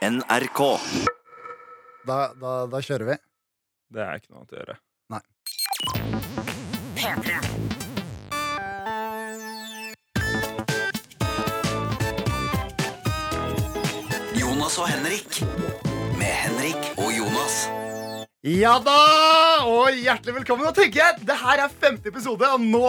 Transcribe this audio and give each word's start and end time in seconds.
NRK. 0.00 0.60
Da, 2.08 2.32
da, 2.40 2.52
da 2.72 2.78
kjører 2.80 3.04
vi. 3.10 3.16
Det 3.92 4.00
er 4.00 4.16
ikke 4.16 4.32
noe 4.32 4.40
annet 4.40 4.54
å 4.54 4.60
gjøre. 4.60 4.76
Nei 5.12 5.20
Jonas 14.40 14.78
og 14.80 14.88
Henrik. 14.88 15.42
Med 16.16 16.32
Henrik 16.46 16.90
og 16.96 17.12
Jonas. 17.12 17.60
Ja 18.46 18.78
da! 18.80 18.96
Og 19.68 19.92
hjertelig 20.00 20.38
velkommen. 20.40 20.68
Og 20.70 20.76
tenker 20.80 21.02
jeg, 21.02 21.26
Det 21.28 21.36
her 21.44 21.66
er 21.66 21.76
femte 21.82 22.08
episode, 22.08 22.48
og 22.48 22.60
nå 22.64 22.88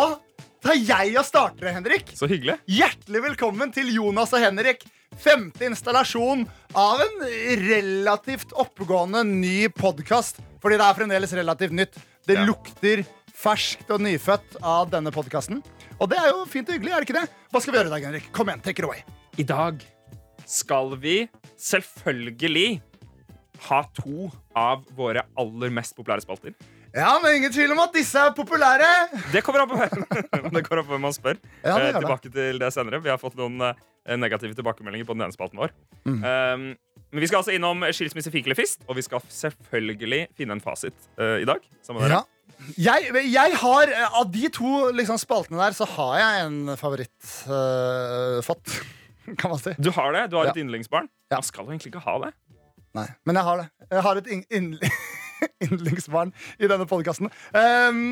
tar 0.61 0.77
jeg 0.77 1.13
og 1.17 1.25
starter 1.27 1.67
det, 1.67 1.73
Henrik. 1.75 2.11
Så 2.17 2.27
hyggelig. 2.29 2.57
Hjertelig 2.69 3.21
velkommen 3.29 3.71
til 3.73 3.89
Jonas 3.93 4.33
og 4.35 4.43
Henrik. 4.43 4.83
Femte 5.21 5.65
installasjon 5.67 6.45
av 6.77 7.01
en 7.03 7.23
relativt 7.65 8.53
oppegående 8.59 9.23
ny 9.27 9.65
podkast. 9.75 10.39
Fordi 10.61 10.77
det 10.79 10.85
er 10.87 10.97
fremdeles 10.99 11.33
relativt 11.37 11.75
nytt. 11.75 11.97
Det 12.27 12.37
Ja. 12.37 12.45
lukter 12.45 13.03
ferskt 13.33 13.89
og 13.89 14.01
nyfødt 14.01 14.57
av 14.61 14.89
denne 14.91 15.11
podkasten. 15.11 15.63
Og 15.99 16.09
det 16.09 16.17
er 16.17 16.29
jo 16.29 16.45
fint 16.45 16.69
og 16.69 16.75
hyggelig, 16.75 16.91
er 16.93 16.99
det 17.01 17.09
ikke 17.09 17.21
det? 17.21 17.29
Hva 17.51 17.61
skal 17.61 17.73
vi 17.73 17.77
gjøre 17.79 17.87
i 17.87 17.89
dag, 17.89 18.03
Henrik? 18.03 18.31
Kom 18.31 18.47
igjen, 18.47 18.61
take 18.61 18.79
it 18.79 18.85
away. 18.85 19.03
I 19.37 19.43
dag 19.43 19.81
skal 20.45 20.95
vi 20.97 21.27
selvfølgelig 21.57 22.81
ha 23.67 23.81
to 23.93 24.31
av 24.55 24.85
våre 24.95 25.23
aller 25.37 25.69
mest 25.69 25.95
populære 25.95 26.21
spalter. 26.21 26.53
Ja, 26.95 27.13
men 27.23 27.37
ingen 27.37 27.53
tvil 27.55 27.71
om 27.71 27.79
at 27.79 27.93
disse 27.95 28.19
er 28.19 28.33
populære. 28.35 28.87
Det 29.31 29.41
kommer 29.45 29.63
an 29.63 29.69
på 29.71 29.77
det 30.55 30.63
kommer 30.65 30.81
an 30.81 30.87
på 30.87 30.91
hvem 30.91 31.05
man 31.07 31.13
spør. 31.15 31.37
Ja, 31.63 31.77
det 31.77 31.85
Eh, 31.87 31.93
det. 31.93 32.01
tilbake 32.03 32.31
til 32.33 32.59
det 32.59 32.71
senere. 32.75 32.99
Vi 33.03 33.09
har 33.13 33.17
fått 33.21 33.37
noen 33.39 33.61
eh, 33.63 34.17
negative 34.19 34.57
tilbakemeldinger 34.57 35.07
på 35.07 35.15
den 35.15 35.23
ene 35.23 35.35
spalten 35.35 35.61
vår. 35.61 35.71
Mm. 36.03 36.17
Um, 36.19 36.65
men 37.11 37.19
vi 37.23 37.27
skal 37.27 37.41
altså 37.41 37.53
innom 37.55 37.83
skilsmisse 37.95 38.31
fik 38.31 38.45
eller 38.47 38.59
fist, 38.59 38.83
og 38.87 38.95
vi 38.99 39.03
skal 39.07 39.23
selvfølgelig 39.31 40.25
finne 40.35 40.55
en 40.57 40.63
fasit 40.63 40.95
eh, 41.19 41.41
i 41.43 41.47
dag. 41.47 41.63
Ja. 42.11 42.21
Jeg, 42.77 43.09
jeg 43.31 43.55
har, 43.57 43.89
Av 44.19 44.27
de 44.31 44.49
to 44.53 44.91
liksom, 44.93 45.17
spaltene 45.17 45.57
der, 45.63 45.73
så 45.73 45.87
har 45.95 46.17
jeg 46.21 46.43
en 46.45 46.59
favoritt 46.77 47.31
uh, 47.49 48.37
fått. 48.45 48.67
Kan 49.39 49.49
man 49.55 49.59
si. 49.63 49.73
Du 49.79 49.89
har 49.95 50.11
det? 50.15 50.27
Du 50.31 50.37
har 50.41 50.49
Ja. 50.51 50.53
et 50.55 50.59
yndlingsbarn? 50.61 51.07
Ja. 51.31 51.39
Man 51.39 51.47
skal 51.47 51.65
jo 51.65 51.71
egentlig 51.73 51.93
ikke 51.95 52.03
ha 52.03 52.17
det. 52.27 52.33
Nei, 52.99 53.07
men 53.25 53.39
jeg 53.39 53.47
har 53.47 53.61
det. 53.63 53.67
Jeg 53.95 54.03
har 54.03 54.19
et 54.19 54.27
inn- 54.35 54.75
yndlingsbarn 55.67 56.31
i 56.59 56.69
denne 56.69 56.87
podkasten. 56.89 57.31
Um, 57.55 58.03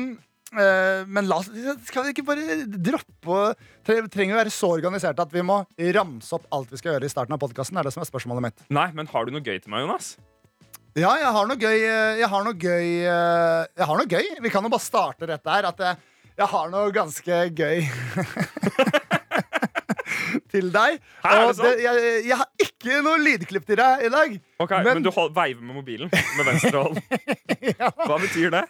uh, 0.54 1.02
men 1.06 1.28
la 1.30 1.40
Skal 1.44 2.08
vi 2.08 2.14
ikke 2.14 2.26
bare 2.26 2.64
droppe 2.70 3.42
tre, 3.86 4.00
Trenger 4.10 4.34
vi 4.34 4.40
være 4.40 4.54
så 4.54 4.72
organiserte 4.78 5.22
at 5.26 5.34
vi 5.34 5.44
må 5.46 5.60
ramse 5.96 6.34
opp 6.36 6.48
alt 6.54 6.72
vi 6.72 6.80
skal 6.80 6.96
gjøre 6.96 7.06
i 7.08 7.12
starten 7.12 7.36
av 7.36 7.42
podkasten? 7.42 7.78
Er 7.80 7.86
det 7.88 7.94
som 7.94 8.02
er 8.04 8.10
spørsmålet 8.10 8.48
mitt. 8.48 8.66
Nei, 8.74 8.88
men 8.96 9.08
har 9.12 9.26
du 9.26 9.34
noe 9.34 9.44
gøy 9.44 9.58
til 9.62 9.70
meg, 9.72 9.86
Jonas? 9.86 10.14
Ja, 10.98 11.12
jeg 11.22 11.30
har 11.36 11.46
noe 11.46 11.54
gøy. 11.60 11.76
eh, 11.86 12.16
Jeg 12.18 12.28
har 12.32 12.42
noe 12.42 12.56
gøy 12.58 12.86
eh, 13.06 13.66
Jeg 13.78 13.86
har 13.86 14.00
noe 14.00 14.10
gøy. 14.10 14.30
Vi 14.42 14.50
kan 14.50 14.64
jo 14.66 14.72
bare 14.72 14.82
starte 14.82 15.28
rett 15.30 15.44
der. 15.46 15.68
At 15.70 15.78
jeg, 15.86 16.00
jeg 16.40 16.48
har 16.50 16.72
noe 16.72 16.90
ganske 16.94 17.36
gøy 17.54 17.84
til 20.52 20.68
deg. 20.74 20.98
Hæ, 21.22 21.30
er 21.30 21.40
det 21.40 21.46
Og 21.48 21.54
sant? 21.58 21.66
det, 21.68 21.84
jeg, 21.84 22.24
jeg 22.28 22.36
har 22.40 22.48
ikke 22.66 23.00
noe 23.06 23.20
lydklipp 23.22 23.66
til 23.68 23.78
deg 23.80 24.04
i 24.06 24.10
dag. 24.14 24.36
Ok, 24.60 24.70
Men, 24.76 24.90
Men- 25.00 25.06
du 25.06 25.10
hold, 25.14 25.32
veiver 25.36 25.62
med 25.62 25.74
mobilen 25.80 26.10
med 26.12 26.46
venstre 26.50 26.82
hånd. 26.84 27.00
Hva 28.08 28.18
betyr 28.22 28.50
det? 28.54 28.64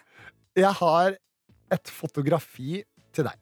Jeg 0.59 0.73
har 0.81 1.15
et 1.71 1.93
fotografi 1.93 2.81
til 3.15 3.27
deg. 3.29 3.37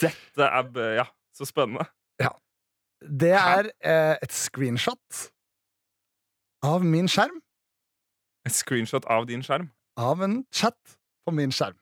Dette 0.00 0.46
er 0.46 0.94
Ja, 1.00 1.06
så 1.36 1.46
spennende. 1.48 1.86
Det 3.00 3.30
er 3.32 3.70
eh, 3.80 4.16
et 4.20 4.32
screenshot 4.36 5.20
av 6.68 6.82
min 6.84 7.06
skjerm. 7.08 7.38
Et 8.44 8.52
screenshot 8.52 9.06
av 9.08 9.24
din 9.30 9.40
skjerm. 9.40 9.70
Av 9.96 10.20
en 10.26 10.42
chat 10.52 10.76
på 11.24 11.32
min 11.32 11.48
skjerm. 11.52 11.78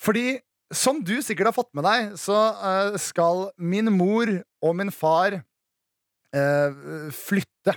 Fordi, 0.00 0.38
som 0.72 1.00
du 1.04 1.16
sikkert 1.24 1.52
har 1.52 1.56
fått 1.56 1.72
med 1.76 1.86
deg, 1.86 2.12
så 2.20 2.36
uh, 2.58 2.98
skal 3.00 3.48
min 3.60 3.92
mor 3.94 4.30
og 4.64 4.76
min 4.78 4.92
far 4.94 5.40
uh, 5.40 7.08
flytte. 7.16 7.76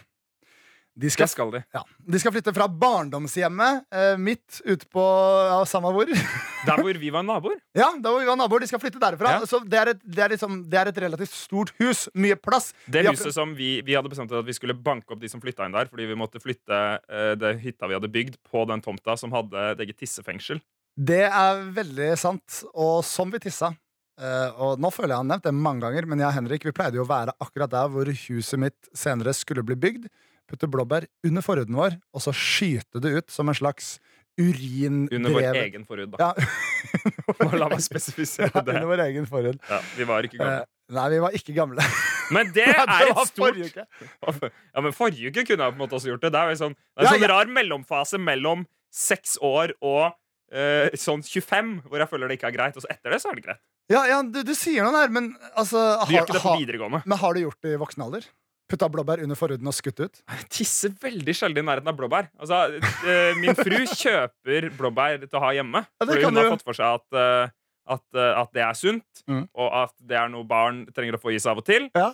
De 0.96 1.10
skal, 1.12 1.28
Det 1.28 1.34
skal 1.34 1.50
de. 1.52 1.60
ja, 1.76 1.82
de 1.84 2.20
skal 2.24 2.32
flytte 2.32 2.54
fra 2.56 2.70
barndomshjemmet 2.72 3.82
uh, 3.92 4.14
mitt 4.16 4.62
ute 4.64 4.88
på 4.88 5.04
ja, 5.04 5.58
samme 5.68 5.92
hvor. 5.92 6.08
Der 6.66 6.80
hvor 6.82 6.98
vi 6.98 7.10
var 7.12 7.22
naboer. 7.22 7.60
ja, 7.78 7.92
der 8.02 8.10
hvor 8.10 8.24
vi 8.24 8.26
var 8.26 8.38
naboer. 8.40 8.64
De 8.64 8.68
skal 8.72 8.80
flytte 8.82 8.98
derfra. 8.98 9.36
Ja. 9.36 9.46
Så 9.46 9.60
det 9.62 9.78
er, 9.78 9.92
et, 9.92 10.00
det, 10.02 10.22
er 10.24 10.32
liksom, 10.34 10.64
det 10.72 10.80
er 10.80 10.90
et 10.90 11.02
relativt 11.04 11.36
stort 11.36 11.70
hus. 11.78 12.08
Mye 12.18 12.34
plass. 12.40 12.72
Det 12.88 13.04
Vi 13.04 13.12
har 13.12 13.36
som 13.36 13.52
vi, 13.54 13.84
vi 13.86 13.94
hadde 13.94 14.10
bestemt 14.10 14.34
at 14.34 14.48
vi 14.48 14.56
skulle 14.56 14.74
banke 14.74 15.14
opp 15.14 15.22
de 15.22 15.30
som 15.30 15.44
flytta 15.44 15.68
inn 15.68 15.76
der, 15.76 15.92
fordi 15.92 16.08
vi 16.10 16.18
måtte 16.18 16.42
flytte 16.42 16.80
uh, 17.06 17.36
det 17.38 17.52
hytta 17.62 17.92
vi 17.92 18.00
hadde 18.00 18.10
bygd, 18.10 18.40
på 18.50 18.66
den 18.72 18.82
tomta 18.82 19.14
som 19.20 19.36
hadde 19.36 19.68
et 19.76 19.86
eget 19.86 20.00
tissefengsel. 20.02 20.64
Det 20.96 21.24
er 21.28 21.64
veldig 21.76 22.12
sant. 22.20 22.62
Og 22.74 23.02
som 23.04 23.32
vi 23.34 23.40
tissa 23.44 23.74
eh, 24.22 24.50
Og 24.64 24.80
nå 24.80 24.88
føler 24.96 25.12
jeg 25.16 25.20
han 25.24 25.28
nevnt 25.34 25.44
det 25.44 25.54
mange 25.58 25.84
ganger, 25.84 26.08
men 26.08 26.22
jeg 26.24 26.30
og 26.30 26.38
Henrik 26.38 26.64
vi 26.70 26.72
pleide 26.76 26.96
jo 27.00 27.04
å 27.04 27.10
være 27.10 27.34
akkurat 27.44 27.72
der 27.74 27.90
hvor 27.92 28.08
huset 28.08 28.62
mitt 28.62 28.90
senere 28.96 29.34
skulle 29.36 29.64
bli 29.68 29.76
bygd. 29.76 30.08
Putte 30.48 30.70
blåbær 30.70 31.08
under 31.26 31.42
forhuden 31.44 31.76
vår, 31.76 31.98
og 32.14 32.22
så 32.22 32.32
skyte 32.32 33.02
det 33.02 33.12
ut 33.18 33.32
som 33.34 33.50
en 33.50 33.58
slags 33.58 33.96
urindrevet 34.40 35.16
Under 35.16 35.32
vår 35.36 35.58
egen 35.64 35.86
forhud, 35.88 36.12
da. 36.16 36.32
Ja. 36.36 37.56
La 37.60 37.68
meg 37.72 37.82
spesifisere 37.84 38.52
Ja, 38.54 38.62
det. 38.62 38.76
under 38.76 38.90
vår 38.92 39.02
egen 39.08 39.28
forhud. 39.30 39.60
Ja, 39.70 39.80
vi 39.98 40.08
var 40.08 40.28
ikke 40.28 40.38
gamle. 40.40 40.58
Eh, 40.62 40.96
nei, 40.96 41.06
vi 41.16 41.20
var 41.24 41.38
ikke 41.40 41.56
gamle. 41.58 41.86
Men 42.36 42.52
det 42.56 42.66
det 42.72 42.98
er 42.98 43.12
et 43.12 43.30
stort. 43.30 43.58
Ja, 43.66 44.82
men 44.82 44.94
Forrige 44.98 45.30
uke 45.32 45.44
kunne 45.46 45.66
jeg 45.68 45.74
på 45.74 45.78
en 45.78 45.82
måte 45.84 45.98
også 46.00 46.10
gjort 46.10 46.24
det. 46.26 46.32
Det 46.34 46.40
er 46.42 46.54
jo 46.56 46.60
sånn, 46.64 46.74
det 46.74 46.96
er 46.98 47.04
en 47.04 47.06
Ja, 47.06 47.12
sånn 47.14 47.26
ja. 47.26 47.30
rar 47.36 47.52
mellomfase 47.58 48.18
mellom 48.22 48.64
seks 48.96 49.36
år 49.46 49.76
og 49.86 50.16
eh, 50.52 50.96
sånn 51.00 51.24
25, 51.26 51.76
hvor 51.90 52.02
jeg 52.02 52.12
føler 52.12 52.30
det 52.30 52.40
ikke 52.40 52.50
er 52.52 52.58
greit. 52.58 52.78
Og 52.78 52.86
så 52.86 52.90
etter 52.94 53.14
det 53.16 53.22
så 53.24 53.32
er 53.32 53.40
det 53.40 53.46
greit. 53.48 53.62
Ja, 53.92 54.02
ja 54.10 54.22
du, 54.26 54.42
du 54.46 54.54
sier 54.58 54.86
noe 54.86 54.96
der, 54.96 55.12
men 55.14 55.36
altså 55.54 55.82
Du 56.08 56.16
gjør 56.16 56.26
ikke 56.26 56.38
det 56.40 56.42
på 56.42 56.56
har, 56.56 56.90
Ha, 56.96 57.02
men 57.06 57.22
har 57.22 57.36
du 57.38 57.44
gjort 57.44 57.62
det 57.66 57.76
i 57.76 57.82
voksen 57.82 58.06
alder? 58.08 58.26
Putta 58.66 58.88
blåbær 58.90 59.22
under 59.22 59.38
forhuden 59.38 59.70
og 59.70 59.76
skutt 59.78 60.00
ut? 60.02 60.22
Jeg 60.26 60.48
tisser 60.50 60.94
veldig 61.04 61.36
sjelden 61.38 61.62
i 61.62 61.68
nærheten 61.68 61.92
av 61.92 61.98
blåbær. 62.00 62.32
Altså, 62.42 62.64
uh, 62.82 63.36
min 63.38 63.54
fru 63.54 63.76
kjøper 64.02 64.72
blåbær 64.74 65.20
til 65.28 65.38
å 65.38 65.44
ha 65.44 65.52
hjemme. 65.54 65.84
Ja, 65.86 66.08
fordi 66.08 66.24
hun 66.26 66.34
hun 66.34 66.42
har 66.42 66.50
fått 66.56 66.66
for 66.66 66.80
seg 66.80 66.98
at, 66.98 67.06
uh, 67.14 67.54
at, 67.94 68.06
at 68.42 68.56
det 68.58 68.64
er 68.66 68.80
sunt, 68.80 69.06
Mm. 69.30 69.44
og 69.58 69.70
at 69.84 69.94
det 70.06 70.18
er 70.18 70.34
noe 70.34 70.46
barn 70.50 70.84
trenger 70.94 71.18
å 71.18 71.22
få 71.22 71.32
i 71.34 71.38
seg 71.42 71.54
av 71.54 71.62
og 71.62 71.66
til. 71.66 71.88
Ja. 71.98 72.12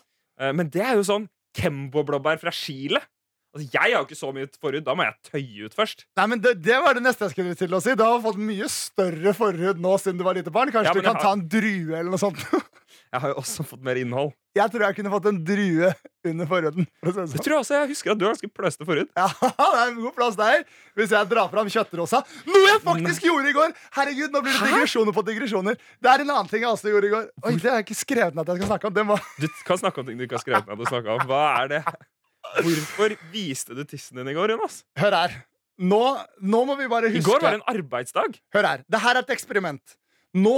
Men 0.56 0.70
det 0.72 0.80
er 0.84 0.96
jo 0.96 1.04
sånn 1.08 1.26
Kembo-blåbær 1.56 2.40
fra 2.40 2.52
Chile. 2.56 3.02
Altså, 3.52 3.66
jeg 3.74 3.82
har 3.84 3.98
jo 4.00 4.06
ikke 4.08 4.16
så 4.16 4.30
mye 4.32 4.48
forhud. 4.64 4.84
Da 4.88 4.94
må 4.96 5.04
jeg 5.04 5.16
tøye 5.28 5.66
ut 5.68 5.74
først. 5.76 6.06
Nei, 6.16 6.26
men 6.32 6.40
det, 6.40 6.54
det 6.64 6.78
var 6.86 6.96
det 6.96 7.04
neste 7.04 7.28
jeg 7.28 7.34
skulle 7.36 7.56
til 7.60 7.74
å 7.76 7.82
si. 7.84 7.96
Du 8.00 8.04
har 8.08 8.22
fått 8.24 8.40
mye 8.40 8.68
større 8.72 9.34
forhud 9.36 9.82
nå 9.84 9.96
siden 10.00 10.22
du 10.22 10.24
var 10.24 10.38
lite 10.40 10.54
barn. 10.56 10.72
Kanskje 10.72 10.88
Ja, 10.88 10.94
men 10.96 11.04
du 11.04 11.08
kan 11.10 11.18
jeg 11.18 11.20
har- 11.20 11.28
ta 11.28 11.34
en 11.36 11.48
drue 11.52 11.98
eller 12.00 12.12
noe 12.14 12.22
sånt. 12.22 12.40
Jeg 13.12 13.20
har 13.24 13.32
jo 13.34 13.42
også 13.42 13.64
fått 13.68 13.82
mer 13.84 13.98
innhold. 14.00 14.30
Jeg 14.56 14.72
tror 14.72 14.84
jeg 14.86 14.96
kunne 14.96 15.10
fått 15.12 15.26
en 15.28 15.38
drue 15.48 15.90
under 16.28 16.48
forhuden. 16.48 16.86
For 17.04 17.10
å 17.10 17.12
si 17.12 17.20
det 17.20 17.28
sånn. 17.32 17.44
tror 17.44 17.54
jeg 17.56 17.64
også 17.66 17.74
jeg 17.76 17.90
husker 17.90 18.12
at 18.14 18.20
du 18.20 18.24
har 18.24 18.32
ganske 18.38 18.50
pløste 18.56 18.88
forhud. 18.88 19.10
Ja, 19.20 19.26
det 19.42 19.80
er 19.82 19.92
en 19.92 19.98
god 20.00 20.16
plass 20.16 20.38
der. 20.40 20.64
Hvis 20.96 21.12
jeg 21.16 21.30
drar 21.32 21.50
fram 21.52 21.68
kjøttrosa. 21.72 22.22
Noe 22.48 22.62
jeg 22.70 22.80
faktisk 22.86 23.28
gjorde 23.28 23.52
i 23.52 23.56
går! 23.58 23.76
Herregud, 23.98 24.32
nå 24.32 24.44
blir 24.46 24.56
det 24.56 24.70
digresjoner 24.72 25.16
på 25.18 25.26
digresjoner. 25.28 25.76
Det 26.00 26.12
er 26.14 26.24
en 26.24 26.32
annen 26.38 26.52
ting 26.52 26.64
jeg 26.64 26.72
også 26.72 26.92
gjorde 26.94 27.12
i 27.12 27.14
går. 27.18 27.28
Oi, 27.44 27.54
Det 27.58 27.68
har 27.72 27.80
jeg 27.82 27.88
ikke 27.90 28.00
skrevet 28.00 28.36
ned 28.40 28.44
at 28.48 28.54
jeg 28.56 28.62
skal 28.64 28.72
snakke 28.76 28.92
om. 28.92 28.96
Det 29.02 29.08
må... 29.12 29.20
Du 29.44 29.48
kan 29.68 29.84
snakke 29.84 30.04
om 30.04 30.08
ting 30.12 30.20
du 30.20 30.28
ikke 30.28 30.40
har 30.40 30.46
skrevet 30.48 30.72
ned. 30.72 30.84
å 30.88 30.92
snakke 30.96 31.18
om. 31.20 31.28
Hva 31.32 31.44
er 31.66 31.72
det? 31.76 31.84
Hvorfor 32.62 33.16
viste 33.32 33.76
du 33.78 33.84
tissen 33.88 34.20
din 34.20 34.32
i 34.32 34.36
går, 34.36 34.56
Jonas? 34.56 34.82
Hør 35.00 35.16
her. 35.16 35.36
Nå, 35.82 36.02
nå 36.44 36.62
må 36.68 36.76
vi 36.78 36.88
bare 36.92 37.10
huske 37.10 37.24
I 37.24 37.26
går 37.26 37.42
var 37.42 37.56
det 37.56 37.62
en 37.62 37.70
arbeidsdag. 37.78 38.38
Hør 38.54 38.68
her. 38.68 38.84
Det 38.92 39.02
her 39.02 39.18
er 39.18 39.26
et 39.26 39.34
eksperiment. 39.34 39.96
Nå 40.38 40.56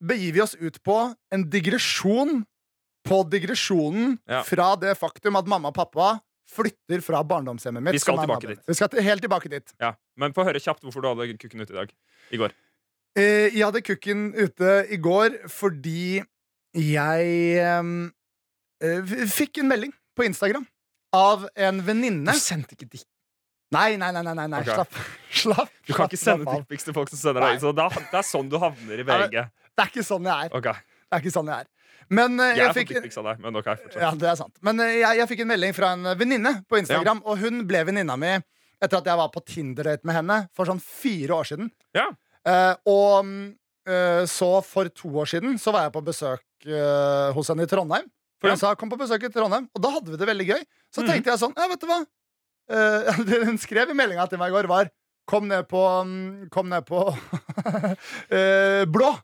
begir 0.00 0.32
vi 0.36 0.42
oss 0.44 0.56
ut 0.56 0.78
på 0.86 0.96
en 1.34 1.44
digresjon 1.52 2.44
på 3.04 3.20
digresjonen 3.32 4.18
Ja. 4.28 4.42
fra 4.44 4.74
det 4.76 4.96
faktum 4.98 5.36
at 5.36 5.48
mamma 5.48 5.68
og 5.72 5.76
pappa 5.76 6.20
flytter 6.50 7.02
fra 7.04 7.22
barndomshjemmet 7.24 7.82
mitt. 7.82 7.94
Vi 7.94 8.02
skal 8.02 8.18
tilbake 8.18 8.48
dit. 8.54 8.62
Vi 8.66 8.74
skal 8.74 9.02
helt 9.06 9.22
tilbake 9.22 9.48
dit. 9.52 9.72
Ja. 9.80 9.94
Men 10.16 10.34
få 10.36 10.44
høre 10.44 10.60
kjapt 10.60 10.82
hvorfor 10.82 11.04
du 11.04 11.08
hadde 11.12 11.36
kukken 11.38 11.62
ute 11.62 11.72
i 11.72 11.78
dag. 11.78 11.92
I 12.32 12.40
går. 12.40 12.52
Eh, 13.16 13.50
jeg 13.54 13.64
hadde 13.64 13.82
kukken 13.82 14.30
ute 14.34 14.74
i 14.90 14.96
går 14.96 15.36
fordi 15.50 16.22
jeg 16.74 17.30
ehm, 17.60 18.12
eh, 18.82 19.14
fikk 19.30 19.58
en 19.62 19.68
melding 19.70 19.94
på 20.16 20.26
Instagram 20.28 20.66
av 21.16 21.48
en 21.54 21.80
venninne. 21.86 22.34
Du 22.34 22.42
sendte 22.42 22.76
ikke 22.76 22.88
dick. 22.90 23.06
Nei, 23.70 23.94
nei, 24.00 24.10
nei, 24.10 24.22
nei, 24.26 24.34
nei, 24.34 24.60
Okay. 24.60 24.74
Slapp. 24.74 24.94
slapp. 25.30 25.74
Du 25.86 25.92
kan 25.92 26.08
slapp, 26.08 26.12
ikke 26.12 26.18
sende 26.18 26.54
dickpics 26.56 26.86
til 26.88 26.94
folk 26.96 27.10
som 27.12 27.20
sender 27.20 27.46
deg. 27.46 27.60
Så 27.62 27.70
da, 27.76 27.86
det 27.90 28.18
er 28.18 28.26
sånn 28.26 28.48
du 28.50 28.58
havner 28.58 28.98
i 28.98 29.04
Ja, 29.04 29.18
VG. 29.26 29.44
Det 29.70 29.84
er 29.84 29.92
ikke 29.92 30.06
sånn 30.06 30.26
jeg 30.26 30.48
er. 30.48 30.56
Okay. 30.58 30.74
Det 31.06 31.18
er 31.18 31.22
ikke 31.22 31.34
sånn 31.34 31.52
jeg 31.52 31.66
er. 31.66 31.68
Men 32.10 32.40
eh, 32.42 32.56
Jeg 32.58 32.64
jeg 32.64 32.74
fikk 32.80 33.18
av 33.22 33.28
deg, 33.28 33.42
men 33.44 33.58
okay. 33.60 33.76
Ja, 33.94 34.10
det 34.18 34.32
er 34.32 34.38
sant. 34.40 34.56
Men 34.66 34.82
eh, 34.82 34.96
jeg, 34.98 35.20
jeg 35.20 35.30
fikk 35.30 35.44
en 35.44 35.50
melding 35.52 35.76
fra 35.76 35.92
en 35.94 36.10
venninne 36.18 36.56
på 36.66 36.80
Instagram, 36.80 37.22
og 37.22 37.38
hun 37.38 37.62
ble 37.70 37.84
venninna 37.86 38.16
mi 38.18 38.32
etter 38.80 38.98
at 38.98 39.08
jeg 39.10 39.20
var 39.20 39.30
på 39.30 39.42
Tinder-date 39.46 40.08
med 40.08 40.16
henne 40.16 40.38
for 40.56 40.68
sånn 40.68 40.80
fire 40.82 41.36
år 41.36 41.50
siden. 41.52 41.70
Ja. 41.96 42.08
Uh, 42.48 42.72
og 42.88 43.26
eh, 43.84 44.22
så 44.30 44.48
for 44.64 44.88
to 44.96 45.10
år 45.20 45.28
siden 45.28 45.58
så 45.60 45.74
var 45.74 45.84
jeg 45.86 45.92
på 45.92 46.02
besøk 46.06 46.42
uh, 46.70 47.28
hos 47.36 47.52
henne 47.52 47.66
i 47.66 47.70
Trondheim. 47.70 48.08
For 48.40 48.48
Ja. 48.48 48.54
hun 48.54 48.58
sa 48.58 48.74
'kom 48.74 48.88
på 48.90 48.96
besøk 48.98 49.22
i 49.24 49.28
Trondheim', 49.28 49.68
og 49.74 49.82
da 49.82 49.90
hadde 49.90 50.10
vi 50.10 50.16
det 50.16 50.26
veldig 50.28 50.46
gøy. 50.48 50.62
Så 50.94 51.02
Mhm. 51.02 51.08
tenkte 51.08 51.30
jeg 51.30 51.38
sånn, 51.40 51.52
ja, 51.56 51.68
vet 51.68 51.80
du 51.80 51.86
hva 51.86 52.04
Uh, 52.70 53.24
Det 53.26 53.44
hun 53.46 53.58
skrev 53.58 53.90
i 53.90 53.94
meldinga 53.94 54.28
til 54.30 54.38
meg 54.38 54.48
i 54.52 54.54
går, 54.54 54.68
var 54.68 54.90
'kom 55.26 55.48
ned 55.48 55.66
på, 55.68 56.04
mm, 56.06 56.48
kom 56.50 56.68
ned 56.68 56.86
på 56.86 57.08
uh, 57.08 58.84
Blå'. 58.94 59.18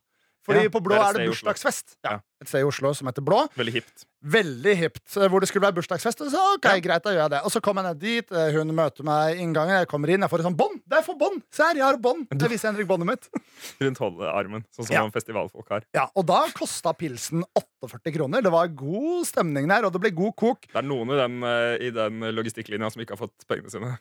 Fordi 0.46 0.62
Ja, 0.62 0.70
på 0.70 0.81
Blå 0.82 0.94
det 0.94 1.02
er 1.02 1.08
er 1.08 1.19
det 1.19 1.28
bursdagsfest. 1.32 1.96
Ja, 2.04 2.10
Ja. 2.16 2.20
Et 2.40 2.48
sted 2.50 2.60
i 2.60 2.66
Oslo 2.69 2.93
som 2.94 3.08
heter 3.08 3.25
Blå. 3.25 3.48
Veldig 3.56 3.72
hipt. 3.72 4.04
Veldig 4.22 4.75
hipt. 4.76 5.16
eh, 5.16 5.26
Hvor 5.28 5.40
det 5.40 5.48
skulle 5.48 5.64
være 5.66 5.75
bursdagsfest. 5.78 6.20
Og 6.20 6.31
så 6.31 6.40
ok, 6.56 6.64
Ja. 6.69 6.78
greit, 6.84 7.02
da 7.02 7.10
gjør 7.10 7.22
jeg 7.25 7.31
det. 7.31 7.40
Og 7.44 7.50
så 7.50 7.60
kommer 7.64 7.82
jeg 7.82 7.94
ned 7.94 8.00
dit, 8.00 8.32
eh, 8.32 8.52
hun 8.52 8.69
møter 8.76 9.02
meg 9.04 9.37
i 9.37 9.40
inngangen, 9.43 9.78
jeg 9.81 9.88
kommer 9.88 10.08
inn, 10.12 10.20
jeg 10.20 10.31
får 10.31 10.38
et 10.40 10.46
sånt 10.46 10.56
bånd. 10.56 10.81
Det 10.87 10.98
er 10.98 11.02
for 11.02 11.14
bånd! 11.16 11.43
Se 11.50 11.62
her, 11.62 11.75
jeg 11.75 11.82
har 11.84 11.96
bånd! 11.96 12.28
Jeg 12.31 12.50
viser 12.50 12.70
Henrik 12.72 12.87
båndet 12.87 13.06
mitt. 13.08 13.28
Rundt 13.81 13.98
holdearmen, 13.98 14.64
sånn 14.76 14.87
som 14.87 14.94
Ja. 14.94 15.08
festivalfolk 15.10 15.69
har. 15.70 15.82
Ja, 15.94 16.06
Og 16.14 16.26
da 16.26 16.46
kosta 16.54 16.92
pilsen 16.92 17.42
48 17.56 18.12
kroner. 18.14 18.42
Det 18.42 18.52
var 18.52 18.69
god 18.69 19.25
stemning 19.26 19.66
der, 19.69 19.84
og 19.87 19.92
det 19.92 20.00
ble 20.02 20.10
god 20.12 20.37
kok. 20.37 20.60
Det 20.69 20.76
er 20.76 20.82
noen 20.87 21.10
i 21.10 21.16
den, 21.16 21.42
eh, 21.42 21.87
i 21.87 21.90
den 21.90 22.20
logistikklinja 22.37 22.92
som 22.92 23.00
ikke 23.02 23.16
har 23.19 23.26
fått 23.26 23.46
pengene 23.49 23.70
sine. 23.70 23.99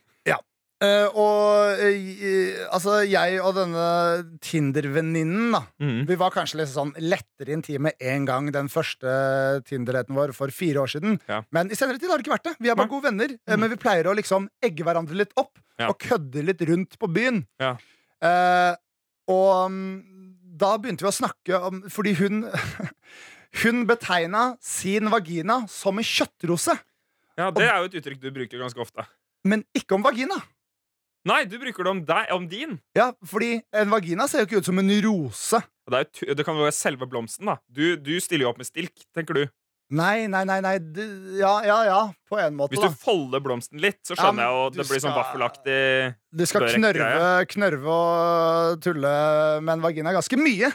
Eh, 0.84 1.08
og 1.16 1.80
uh, 1.80 2.66
altså, 2.76 2.98
jeg 3.08 3.38
og 3.40 3.54
denne 3.56 3.86
Tinder-venninnen, 4.44 5.54
da. 5.56 5.62
Mm. 5.80 6.02
Vi 6.10 6.18
var 6.20 6.34
kanskje 6.36 6.60
litt 6.60 6.72
sånn 6.74 6.92
lettere 7.00 7.54
intime 7.56 7.94
en 8.04 8.26
gang 8.28 8.50
den 8.52 8.68
første 8.72 9.14
Tinder-daten 9.70 10.18
vår 10.18 10.34
for 10.36 10.52
fire 10.52 10.82
år 10.84 10.92
siden. 10.92 11.16
Ja. 11.32 11.42
Men 11.56 11.72
i 11.72 11.78
senere 11.80 11.98
tid 12.02 12.12
har 12.12 12.20
det 12.20 12.26
ikke 12.28 12.36
vært 12.36 12.50
det. 12.50 12.56
Vi 12.60 12.70
er 12.72 12.76
bare 12.76 12.90
ja. 12.90 12.94
gode 12.96 13.08
venner, 13.08 13.36
Mm. 13.48 13.60
men 13.64 13.72
vi 13.72 13.78
pleier 13.80 14.10
å 14.12 14.16
liksom 14.20 14.50
egge 14.64 14.84
hverandre 14.84 15.16
litt 15.16 15.32
opp 15.40 15.54
Ja. 15.80 15.90
og 15.90 15.98
kødde 16.00 16.44
litt 16.44 16.62
rundt 16.68 16.98
på 17.00 17.08
byen. 17.12 17.46
Ja. 17.60 17.76
Eh, 18.24 18.76
og 19.32 19.66
um, 19.72 19.80
da 20.56 20.76
begynte 20.78 21.04
vi 21.04 21.10
å 21.10 21.16
snakke 21.16 21.58
om 21.68 21.82
Fordi 21.92 22.14
hun 22.16 22.46
Hun 23.64 23.82
betegna 23.90 24.56
sin 24.64 25.10
vagina 25.12 25.62
som 25.72 25.98
en 26.00 26.04
kjøttrose, 26.06 26.76
Ja, 27.38 27.50
Det 27.52 27.66
er 27.68 27.80
jo 27.82 27.90
et 27.90 27.98
uttrykk 28.00 28.20
du 28.22 28.30
bruker 28.32 28.60
ganske 28.60 28.80
ofte. 28.80 29.04
men 29.46 29.64
ikke 29.76 29.96
om 29.96 30.04
vagina. 30.04 30.36
Nei, 31.26 31.42
du 31.50 31.58
bruker 31.58 31.88
det 31.88 31.92
om 31.92 32.02
deg, 32.06 32.32
om 32.36 32.48
din. 32.50 32.78
Ja, 32.98 33.10
fordi 33.26 33.58
en 33.74 33.90
vagina 33.90 34.28
ser 34.30 34.44
jo 34.44 34.50
ikke 34.50 34.62
ut 34.62 34.68
som 34.70 34.82
en 34.82 34.92
rose. 35.06 35.62
Det, 35.90 36.02
jo, 36.22 36.34
det 36.38 36.46
kan 36.46 36.58
være 36.58 36.74
selve 36.76 37.08
blomsten. 37.10 37.50
da 37.50 37.58
Du, 37.66 37.96
du 37.98 38.14
stiller 38.22 38.46
jo 38.46 38.52
opp 38.54 38.62
med 38.62 38.70
stilk, 38.70 38.94
tenker 39.16 39.38
du. 39.38 39.46
Nei, 39.94 40.26
nei, 40.30 40.42
nei, 40.50 40.58
nei. 40.66 40.78
Du, 40.82 41.02
ja, 41.38 41.60
ja, 41.66 41.78
ja, 41.86 42.00
på 42.30 42.40
en 42.42 42.56
måte, 42.58 42.74
Hvis 42.74 42.82
da. 42.82 42.90
du 42.90 43.02
folder 43.02 43.42
blomsten 43.44 43.82
litt, 43.82 44.00
så 44.06 44.18
skjønner 44.18 44.46
ja, 44.46 44.50
jeg 44.50 44.58
jo 44.58 44.72
det 44.80 44.88
blir 44.90 45.04
sånn 45.04 45.14
vaffelaktig. 45.18 45.78
Du 46.34 46.46
skal 46.50 46.66
knørve, 46.74 47.28
knørve 47.54 47.98
og 48.00 48.82
tulle 48.86 49.14
med 49.62 49.76
en 49.78 49.86
vagina 49.86 50.14
ganske 50.16 50.40
mye 50.42 50.72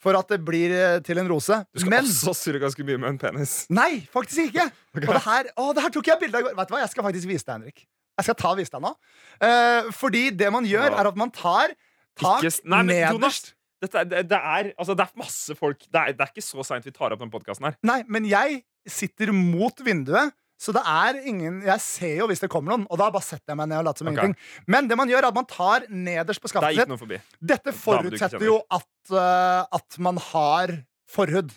for 0.00 0.16
at 0.16 0.32
det 0.32 0.40
blir 0.42 0.72
eh, 0.72 0.98
til 1.04 1.20
en 1.20 1.28
rose. 1.30 1.60
Du 1.70 1.82
skal 1.82 1.92
Men 1.92 2.08
også 2.08 2.34
surre 2.38 2.62
ganske 2.62 2.84
mye 2.88 2.98
med 2.98 3.12
en 3.12 3.20
penis. 3.20 3.54
nei, 3.70 4.06
faktisk 4.10 4.48
ikke! 4.48 4.66
okay. 4.96 5.06
Og 5.06 5.14
det 5.14 5.24
her, 5.28 5.50
å, 5.60 5.70
det 5.76 5.86
her 5.86 5.94
tok 5.94 6.10
jeg 6.10 6.22
bilde 6.24 6.40
av 6.40 6.42
i 6.42 6.48
går. 6.48 6.58
Vet 6.58 6.70
du 6.70 6.74
hva, 6.74 6.82
Jeg 6.86 6.94
skal 6.94 7.06
faktisk 7.06 7.30
vise 7.30 7.46
deg, 7.46 7.54
Henrik. 7.58 7.84
Jeg 8.20 8.28
skal 8.28 8.38
ta 8.40 8.52
deg 8.58 8.68
nå. 8.84 8.92
Eh, 9.40 9.88
fordi 9.96 10.26
det 10.36 10.50
man 10.52 10.68
gjør, 10.68 10.92
er 11.00 11.08
at 11.10 11.16
man 11.16 11.30
tar 11.32 11.72
tak 12.20 12.42
Ikke 12.44 12.52
s- 12.52 12.60
Nei, 12.64 12.82
men 12.84 12.96
Jonas, 12.96 13.16
nederst. 13.16 13.54
dette, 13.80 13.96
er- 14.02 14.04
det, 14.10 14.24
det, 14.28 14.38
er, 14.38 14.72
altså, 14.76 14.94
det 14.98 15.06
er 15.08 15.16
masse 15.22 15.56
folk. 15.56 15.78
Det 15.88 16.00
er, 16.02 16.12
det 16.12 16.20
er 16.26 16.32
ikke 16.34 16.44
så 16.44 16.64
seint 16.66 16.84
vi 16.84 16.92
tar 16.92 17.12
opp 17.16 17.22
den 17.22 17.30
podkasten 17.32 17.64
her. 17.70 17.76
Nei, 17.82 18.02
men 18.08 18.26
jeg 18.28 18.62
sitter 18.86 19.32
mot 19.32 19.80
vinduet. 19.86 20.34
Så 20.60 20.74
det 20.76 20.82
er 20.84 21.16
ingen 21.24 21.62
Jeg 21.64 21.80
ser 21.80 22.18
jo 22.18 22.26
hvis 22.28 22.42
det 22.42 22.50
kommer 22.52 22.74
noen, 22.74 22.82
og 22.92 22.98
da 23.00 23.06
bare 23.10 23.24
setter 23.24 23.54
jeg 23.54 23.56
meg 23.56 23.68
ned 23.70 23.78
og 23.80 23.84
later 23.86 23.98
som 24.04 24.08
Ok. 24.10 24.12
ingenting. 24.12 24.36
Men 24.68 24.88
det 24.90 24.96
man 25.00 25.08
gjør, 25.08 25.22
er 25.24 25.28
at 25.30 25.34
man 25.38 25.46
tar 25.48 25.86
nederst 25.88 26.42
på 26.42 26.50
Der 26.50 26.52
skaftet 26.52 26.76
gikk 26.76 26.90
sitt. 26.90 27.00
forbi. 27.00 27.18
Dette 27.40 27.64
Dame 27.64 27.72
du 27.72 28.10
ikke 28.10 28.18
forutsetter 28.20 28.44
jo 28.44 28.58
at, 28.70 29.14
eh, 29.16 29.64
at 29.80 29.98
man 29.98 30.18
har 30.18 30.74
forhud. 31.08 31.54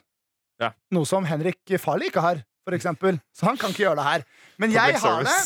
Ja. 0.62 0.70
Noe 0.96 1.04
som 1.06 1.26
Henrik 1.28 1.60
Farley 1.84 2.08
ikke 2.08 2.22
har, 2.24 2.46
for 2.64 2.76
eksempel. 2.78 3.18
Så 3.36 3.46
han 3.50 3.58
kan 3.60 3.74
ikke 3.74 3.84
gjøre 3.86 3.98
det 4.00 4.06
her. 4.10 4.24
Men 4.62 4.72
jeg 4.76 5.00
har 5.02 5.24
det. 5.28 5.40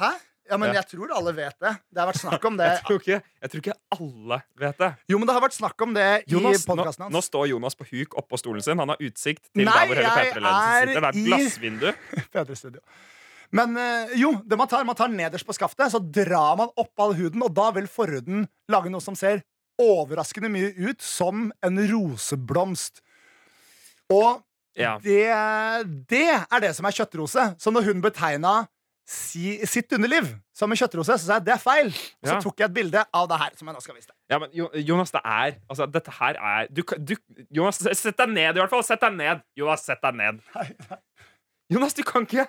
Hæ? 0.00 0.10
Ja, 0.50 0.56
men 0.58 0.72
jeg 0.74 0.82
tror 0.90 1.12
alle 1.14 1.30
vet 1.36 1.54
det. 1.62 1.70
Det 1.94 2.00
har 2.02 2.08
vært 2.10 2.18
snakk 2.24 2.44
om 2.48 2.56
det. 2.60 2.66
Jeg 2.72 2.82
tror, 2.88 2.98
ikke, 3.04 3.18
jeg 3.44 3.50
tror 3.52 3.60
ikke 3.62 3.74
alle 3.94 4.38
vet 4.58 4.80
det. 4.82 4.88
Jo, 5.12 5.18
men 5.20 5.28
det 5.30 5.36
har 5.36 5.44
vært 5.44 5.54
snakk 5.54 5.84
om 5.86 5.92
det 5.94 6.06
Jonas, 6.32 6.64
i 6.64 6.66
podkasten 6.66 7.04
hans. 7.06 7.12
nå 7.14 7.20
nå, 7.20 7.22
står 7.22 7.46
Jonas 7.52 7.78
på 7.78 7.86
huk 7.92 8.16
oppå 8.18 8.40
stolen 8.40 8.64
sin. 8.66 8.82
Han 8.82 8.90
har 8.90 8.98
utsikt 9.06 9.44
til 9.52 9.62
Nei, 9.68 9.76
der 9.76 9.86
hvor 9.92 10.00
hele 10.00 10.08
jeg 10.10 10.32
P3-ledelsen 10.34 10.74
er 10.74 10.90
sitter. 10.90 10.90
Det 10.90 11.04
er 11.04 11.08
et 11.08 11.20
i- 11.20 11.24
glassvindu. 11.28 11.88
Bedre 12.34 12.58
studio. 12.58 12.82
Men 13.60 13.78
eh, 13.82 14.16
jo, 14.18 14.32
det 14.46 14.58
man 14.58 14.68
tar, 14.70 14.82
man 14.86 14.98
tar 14.98 15.08
nederst 15.14 15.46
på 15.46 15.54
skaftet, 15.54 15.90
så 15.94 15.98
drar 16.02 16.58
man 16.58 16.74
opp 16.78 17.02
all 17.02 17.14
huden, 17.18 17.42
og 17.46 17.54
da 17.54 17.70
vil 17.78 17.86
forhuden 17.90 18.44
lage 18.70 18.90
noe 18.90 19.02
som 19.02 19.14
ser 19.18 19.44
overraskende 19.80 20.50
mye 20.52 20.74
ut 20.90 21.00
som 21.02 21.46
en 21.66 21.80
roseblomst. 21.94 23.00
Og 24.10 24.42
Ja. 24.80 24.96
det, 25.04 25.22
det 26.10 26.26
er 26.40 26.60
det 26.66 26.74
som 26.76 26.86
er 26.88 26.96
kjøttrose. 26.96 27.48
Så 27.60 27.72
når 27.74 27.84
hun 27.90 28.00
betegna 28.04 28.54
si, 29.10 29.56
sitt 29.66 29.90
underliv 29.96 30.28
som 30.54 30.70
en 30.70 30.78
kjøttrose, 30.78 31.16
så 31.18 31.24
sa 31.26 31.38
jeg 31.38 31.44
det 31.48 31.54
er 31.56 31.62
feil. 31.62 31.88
Og 31.90 32.28
så 32.28 32.34
Ja. 32.36 32.40
tok 32.44 32.60
jeg 32.62 32.68
et 32.70 32.74
bilde 32.76 33.04
av 33.12 33.28
det 33.28 33.38
her, 33.40 33.50
som 33.58 33.66
jeg 33.70 33.74
nå 33.74 33.82
skal 33.82 33.96
vise 33.96 34.06
deg. 34.10 34.16
Ja, 34.30 34.38
men 34.38 34.50
Jonas, 34.86 35.10
det 35.10 35.20
er 35.24 35.56
Altså, 35.68 35.86
dette 35.90 36.10
her 36.20 36.36
er 36.38 36.68
du, 36.70 36.82
du, 36.82 37.16
Jonas, 37.50 37.80
sett 37.98 38.16
deg 38.16 38.28
ned, 38.30 38.56
i 38.56 38.60
hvert 38.62 38.70
fall. 38.70 38.84
Sett 38.86 39.00
deg 39.02 39.16
ned. 39.18 39.42
Jonas, 39.58 39.84
sett 39.84 40.00
deg 40.04 40.14
ned. 40.14 40.38
Jonas, 41.70 41.94
du 41.94 42.02
kan 42.06 42.26
ikke 42.26 42.46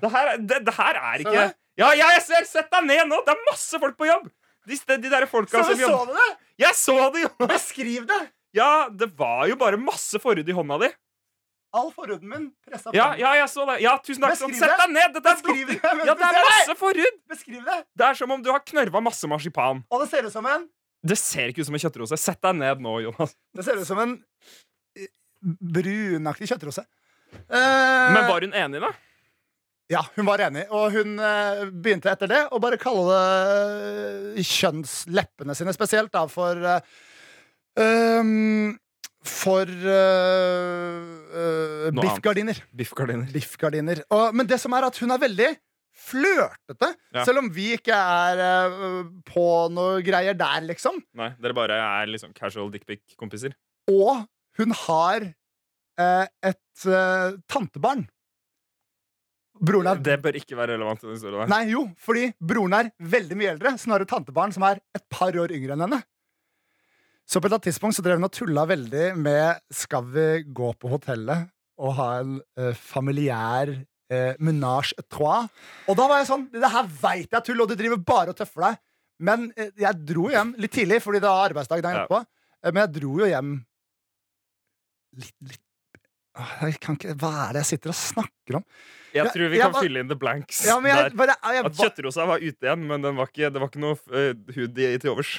Det 0.00 0.10
her, 0.10 0.28
er- 0.34 0.38
det, 0.40 0.60
det 0.66 0.74
her 0.78 0.94
er 1.02 1.18
ikke? 1.24 1.48
Ja, 1.76 1.88
ja, 1.96 2.06
jeg 2.16 2.22
ser! 2.26 2.44
Sett 2.48 2.70
deg 2.72 2.84
ned 2.86 3.08
nå! 3.08 3.18
Det 3.26 3.32
er 3.34 3.42
masse 3.50 3.78
folk 3.80 3.96
på 3.98 4.06
jobb! 4.08 4.30
De, 4.68 4.76
de 5.02 5.10
der 5.10 5.26
folka 5.26 5.58
Så 5.64 5.72
som 5.74 5.80
så 5.82 6.00
du 6.06 6.12
det? 6.16 6.28
Jeg 6.62 6.74
så 6.78 6.96
det, 7.12 7.22
Jonas! 7.26 7.48
Beskriv 7.56 8.06
det! 8.08 8.20
Ja, 8.54 8.88
det 8.88 9.08
var 9.18 9.46
jo 9.48 9.56
bare 9.56 9.78
masse 9.80 10.20
forhud 10.20 10.48
i 10.48 10.52
hånda 10.56 10.78
di. 10.84 10.90
All 11.72 11.88
forhuden 11.94 12.28
min 12.28 12.46
pressa 12.66 12.90
Ja, 12.92 13.06
fram. 13.12 13.20
ja, 13.22 13.30
jeg 13.40 13.48
så 13.48 13.64
det. 13.70 13.78
Ja, 13.80 13.94
tusen 14.04 14.20
takk. 14.26 14.36
Sånn, 14.36 14.52
sett 14.58 14.74
deg 14.82 14.90
ned! 14.92 15.14
Dette 15.16 15.30
er 15.32 15.38
Beskriv 15.40 15.70
det, 15.70 15.78
Ja, 15.82 16.14
det 16.18 16.26
er 16.28 16.38
masse 16.44 16.74
forhud! 16.76 17.20
Beskriv 17.32 17.62
det! 17.64 17.78
Det 17.96 18.06
er 18.10 18.18
som 18.18 18.30
om 18.34 18.42
du 18.44 18.50
har 18.52 18.60
knørva 18.60 19.00
masse 19.04 19.28
marsipan. 19.30 19.80
Og 19.88 20.02
det 20.04 20.10
ser 20.12 20.28
ut 20.28 20.34
som 20.34 20.46
en 20.52 20.66
Det 21.02 21.16
ser 21.18 21.48
ikke 21.50 21.64
ut 21.64 21.70
som 21.70 21.74
en 21.78 21.82
kjøttrose. 21.82 22.18
Sett 22.20 22.42
deg 22.44 22.58
ned 22.60 22.82
nå, 22.84 22.92
Jonas. 23.06 23.32
Det 23.56 23.64
ser 23.66 23.80
ut 23.80 23.88
som 23.88 23.98
en 24.04 24.12
eh, 25.00 25.08
brunaktig 25.58 26.50
kjøttrose. 26.52 26.84
Eh, 27.32 28.12
Men 28.12 28.28
var 28.28 28.44
hun 28.44 28.52
enig, 28.54 28.82
da? 28.84 28.92
Ja, 29.90 30.04
hun 30.14 30.24
var 30.28 30.40
enig, 30.44 30.62
og 30.72 30.92
hun 30.94 31.16
eh, 31.20 31.64
begynte 31.72 32.12
etter 32.12 32.28
det 32.30 32.42
å 32.54 32.60
bare 32.62 32.78
kalle 32.80 33.02
det 33.08 34.36
eh, 34.38 34.44
kjønnsleppene 34.46 35.56
sine 35.58 35.72
spesielt, 35.74 36.12
da, 36.14 36.22
for 36.32 36.60
eh, 36.76 36.80
For 39.22 39.62
uh, 39.70 41.02
uh, 41.30 41.90
biffgardiner. 41.94 42.58
Biffgardiner. 42.74 43.28
Biffgardiner. 43.32 44.00
Og, 44.10 44.32
men 44.34 44.48
det 44.50 44.58
som 44.62 44.74
er 44.74 44.88
at 44.88 44.98
hun 45.02 45.14
er 45.14 45.20
veldig 45.22 45.50
flørtete, 46.02 46.88
Ja. 47.14 47.24
selv 47.28 47.42
om 47.42 47.50
vi 47.52 47.68
ikke 47.76 47.94
er 47.94 48.40
uh, 48.42 49.02
på 49.28 49.44
noe 49.70 50.00
greier 50.02 50.34
der, 50.38 50.64
liksom. 50.66 50.98
Nei, 51.18 51.30
dere 51.42 51.54
bare 51.56 51.78
er 51.78 52.10
liksom 52.10 52.32
casual 52.34 52.72
dickpic-kompiser. 52.74 53.54
Og 53.92 54.24
hun 54.58 54.74
har 54.86 55.30
et 56.02 56.82
tantebarn. 57.52 58.06
Broren 59.62 59.86
er 59.92 60.00
Det 60.02 60.16
bør 60.24 60.38
ikke 60.40 60.56
være 60.58 60.74
relevant. 60.74 61.04
Nei, 61.52 61.60
jo, 61.70 61.84
fordi 62.00 62.30
broren 62.40 62.74
er 62.74 62.88
veldig 62.98 63.36
mye 63.38 63.52
eldre, 63.52 63.74
så 63.78 63.86
hun 63.86 63.94
har 63.94 64.02
et 64.06 64.10
tantebarn 64.10 64.54
som 64.54 64.64
er 64.66 64.80
et 64.96 65.04
par 65.12 65.36
år 65.38 65.52
yngre 65.54 65.76
enn 65.76 65.84
henne. 65.86 66.00
Så 67.28 67.40
på 67.40 67.46
et 67.46 67.50
eller 67.50 67.58
annet 67.60 67.68
tidspunkt 67.70 67.96
så 67.96 68.02
drev 68.04 68.18
hun 68.20 68.26
og 68.28 68.34
tulla 68.34 68.64
veldig 68.68 69.06
med 69.16 69.60
Skal 69.72 70.04
vi 70.12 70.26
gå 70.52 70.72
på 70.80 70.90
hotellet 70.92 71.48
og 71.82 71.94
ha 71.96 72.08
en 72.20 72.34
eh, 72.60 72.74
familiær 72.76 73.70
eh, 74.12 74.34
menage 74.42 74.92
trois? 75.10 75.46
Og 75.88 75.96
da 75.98 76.06
var 76.10 76.20
jeg 76.20 76.28
sånn 76.28 76.44
Det 76.52 76.70
her 76.74 76.90
veit 77.02 77.28
jeg 77.30 77.38
er 77.40 77.46
tull, 77.46 77.62
og 77.64 77.70
du 77.70 77.76
driver 77.78 78.02
bare 78.06 78.34
og 78.34 78.38
tøffer 78.38 78.66
deg. 78.68 78.80
Men 79.22 79.48
eh, 79.56 79.70
jeg 79.80 80.02
dro 80.08 80.28
hjem 80.32 80.54
litt 80.60 80.74
tidlig, 80.76 81.00
fordi 81.04 81.22
det 81.22 81.30
var 81.30 81.48
arbeidsdag 81.50 81.82
dagen 81.84 82.02
Ja. 82.02 82.04
etterpå. 82.04 82.24
Eh, 82.62 82.72
men 82.72 82.82
jeg 82.84 82.94
dro 83.00 83.12
jo 83.22 83.30
hjem 83.30 83.52
litt, 85.22 85.34
litt 85.46 85.62
kan 86.80 86.96
ikke, 86.96 87.14
Hva 87.20 87.30
er 87.46 87.56
det 87.56 87.62
jeg 87.66 87.70
sitter 87.74 87.92
og 87.92 87.98
snakker 87.98 88.56
om? 88.60 88.66
Jeg 89.12 89.26
jeg 89.26 89.32
tror 89.34 89.50
vi 89.52 89.58
jeg 89.60 89.68
kan 89.68 89.82
fylle 89.84 90.00
inn 90.00 90.08
the 90.08 90.16
blanks 90.16 90.62
Ja, 90.64 90.78
jeg, 90.80 91.10
der. 91.10 91.16
bare, 91.20 91.34
jeg, 91.52 91.64
At 91.68 91.74
kjøttrosa 91.76 92.24
var 92.30 92.40
ute 92.40 92.64
igjen, 92.64 92.86
men 92.88 93.02
den 93.04 93.18
var 93.18 93.28
ikke, 93.28 93.50
det 93.52 93.60
var 93.60 93.68
ikke 93.68 93.82
noe 93.82 93.98
uh, 94.08 94.30
hud 94.56 94.78
i, 94.80 94.86
til 95.02 95.12
overs. 95.12 95.34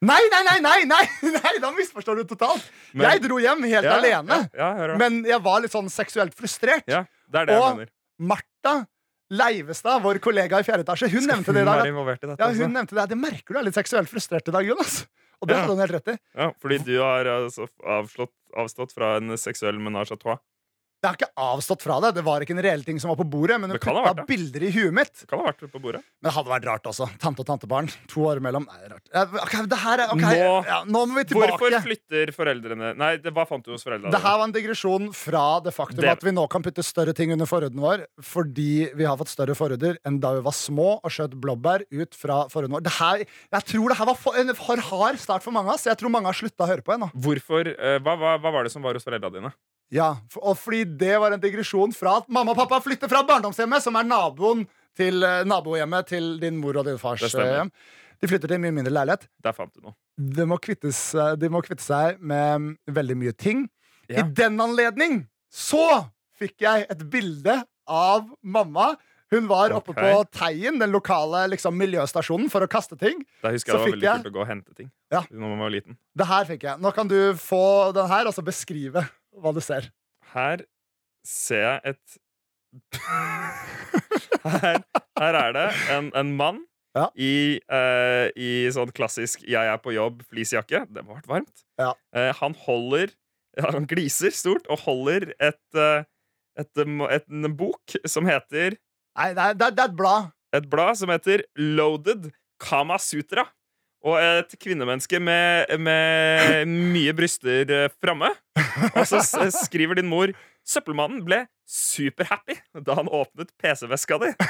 Nei, 0.00 0.20
nei, 0.32 0.42
nei, 0.48 0.60
nei, 0.64 0.84
nei, 0.88 1.06
nei, 1.36 1.58
da 1.60 1.70
misforstår 1.76 2.22
du 2.22 2.24
totalt. 2.30 2.64
Men- 2.94 3.10
jeg 3.10 3.22
dro 3.26 3.36
hjem 3.42 3.66
helt 3.68 3.84
Ja, 3.84 3.98
alene, 3.98 4.38
Ja, 4.56 4.70
ja, 4.86 4.96
men 4.96 5.22
jeg 5.28 5.40
var 5.44 5.60
litt 5.60 5.72
sånn 5.74 5.90
seksuelt 5.92 6.32
frustrert. 6.38 6.86
ja, 6.88 7.04
det 7.28 7.42
er 7.42 7.50
det 7.50 7.58
Og-. 7.60 7.82
Martha 8.20 8.86
Leivestad, 9.30 10.00
vår 10.02 10.18
kollega 10.18 10.58
i 10.58 10.64
fjerde 10.66 10.82
etasje, 10.82 11.06
hun 11.12 11.22
nevnte 11.28 11.52
det 11.54 11.60
i 11.62 11.64
Hun 11.64 11.68
dag. 11.70 11.84
er 11.84 11.90
involvert 11.92 12.24
i 12.24 12.26
dette. 12.32 12.40
Ja, 12.42 12.48
hun 12.64 12.72
nevnte 12.74 12.96
det. 12.98 13.04
Det 13.12 13.18
merker 13.20 13.54
du 13.54 13.58
er 13.60 13.66
litt 13.68 13.76
seksuelt 13.78 14.08
frustrert 14.10 14.48
i 14.50 14.54
dag, 14.56 14.66
Jonas. 14.66 15.04
Og 15.40 15.48
det 15.48 15.56
hadde 15.56 15.70
hun 15.76 15.78
helt 15.84 15.94
rett 15.94 16.08
i. 16.12 16.16
Ja, 16.36 16.48
fordi 16.60 16.78
du 16.84 16.96
har 16.98 17.24
altså 17.30 17.68
avslått, 17.86 18.32
avstått 18.58 18.92
fra 18.92 19.12
en 19.20 19.30
seksuell 19.38 19.78
menage 19.80 20.10
à 20.12 20.18
trois. 20.18 20.40
Jeg 21.00 21.08
har 21.08 21.16
ikke 21.16 21.32
avstått 21.40 21.80
fra 21.80 21.94
det. 22.04 22.10
Det 22.18 22.22
var 22.26 22.42
ikke 22.44 22.52
en 22.52 22.60
reell 22.60 22.82
ting 22.84 22.98
som 23.00 23.08
var 23.08 23.16
på 23.16 23.24
bordet, 23.32 23.56
men 23.56 23.70
hun 23.72 23.78
Det 23.78 23.84
putta 23.86 24.24
bilder 24.28 24.64
i 24.66 24.70
huet 24.74 24.92
mitt. 24.92 25.12
Det 25.22 25.28
kan 25.30 25.40
ha 25.40 25.46
vært 25.48 25.62
på 25.72 25.80
bordet. 25.80 26.02
Men 26.20 26.28
det 26.28 26.34
hadde 26.36 26.50
vært 26.52 26.66
rart 26.68 26.88
også. 26.90 27.06
Tante 27.22 27.40
og 27.40 27.46
tantebarn. 27.48 27.88
To 28.12 28.26
år 28.28 28.36
imellom. 28.42 28.66
Nei, 28.68 28.76
det 28.82 28.90
er 28.90 28.92
rart. 28.92 29.06
Okay, 29.40 29.62
ok, 29.62 29.68
det 29.72 29.78
her 29.80 30.02
er, 30.04 30.12
ok, 30.12 30.20
Nå- 30.26 30.66
ja, 30.68 30.78
nå 30.84 31.04
må 31.08 31.16
vi 31.16 31.24
tilbake. 31.30 31.56
Hvorfor 31.56 31.78
flytter 31.86 32.32
foreldrene 32.36 32.90
Nei, 33.00 33.10
det, 33.16 33.32
hva 33.32 33.46
fant 33.48 33.64
du 33.64 33.72
hos 33.72 33.82
foreldrene? 33.86 34.12
Det 34.12 34.20
her 34.20 34.36
var 34.42 34.44
en 34.44 34.52
digresjon 34.52 35.08
fra 35.16 35.44
det 35.64 35.72
faktum 35.72 36.02
Det- 36.04 36.12
at 36.12 36.22
vi 36.28 36.34
nå 36.36 36.44
kan 36.52 36.62
putte 36.62 36.84
større 36.84 37.14
ting 37.16 37.32
under 37.32 37.46
forhuden 37.48 37.80
vår 37.80 38.04
fordi 38.20 38.92
vi 38.94 39.04
har 39.08 39.16
fått 39.16 39.32
større 39.32 39.56
forhuder 39.56 39.96
enn 40.04 40.20
da 40.20 40.34
vi 40.36 40.44
var 40.44 40.52
små 40.52 41.00
og 41.02 41.08
skjøt 41.10 41.32
blåbær 41.40 41.86
ut 41.90 42.12
fra 42.14 42.44
forhuden 42.52 42.76
vår. 42.76 42.82
Det 42.84 42.92
her, 43.00 43.24
jeg 43.56 43.64
tror 43.72 43.88
det 43.88 43.96
her 43.96 44.04
var 44.12 44.20
for, 44.20 44.36
en 44.36 44.52
for 44.54 44.76
hard 44.76 45.16
start 45.18 45.42
for 45.42 45.50
mange 45.56 45.68
av 45.72 45.74
oss. 45.80 45.86
Jeg 45.88 45.96
tror 45.96 46.10
mange 46.12 46.26
har 46.28 46.34
slutta 46.36 46.68
å 46.68 46.68
høre 46.68 46.84
på 46.84 46.92
ennå. 46.92 47.08
Hvorfor, 47.16 47.72
eh, 47.72 47.98
hva, 48.04 48.18
hva, 48.20 48.36
hva 48.38 48.52
var 48.52 48.64
det 48.64 48.72
som 48.72 48.82
var 48.82 48.92
hos 48.92 49.04
foreldrene 49.08 49.32
dine? 49.40 49.52
Ja, 49.90 50.12
og 50.38 50.54
fordi 50.58 50.84
det 50.98 51.16
var 51.18 51.34
en 51.34 51.40
digresjon 51.42 51.92
fra 51.96 52.20
at 52.20 52.28
mamma 52.30 52.52
og 52.54 52.60
pappa 52.60 52.78
flytter 52.84 53.10
fra 53.10 53.24
barndomshjemmet, 53.26 53.82
som 53.82 53.96
er 53.98 54.06
naboen 54.06 54.62
til 54.98 55.22
eh, 55.26 55.42
nabohjemmet 55.48 56.06
til 56.12 56.36
din 56.42 56.60
mor 56.62 56.78
og 56.78 56.86
din 56.86 56.98
fars 57.00 57.24
eh, 57.26 57.34
hjem. 57.56 57.72
De 58.20 58.28
flytter 58.30 58.50
til 58.52 58.58
en 58.58 58.64
mye 58.66 58.76
mindre 58.76 58.92
leilighet. 58.94 59.26
Der 59.42 59.56
fant 59.56 59.72
du 59.74 59.82
noe. 59.82 59.96
De 60.20 60.46
må, 60.46 60.60
kvittes, 60.62 61.00
eh, 61.18 61.34
de 61.40 61.50
må 61.50 61.62
kvitte 61.66 61.82
seg 61.82 62.20
med 62.22 62.62
mm, 62.62 62.70
veldig 63.00 63.18
mye 63.18 63.34
ting. 63.34 63.66
Ja. 64.10 64.22
I 64.22 64.26
den 64.36 64.58
anledning 64.62 65.22
så 65.50 65.82
fikk 66.38 66.62
jeg 66.66 66.86
et 66.90 67.04
bilde 67.10 67.60
av 67.90 68.28
mamma. 68.42 68.92
Hun 69.30 69.46
var 69.50 69.70
oppe 69.74 69.94
på 69.94 70.10
Teien, 70.34 70.78
den 70.82 70.90
lokale 70.90 71.44
liksom, 71.52 71.76
miljøstasjonen, 71.78 72.48
for 72.50 72.66
å 72.66 72.70
kaste 72.70 72.96
ting. 72.98 73.20
Da 73.44 73.52
husker 73.54 73.70
jeg 73.72 73.78
det 73.78 73.82
var 73.84 73.92
veldig 73.94 74.06
jeg- 74.08 74.22
kult 74.24 74.30
å 74.30 74.34
gå 74.34 74.42
og 74.42 74.48
hente 74.50 74.74
ting. 74.74 74.90
Ja. 75.14 75.20
Når 75.30 75.52
man 75.54 75.62
var 75.66 75.70
liten. 75.74 75.98
Det 76.18 76.26
her 76.26 76.46
fikk 76.48 76.66
jeg. 76.66 76.82
Nå 76.82 76.90
kan 76.94 77.10
du 77.10 77.18
få 77.38 77.92
den 77.94 78.10
her, 78.10 78.26
og 78.26 78.34
så 78.34 78.42
beskrive 78.46 79.06
hva 79.42 79.52
du 79.56 79.60
ser. 79.64 79.90
Her 80.34 80.64
ser 81.26 81.64
jeg 81.66 81.94
et 81.94 82.18
her, 84.44 84.82
her 85.18 85.38
er 85.44 85.54
det 85.56 85.68
en, 85.96 86.10
en 86.16 86.34
mann 86.38 86.60
Ja. 86.96 87.04
i, 87.14 87.60
eh, 87.70 88.28
i 88.34 88.50
sånn 88.74 88.90
klassisk 88.94 89.44
'jeg 89.46 89.62
er 89.72 89.78
på 89.78 89.92
jobb' 89.94 90.24
fleecejakke. 90.26 90.80
Det 90.90 91.04
må 91.04 91.14
ha 91.14 91.20
vært 91.20 91.28
varmt. 91.30 91.62
Ja. 91.78 91.92
Eh, 92.14 92.32
han 92.40 92.54
holder 92.66 93.12
Han 93.60 93.86
gliser 93.90 94.30
stort 94.30 94.66
og 94.70 94.78
holder 94.86 95.32
et, 95.42 95.58
eh, 95.74 96.04
et, 96.58 96.70
et, 96.78 97.24
en 97.30 97.56
bok 97.56 97.96
som 98.06 98.24
heter 98.26 98.76
Nei, 99.18 99.32
det 99.34 99.42
er, 99.42 99.54
det 99.74 99.84
et 99.84 99.96
blad. 99.96 100.30
et 100.54 100.68
blad 100.70 100.96
som 100.96 101.10
heter 101.10 101.42
Loaded 101.58 102.30
Kama 102.62 102.96
Sutra. 102.98 103.48
Og 104.00 104.16
et 104.16 104.54
kvinnemenneske 104.56 105.18
med, 105.20 105.74
med 105.82 106.70
mye 106.70 107.12
bryster 107.16 107.68
eh, 107.68 107.90
framme. 108.00 108.30
Og 108.94 109.04
så 109.08 109.20
skriver 109.52 110.00
din 110.00 110.08
mor 110.08 110.32
Søppelmannen 110.70 111.22
ble 111.24 111.42
superhappy 111.68 112.56
da 112.86 112.96
han 112.98 113.08
åpnet 113.08 113.50
PC-veska 113.60 114.18
di. 114.22 114.30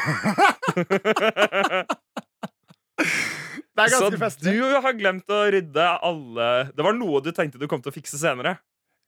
Det 3.01 3.87
er 3.87 3.93
Så 3.95 4.01
ganske 4.03 4.21
festlig. 4.21 4.53
du 4.59 4.81
har 4.85 4.97
glemt 4.99 5.31
å 5.33 5.39
rydde 5.55 5.85
alle 6.05 6.49
Det 6.75 6.85
var 6.85 6.97
noe 6.99 7.23
du 7.25 7.31
tenkte 7.33 7.61
du 7.61 7.65
kom 7.71 7.81
til 7.81 7.93
å 7.93 7.95
fikse 7.95 8.19
senere. 8.21 8.59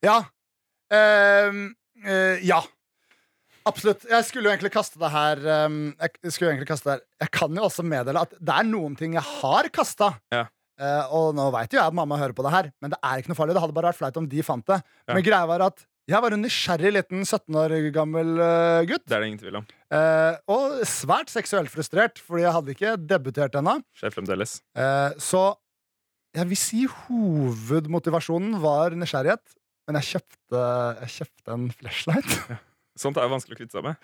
Ja. 0.03 0.23
Uh, 0.93 1.69
uh, 2.07 2.39
ja. 2.41 2.63
Absolutt. 3.69 4.03
Jeg 4.09 4.27
skulle 4.27 4.49
jo 4.49 4.53
egentlig 4.53 4.73
kaste 4.73 4.99
det 4.99 5.09
her 5.13 5.39
ehm, 5.55 5.77
Jeg 5.95 6.33
skulle 6.33 6.49
jo 6.49 6.51
egentlig 6.53 6.67
kaste 6.67 6.89
det 6.89 6.95
her 6.97 7.25
Jeg 7.25 7.31
kan 7.37 7.55
jo 7.55 7.63
også 7.69 7.85
meddele 7.87 8.25
at 8.25 8.35
det 8.35 8.57
er 8.57 8.67
noen 8.67 8.97
ting 8.99 9.15
jeg 9.15 9.25
har 9.39 9.69
kasta. 9.73 10.13
Ja. 10.33 10.45
og 11.15 11.31
nå 11.37 11.47
veit 11.53 11.71
jo 11.71 11.79
jeg 11.79 11.85
at 11.85 11.95
mamma 11.95 12.17
hører 12.19 12.33
på 12.35 12.43
det 12.43 12.51
her, 12.51 12.67
men 12.81 12.91
det 12.91 12.97
er 13.05 13.21
ikke 13.21 13.31
noe 13.31 13.37
farlig. 13.37 13.55
Det 13.55 13.61
hadde 13.63 13.75
bare 13.77 13.91
vært 13.91 13.99
flaut 14.01 14.17
om 14.19 14.29
de 14.29 14.45
fant 14.45 14.65
det. 14.67 14.79
Ja. 15.07 15.15
Men 15.15 15.25
greia 15.25 15.47
var 15.47 15.63
at 15.69 15.85
jeg 16.11 16.19
var 16.19 16.35
en 16.35 16.41
nysgjerrig 16.43 16.91
liten 16.97 17.21
17 17.23 17.55
år 17.61 17.73
gammel 17.95 18.33
uh, 18.35 18.81
gutt. 18.89 19.05
Det 19.07 19.15
er 19.15 19.23
det 19.23 19.29
ingen 19.29 19.39
tvil 19.39 19.59
om. 19.61 19.67
Uh, 19.87 20.35
og 20.51 20.81
svært 20.89 21.31
seksuelt 21.31 21.71
frustrert, 21.71 22.19
fordi 22.19 22.43
jeg 22.43 22.55
hadde 22.57 22.73
ikke 22.75 22.95
debutert 22.99 23.55
ennå. 23.55 23.77
Så 25.23 25.45
jeg 26.33 26.49
vil 26.49 26.59
si 26.59 26.83
hovedmotivasjonen 26.89 28.57
var 28.63 28.97
nysgjerrighet. 28.99 29.55
Men 29.87 29.99
jeg 29.99 30.09
kjøpte, 30.13 30.67
jeg 31.03 31.15
kjøpte 31.17 31.55
en 31.55 31.65
flashlight. 31.79 32.37
Sånt 32.99 33.17
er 33.17 33.25
jo 33.25 33.33
vanskelig 33.33 33.57
å 33.57 33.61
kvitte 33.61 33.77
seg 33.79 33.85
med. 33.87 33.95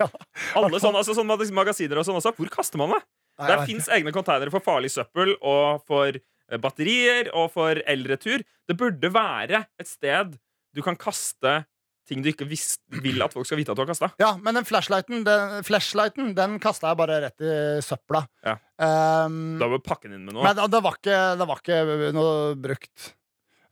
ja. 0.00 0.08
Alle 0.58 0.80
sånne, 0.82 1.02
altså, 1.02 1.14
sånne 1.14 1.36
magasiner 1.54 2.00
og 2.00 2.08
sånn 2.08 2.18
også. 2.18 2.34
Hvor 2.38 2.50
kaster 2.52 2.80
man 2.80 2.96
det? 2.96 3.02
Nei, 3.36 3.50
Der 3.52 3.62
fins 3.68 3.86
egne 3.92 4.14
containere 4.16 4.50
for 4.54 4.64
farlig 4.64 4.90
søppel 4.94 5.34
og 5.44 5.84
for 5.86 6.16
eh, 6.16 6.58
batterier 6.62 7.30
og 7.36 7.50
for 7.54 7.78
eldretur. 7.86 8.42
Det 8.66 8.76
burde 8.80 9.12
være 9.14 9.66
et 9.78 9.90
sted 9.90 10.34
du 10.76 10.82
kan 10.84 10.98
kaste 11.00 11.62
ting 12.06 12.22
du 12.22 12.28
ikke 12.30 12.46
visst, 12.46 12.78
vil 13.02 13.18
at 13.24 13.34
folk 13.34 13.48
skal 13.48 13.58
vite 13.58 13.72
at 13.74 13.78
du 13.78 13.82
har 13.82 13.90
kasta. 13.90 14.08
Ja, 14.22 14.28
men 14.38 14.54
den 14.54 14.66
flashlighten, 14.66 15.24
den, 15.26 15.56
flashlighten, 15.66 16.32
den 16.38 16.58
kasta 16.62 16.92
jeg 16.92 17.00
bare 17.00 17.18
rett 17.24 17.42
i 17.42 17.54
søpla. 17.82 18.22
Ja. 18.46 18.56
Um, 18.78 19.56
Da 19.58 19.66
må 19.66 19.80
du 19.80 19.86
pakke 19.86 20.06
den 20.06 20.20
inn 20.20 20.28
med 20.28 20.36
noe. 20.36 20.46
men 20.46 20.60
det, 20.70 20.82
var 20.86 20.98
ikke, 21.00 21.18
det 21.40 21.48
var 21.50 21.62
ikke 21.62 22.12
noe 22.14 22.36
brukt. 22.62 23.08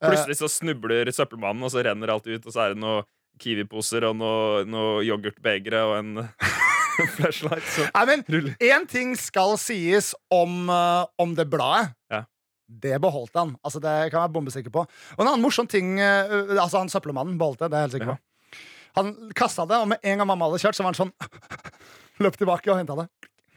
Eh, 0.00 0.08
Plutselig 0.08 0.40
så 0.40 0.50
snubler 0.50 1.12
søppelmannen, 1.14 1.62
og 1.62 1.70
så 1.72 1.84
renner 1.86 2.10
alt 2.14 2.26
ut, 2.26 2.42
og 2.42 2.50
så 2.50 2.64
er 2.66 2.74
det 2.74 2.82
noe 2.82 3.04
Kiwi-poser 3.42 4.06
og 4.08 4.18
noe, 4.18 4.62
noe 4.68 5.02
yoghurtbegre 5.06 5.82
og 5.88 5.96
en 5.98 6.12
flashlight 7.16 7.66
som 7.74 7.88
Nei, 7.90 8.04
men. 8.10 8.52
Én 8.62 8.86
ting 8.90 9.16
skal 9.18 9.56
sies 9.60 10.12
om, 10.32 10.68
uh, 10.70 11.06
om 11.20 11.34
det 11.36 11.48
bladet. 11.50 11.94
Ja. 12.12 12.24
Det 12.64 12.96
beholdt 13.02 13.34
han. 13.36 13.56
Altså, 13.66 13.80
det 13.82 13.92
kan 14.08 14.18
jeg 14.18 14.22
være 14.24 14.34
bombesikker 14.36 14.72
på. 14.72 14.86
Og 14.86 15.20
en 15.20 15.28
annen 15.28 15.44
morsom 15.44 15.68
ting 15.70 15.98
uh, 16.00 16.54
Altså, 16.56 16.78
han 16.80 16.92
søppelmannen 16.92 17.36
beholdt 17.40 17.64
det. 17.64 17.72
Det 17.72 17.78
er 17.78 17.84
jeg 17.84 17.90
helt 17.90 17.98
sikker 17.98 18.14
på. 18.14 18.20
Han 18.94 19.14
kasta 19.34 19.66
det, 19.66 19.80
og 19.82 19.90
med 19.90 20.06
en 20.06 20.20
gang 20.20 20.28
mamma 20.30 20.48
hadde 20.48 20.62
kjørt, 20.62 20.78
så 20.78 20.86
var 20.86 20.94
han 20.94 21.00
sånn 21.00 21.14
Løp 22.22 22.36
tilbake 22.38 22.70
og 22.70 22.78
henta 22.78 22.94
det. 23.02 23.08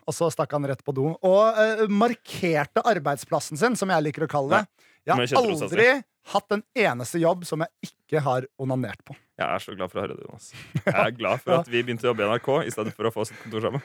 Og 0.07 0.15
så 0.15 0.29
stakk 0.31 0.53
han 0.55 0.67
rett 0.69 0.83
på 0.87 0.95
do. 0.95 1.09
Og 1.27 1.61
eh, 1.61 1.85
markerte 1.91 2.83
arbeidsplassen 2.87 3.59
sin, 3.59 3.75
som 3.79 3.91
jeg 3.91 4.09
liker 4.09 4.27
å 4.27 4.31
kalle 4.31 4.61
det. 4.61 4.87
Jeg 5.07 5.15
har 5.15 5.39
aldri 5.39 5.89
hatt 6.33 6.51
en 6.51 6.63
eneste 6.75 7.21
jobb 7.21 7.45
som 7.47 7.63
jeg 7.63 7.91
ikke 7.91 8.21
har 8.23 8.47
onanert 8.59 8.99
på. 9.07 9.15
Jeg 9.37 9.53
er 9.53 9.61
så 9.61 9.73
glad 9.77 9.91
for 9.91 9.99
å 9.99 10.03
høre 10.03 10.15
det, 10.17 10.25
Jonas. 10.25 10.47
Jeg 10.79 10.95
er 10.97 11.11
glad 11.13 11.41
for 11.43 11.53
at 11.59 11.67
vi 11.69 11.83
begynte 11.85 12.07
å 12.07 12.09
jobbe 12.09 12.25
i 12.25 12.29
NRK 12.31 12.47
i 12.65 12.71
stedet 12.73 12.93
for 12.97 13.07
å 13.07 13.11
få 13.13 13.21
oss 13.23 13.31
et 13.31 13.43
kontor 13.43 13.67
sammen. 13.67 13.83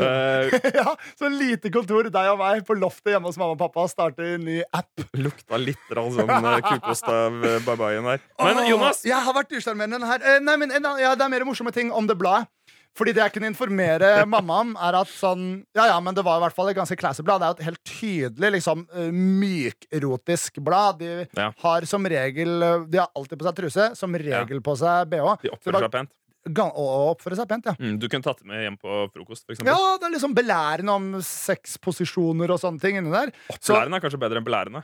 Uh, 0.00 0.54
ja, 0.80 0.94
Så 1.20 1.28
lite 1.28 1.70
kontor, 1.74 2.08
deg 2.14 2.30
og 2.32 2.40
meg, 2.40 2.62
på 2.64 2.76
loftet 2.78 3.12
hjemme 3.12 3.28
hos 3.28 3.38
mamma 3.40 3.58
og 3.58 3.60
pappa. 3.60 3.84
Starte 3.92 4.24
en 4.38 4.46
ny 4.48 4.62
app. 4.64 5.04
lukta 5.20 5.60
litt 5.60 5.92
sånn 5.92 6.32
eh, 6.32 6.58
kukost 6.70 7.10
av 7.12 7.44
eh, 7.44 7.60
babaien 7.66 8.08
her. 8.08 8.24
Men 8.40 8.64
Jonas, 8.70 9.04
Jeg 9.04 9.20
har 9.26 9.36
vært 9.36 9.52
usjarmerende 9.52 10.08
her. 10.08 10.24
Eh, 10.24 10.40
Nei, 10.42 10.56
men, 10.62 10.72
en 10.72 10.90
ja, 11.02 11.12
det 11.12 11.28
er 11.28 11.34
mer 11.36 11.44
morsomme 11.46 11.74
ting 11.74 11.92
om 11.92 12.08
det 12.08 12.16
bladet. 12.18 12.48
Fordi 12.94 13.10
det 13.16 13.22
jeg 13.24 13.32
kunne 13.34 13.48
informere 13.50 14.10
mamma 14.30 14.60
om, 14.62 14.74
er 14.78 14.94
at 15.00 15.08
sånn 15.10 15.64
Ja, 15.74 15.88
ja, 15.90 15.96
men 16.00 16.14
det 16.14 16.22
var 16.26 16.38
i 16.38 16.44
hvert 16.44 16.54
fall 16.54 16.68
et 16.70 16.76
ganske 16.78 16.96
classy 17.00 17.24
blad. 17.26 17.42
Det 17.42 17.46
er 17.46 17.52
jo 17.54 17.58
et 17.58 17.68
helt 17.68 17.82
tydelig 17.90 18.50
liksom 18.60 18.84
eh, 18.94 19.08
mykerotisk 19.10 20.60
blad. 20.62 20.98
De 21.02 21.26
Ja. 21.36 21.48
har 21.64 21.86
som 21.90 22.06
regel 22.06 22.62
eh, 22.62 22.84
De 22.88 22.98
har 23.02 23.08
alltid 23.18 23.38
på 23.40 23.48
seg 23.48 23.56
truse, 23.58 23.88
som 23.98 24.14
regel 24.14 24.60
på 24.62 24.76
seg 24.78 25.08
bh. 25.10 25.42
de 25.42 25.50
oppfører 25.50 25.80
seg 25.86 25.90
pent. 25.96 26.12
Å 26.44 26.86
oppføre 27.14 27.36
seg 27.38 27.48
pent, 27.48 27.64
ja. 27.70 27.72
Mm, 27.80 27.94
du 27.98 28.04
kunne 28.12 28.22
tatt 28.26 28.42
det 28.42 28.46
med 28.50 28.60
hjem 28.66 28.74
på 28.76 28.96
frokost, 29.14 29.46
for 29.46 29.54
eksempel. 29.54 29.72
Ja, 29.72 29.94
det 29.96 30.04
er 30.10 30.12
liksom 30.12 30.34
belærende 30.36 30.92
om 30.92 31.06
sexposisjoner 31.24 32.52
og 32.52 32.60
sånne 32.60 32.82
ting 32.82 32.98
inni 33.00 33.10
der. 33.14 33.32
Opplærende 33.48 33.96
er 33.96 34.04
kanskje 34.04 34.20
bedre 34.20 34.42
enn 34.42 34.44
belærende. 34.46 34.82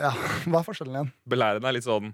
ja, 0.00 0.10
hva 0.50 0.60
er 0.60 0.66
forskjellen 0.68 0.98
igjen? 0.98 1.10
Belærende 1.26 1.68
er 1.72 1.76
litt 1.78 1.86
sånn 1.88 2.12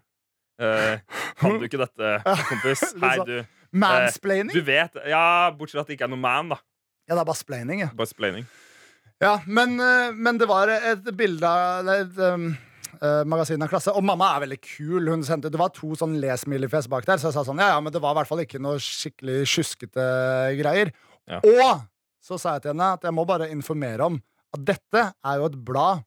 eh, 0.63 1.03
Kan 1.43 1.59
du 1.59 1.67
ikke 1.67 1.83
dette, 1.83 2.15
kompis? 2.53 2.87
Hei, 3.03 3.17
sånn- 3.19 3.27
du. 3.27 3.39
Mansplaining? 3.83 4.55
Du 4.55 4.65
vet 4.67 4.97
Ja, 5.09 5.51
bortsett 5.57 5.79
fra 5.79 5.85
at 5.85 5.91
det 5.91 5.99
ikke 5.99 6.09
er 6.09 6.15
noe 6.15 6.23
man, 6.23 6.55
da. 6.55 6.61
Ja, 7.07 7.15
det 7.15 7.23
er 7.23 7.29
bare 7.29 7.39
splaining, 7.39 7.83
ja. 7.85 7.91
Bare 7.97 8.11
splaining. 8.11 8.47
Ja, 9.23 9.39
men, 9.47 9.79
eh, 9.81 10.13
men 10.13 10.39
det 10.41 10.49
var 10.51 10.69
et 10.75 11.07
bilde 11.17 11.49
av 11.49 11.89
et 11.89 12.19
um, 12.21 12.51
eh, 13.01 13.23
magasin 13.29 13.63
av 13.65 13.71
klasse. 13.71 13.95
Og 13.97 14.05
mamma 14.05 14.33
er 14.35 14.45
veldig 14.45 14.59
kul. 14.61 15.09
Hun 15.13 15.25
sendte, 15.25 15.53
det 15.53 15.61
var 15.61 15.73
to 15.77 15.95
sånn 15.97 16.19
le-smileyfjes 16.21 16.89
bak 16.93 17.07
der, 17.09 17.21
så 17.23 17.31
jeg 17.31 17.39
sa 17.39 17.45
sånn, 17.47 17.63
ja, 17.63 17.71
ja, 17.75 17.83
men 17.85 17.95
det 17.95 18.03
var 18.05 18.17
i 18.17 18.21
hvert 18.21 18.33
fall 18.33 18.43
ikke 18.45 18.61
noe 18.63 18.81
skikkelig 18.83 19.45
sjuskete 19.55 20.09
greier. 20.59 20.93
Ja. 21.31 21.41
Og 21.41 21.87
så 22.27 22.39
sa 22.43 22.57
jeg 22.57 22.67
til 22.67 22.75
henne 22.75 22.93
at 22.99 23.07
jeg 23.07 23.15
må 23.15 23.25
bare 23.29 23.51
informere 23.55 24.11
om 24.11 24.21
at 24.57 24.67
dette 24.75 25.03
er 25.15 25.41
jo 25.41 25.49
et 25.49 25.59
blad 25.69 26.05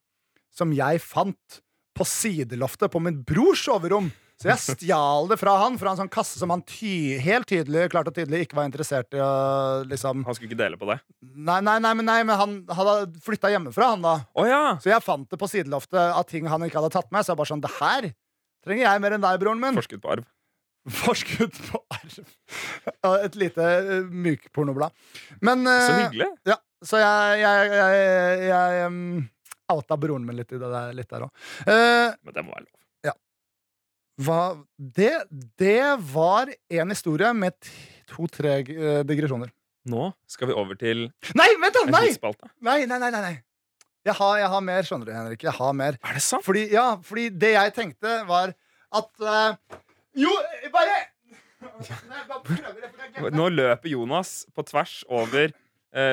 som 0.55 0.73
jeg 0.75 1.01
fant 1.03 1.61
på 1.95 2.07
sideloftet 2.07 2.91
på 2.91 3.01
min 3.03 3.21
brors 3.27 3.63
soverom. 3.67 4.09
Så 4.39 4.47
jeg 4.47 4.77
stjal 4.79 5.25
det 5.27 5.35
fra 5.35 5.53
han, 5.59 5.75
fra 5.75 5.91
en 5.91 5.99
sånn 5.99 6.11
kasse 6.11 6.39
som 6.39 6.51
han 6.53 6.61
ty 6.63 7.17
helt 7.19 7.49
tydelig 7.49 7.89
klart 7.91 8.07
og 8.07 8.15
tydelig 8.15 8.45
ikke 8.45 8.55
var 8.55 8.69
interessert 8.69 9.11
i 9.17 9.19
Og, 9.19 9.89
liksom 9.91 10.23
Han 10.23 10.37
skulle 10.37 10.53
ikke 10.53 10.61
dele 10.61 10.79
på 10.79 10.87
det. 10.87 10.95
Nei, 11.19 11.57
nei, 11.65 11.75
nei, 11.83 11.91
men, 11.99 12.07
nei, 12.07 12.21
men 12.23 12.39
han 12.39 12.53
hadde 12.77 13.19
flytta 13.25 13.51
hjemmefra, 13.51 13.91
han 13.97 14.05
da. 14.05 14.13
Oh, 14.39 14.47
ja! 14.47 14.77
Så 14.79 14.93
jeg 14.93 15.03
fant 15.03 15.27
det 15.27 15.39
på 15.41 15.49
sideloftet 15.51 15.99
av 15.99 16.23
ting 16.29 16.47
han 16.47 16.63
ikke 16.63 16.79
hadde 16.79 16.93
tatt 16.95 17.11
med. 17.11 17.27
Så 17.27 17.33
jeg 17.33 17.41
bare 17.41 17.51
sånn, 17.51 17.65
det 17.65 17.73
her 17.81 18.09
trenger 18.63 18.85
jeg 18.85 19.03
mer 19.03 19.17
enn 19.17 19.27
deg, 19.27 19.41
broren 19.43 19.59
min. 19.59 19.75
Forskudd 19.81 20.05
på 20.07 20.15
arv. 20.15 20.31
Forskudd 21.03 21.59
på 21.67 21.83
arv. 21.99 22.17
Et 23.19 23.37
lite 23.43 23.69
uh, 23.91 24.07
mykpornoblad. 24.07 24.95
Men 25.43 25.67
eh, 25.67 25.83
Så 25.83 25.99
hyggelig. 25.99 26.31
Ja, 26.47 26.61
så 26.79 27.03
jeg, 27.03 27.43
jeg, 27.43 27.69
jeg, 27.75 28.49
jeg 28.53 28.87
um, 28.87 29.03
outa 29.75 29.99
broren 29.99 30.23
min 30.23 30.39
litt 30.39 30.55
i 30.55 30.63
det 30.63 30.75
der, 30.79 30.95
litt 30.95 31.11
der 31.11 31.27
òg. 31.27 31.47
Men 31.67 32.31
det 32.31 32.47
må 32.47 32.55
være 32.55 32.69
lov. 32.69 32.78
Hva 34.19 34.39
Det, 34.75 35.13
det 35.59 35.83
var 36.11 36.51
en 36.51 36.91
historie 36.91 37.29
med 37.37 37.55
to-tre 38.09 38.59
eh, 38.63 39.03
digresjoner. 39.07 39.51
Nå 39.89 40.09
skal 40.29 40.49
vi 40.49 40.57
over 40.59 40.77
til 40.79 41.05
Nei, 41.39 41.47
vent, 41.61 41.77
da! 41.77 41.85
Nei! 41.93 42.09
Nei, 42.59 42.79
nei, 42.89 42.99
nei, 42.99 43.11
nei. 43.15 43.35
Jeg 44.07 44.15
har, 44.15 44.33
jeg 44.39 44.49
har 44.51 44.63
mer, 44.63 44.87
skjønner 44.87 45.09
du, 45.09 45.13
Henrik. 45.13 45.43
Jeg 45.43 45.53
har 45.55 45.73
mer. 45.75 45.97
Er 46.07 46.17
det 46.17 46.23
sant? 46.23 46.43
Fordi, 46.45 46.65
ja, 46.73 46.87
fordi 47.03 47.27
det 47.35 47.53
jeg 47.55 47.73
tenkte, 47.75 48.19
var 48.29 48.53
at 48.95 49.25
eh, 49.35 49.79
Jo, 50.19 50.31
bare. 50.73 50.99
Nå 53.39 53.49
løper 53.51 53.91
Jonas 53.91 54.45
på 54.55 54.63
tvers 54.67 55.01
over 55.11 55.51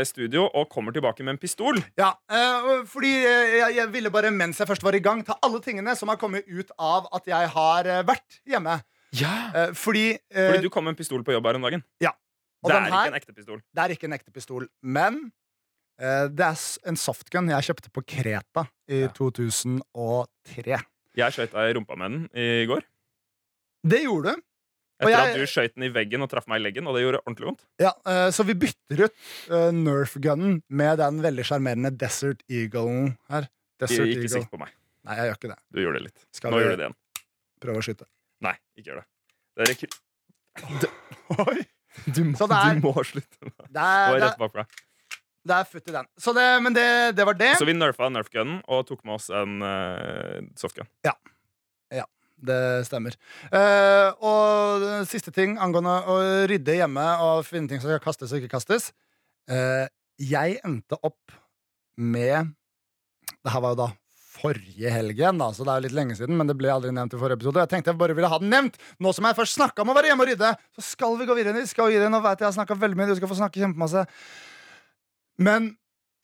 studio 0.09 0.47
og 0.57 0.69
kommer 0.73 0.93
tilbake 0.97 1.23
med 1.25 1.35
en 1.37 1.39
pistol. 1.43 1.77
Ja, 2.01 2.15
eh, 2.33 2.85
fordi 2.89 3.11
eh, 3.29 3.57
jeg, 3.77 3.89
ville 3.93 4.11
bare, 4.11 4.31
mens 4.33 4.59
jeg 4.59 4.69
først 4.71 4.83
var 4.87 4.97
i 4.97 5.03
gang, 5.05 5.21
ta 5.27 5.37
alle 5.45 5.61
tingene 5.61 5.93
som 5.97 6.09
har 6.09 6.17
kommet 6.21 6.47
ut 6.49 6.71
av 6.79 7.09
at 7.15 7.27
jeg 7.29 7.51
har 7.53 7.87
eh, 7.87 8.03
vært 8.09 8.41
hjemme. 8.49 8.79
Ja 9.17 9.35
Eh, 9.57 9.71
fordi 9.79 10.11
eh, 10.13 10.49
Fordi 10.51 10.63
du 10.67 10.69
kom 10.73 10.85
med 10.85 10.93
en 10.93 10.99
pistol 10.99 11.23
på 11.25 11.33
jobb 11.33 11.47
her 11.47 11.57
om 11.57 11.63
dagen. 11.69 11.83
og 12.03 12.71
Det 12.71 12.75
er 12.77 12.81
her, 12.83 12.91
ikke 12.91 13.13
en 13.13 13.21
ekte 13.21 13.35
pistol. 13.37 13.61
Det 13.73 13.83
er 13.85 13.95
ikke 13.95 14.09
en 14.09 14.17
ekte 14.17 14.33
pistol, 14.35 14.67
men 14.83 15.21
eh, 16.01 16.27
det 16.29 16.45
er 16.49 16.65
en 16.91 16.99
softgun 17.01 17.49
jeg 17.53 17.69
kjøpte 17.71 17.93
på 17.95 18.03
Kreta 18.05 18.67
i 18.91 19.05
Ja. 19.07 19.13
2003. 19.17 20.81
Jeg 21.17 21.33
skøyta 21.33 21.65
i 21.69 21.73
rumpa 21.79 21.97
med 21.97 22.11
den 22.13 22.27
i 22.35 22.67
går. 22.69 22.83
Det 23.87 24.03
gjorde 24.03 24.35
du. 24.35 24.43
Etter 25.01 25.11
jeg- 25.13 25.33
at 25.33 25.37
du 25.37 25.47
skøyt 25.51 25.75
den 25.77 25.85
i 25.85 25.91
veggen 25.93 26.23
og 26.25 26.31
traff 26.33 26.47
meg 26.49 26.61
i 26.61 26.65
leggen, 26.65 26.87
og 26.89 26.95
det 26.97 27.03
gjorde 27.05 27.21
ordentlig 27.27 27.47
vondt. 27.51 27.65
Ja, 27.83 27.91
eh, 28.09 28.31
så 28.33 28.47
vi 28.49 28.55
bytter 28.55 29.03
ut 29.05 29.17
uh, 29.51 29.71
Nerf-gunnen 29.77 30.63
med 30.71 30.99
den 31.03 31.21
veldig 31.25 31.45
sjarmerende 31.45 31.91
Desert 32.01 32.41
Eagle 32.49 33.17
her. 33.29 33.49
Desert 33.83 34.07
Ikke 34.09 34.23
Eagle. 34.25 34.29
sikt 34.41 34.51
på 34.55 34.59
meg. 34.63 34.73
Nei, 35.05 35.17
jeg 35.21 35.29
gjør 35.31 35.37
ikke 35.39 35.51
det. 35.53 35.59
Du 35.77 35.83
gjorde 35.83 36.01
det 36.01 36.07
litt. 36.09 36.25
Skal 36.35 36.51
Nå 36.51 36.63
gjør 36.63 36.73
du 36.73 36.77
det 36.81 36.87
igjen. 36.89 36.97
Prøve 37.67 37.83
å 37.83 37.85
skyte. 37.85 38.09
Nei, 38.47 38.55
ikke 38.79 38.89
gjør 38.91 39.03
det. 39.03 39.07
det 39.57 39.67
er 39.67 39.75
ikke, 39.77 39.91
Oi. 41.47 41.61
du, 42.17 42.23
må, 42.33 42.49
er- 42.49 42.75
du 42.81 42.83
må 42.89 42.93
slutte. 43.05 43.53
Det 43.69 43.85
er, 43.85 44.17
rett 44.23 44.39
bak 44.41 44.53
deg. 44.57 44.81
det 45.47 45.55
er 45.61 45.69
futt 45.71 45.89
i 45.89 45.95
den. 45.95 46.09
Så 46.21 46.33
det, 46.37 46.47
men 46.65 46.75
det, 46.77 46.87
det 47.17 47.27
var 47.29 47.37
det. 47.39 47.53
Så 47.61 47.69
vi 47.69 47.77
nerfa 47.77 48.09
nerf-gunnen 48.13 48.63
og 48.67 48.87
tok 48.89 49.05
med 49.05 49.19
oss 49.21 49.29
en 49.31 49.61
uh, 49.63 50.41
softgun. 50.59 50.89
Det 52.37 52.85
stemmer. 52.85 53.17
Uh, 53.49 54.13
og 54.21 54.87
siste 55.09 55.33
ting 55.33 55.57
angående 55.63 55.95
å 56.05 56.17
rydde 56.51 56.79
hjemme 56.83 57.05
og 57.25 57.47
finne 57.49 57.71
ting 57.71 57.81
som 57.81 57.89
skal 57.89 58.03
kastes 58.05 58.33
og 58.35 58.43
ikke 58.43 58.53
kastes. 58.59 58.91
Uh, 59.49 59.87
jeg 60.21 60.59
endte 60.67 60.99
opp 61.07 61.33
med 61.97 62.53
Det 63.43 63.53
her 63.55 63.63
var 63.63 63.73
jo 63.73 63.81
da 63.87 63.89
forrige 64.37 64.91
helg 64.93 65.17
igjen, 65.17 65.39
da, 65.41 65.49
så 65.55 65.65
det 65.65 65.73
er 65.73 65.81
jo 65.81 65.85
litt 65.87 65.97
lenge 65.97 66.17
siden. 66.19 66.37
Men 66.37 66.51
det 66.51 66.57
ble 66.59 66.69
aldri 66.69 66.91
nevnt 66.93 67.15
i 67.17 67.21
forrige 67.21 67.39
episode. 67.41 67.63
Jeg 67.65 67.73
tenkte 67.73 67.93
jeg 67.93 68.01
bare 68.01 68.17
ville 68.17 68.29
ha 68.29 68.39
den 68.43 68.53
nevnt. 68.53 68.77
Nå 69.01 69.13
som 69.17 69.25
jeg 69.29 69.39
først 69.39 69.57
snakka 69.57 69.85
om 69.85 69.93
å 69.93 69.97
være 69.97 70.11
hjemme 70.11 70.27
og 70.27 70.31
rydde, 70.33 70.51
så 70.77 70.85
skal 70.85 71.17
vi 71.17 71.29
gå 71.29 71.37
videre. 71.39 71.57
Vi 71.57 71.71
skal 71.71 71.89
videre. 71.95 72.11
Nå 72.13 72.21
vet 72.21 72.37
jeg 72.37 72.45
jeg 72.45 72.51
har 72.51 72.57
snakket 72.59 72.83
veldig 72.83 72.99
mye, 73.01 73.09
du 73.09 73.17
skal 73.17 73.33
få 73.33 73.39
snakke 73.39 73.63
kjempemasse. 73.63 74.05
Men 75.41 75.71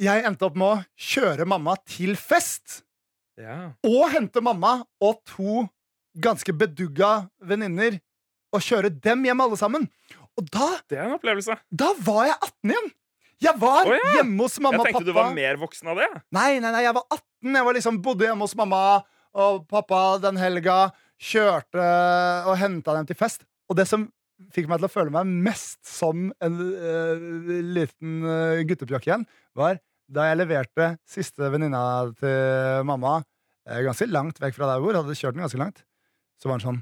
jeg 0.02 0.24
endte 0.28 0.48
opp 0.48 0.58
med 0.60 0.68
å 0.74 1.06
kjøre 1.12 1.48
mamma 1.48 1.76
til 1.88 2.16
fest 2.20 2.82
Ja. 3.40 3.72
og 3.86 4.10
hente 4.12 4.42
mamma 4.44 4.82
og 5.00 5.22
to 5.24 5.62
ganske 6.14 6.52
bedugga 6.56 7.28
venninner 7.40 8.00
og 8.52 8.64
kjøre 8.64 8.90
dem 8.92 9.24
hjem 9.26 9.44
alle 9.44 9.58
sammen. 9.60 9.86
Og 10.38 10.48
da, 10.48 10.68
Det 10.88 10.98
er 10.98 11.06
en 11.06 11.16
opplevelse. 11.18 11.56
da 11.70 11.92
var 12.04 12.26
jeg 12.30 12.36
18 12.40 12.74
igjen! 12.74 12.92
Jeg 13.42 13.58
var 13.58 13.88
oh, 13.90 13.94
ja. 13.96 14.10
hjemme 14.20 14.44
hos 14.44 14.58
mamma 14.62 14.78
og 14.78 14.84
pappa. 14.84 14.90
Jeg 14.92 14.94
tenkte 15.00 15.10
du 15.10 15.16
var 15.16 15.32
mer 15.34 15.58
voksen 15.58 15.88
av 15.90 15.98
det. 15.98 16.08
Nei, 16.36 16.60
nei, 16.62 16.70
nei, 16.70 16.82
jeg 16.84 16.94
var 16.94 17.06
18. 17.08 17.56
Jeg 17.56 17.66
var 17.66 17.76
liksom, 17.76 17.98
bodde 18.04 18.28
hjemme 18.28 18.46
hos 18.46 18.54
mamma 18.58 18.82
og 19.42 19.64
pappa 19.70 20.02
den 20.22 20.38
helga. 20.38 20.76
Kjørte 21.22 21.86
og 22.50 22.56
henta 22.60 22.94
dem 22.98 23.08
til 23.08 23.18
fest. 23.18 23.42
Og 23.70 23.78
det 23.78 23.88
som 23.90 24.06
fikk 24.54 24.68
meg 24.70 24.80
til 24.80 24.88
å 24.88 24.92
føle 24.92 25.14
meg 25.14 25.34
mest 25.48 25.80
som 25.86 26.30
en 26.42 26.58
uh, 26.58 27.26
liten 27.74 28.22
uh, 28.26 28.62
guttepjokk 28.66 29.06
igjen, 29.06 29.26
var 29.58 29.78
da 30.12 30.26
jeg 30.28 30.40
leverte 30.40 30.88
siste 31.08 31.50
venninna 31.52 31.82
til 32.18 32.86
mamma 32.88 33.20
uh, 33.22 33.80
ganske 33.86 34.10
langt 34.10 34.42
vekk 34.42 34.58
fra 34.58 34.70
der 34.72 34.82
hvor. 34.82 34.98
Hadde 34.98 35.18
kjørt 35.18 35.38
den 35.38 35.46
ganske 35.46 35.62
langt. 35.62 35.82
Så 36.42 36.50
var 36.50 36.58
hun 36.58 36.64
sånn 36.66 36.80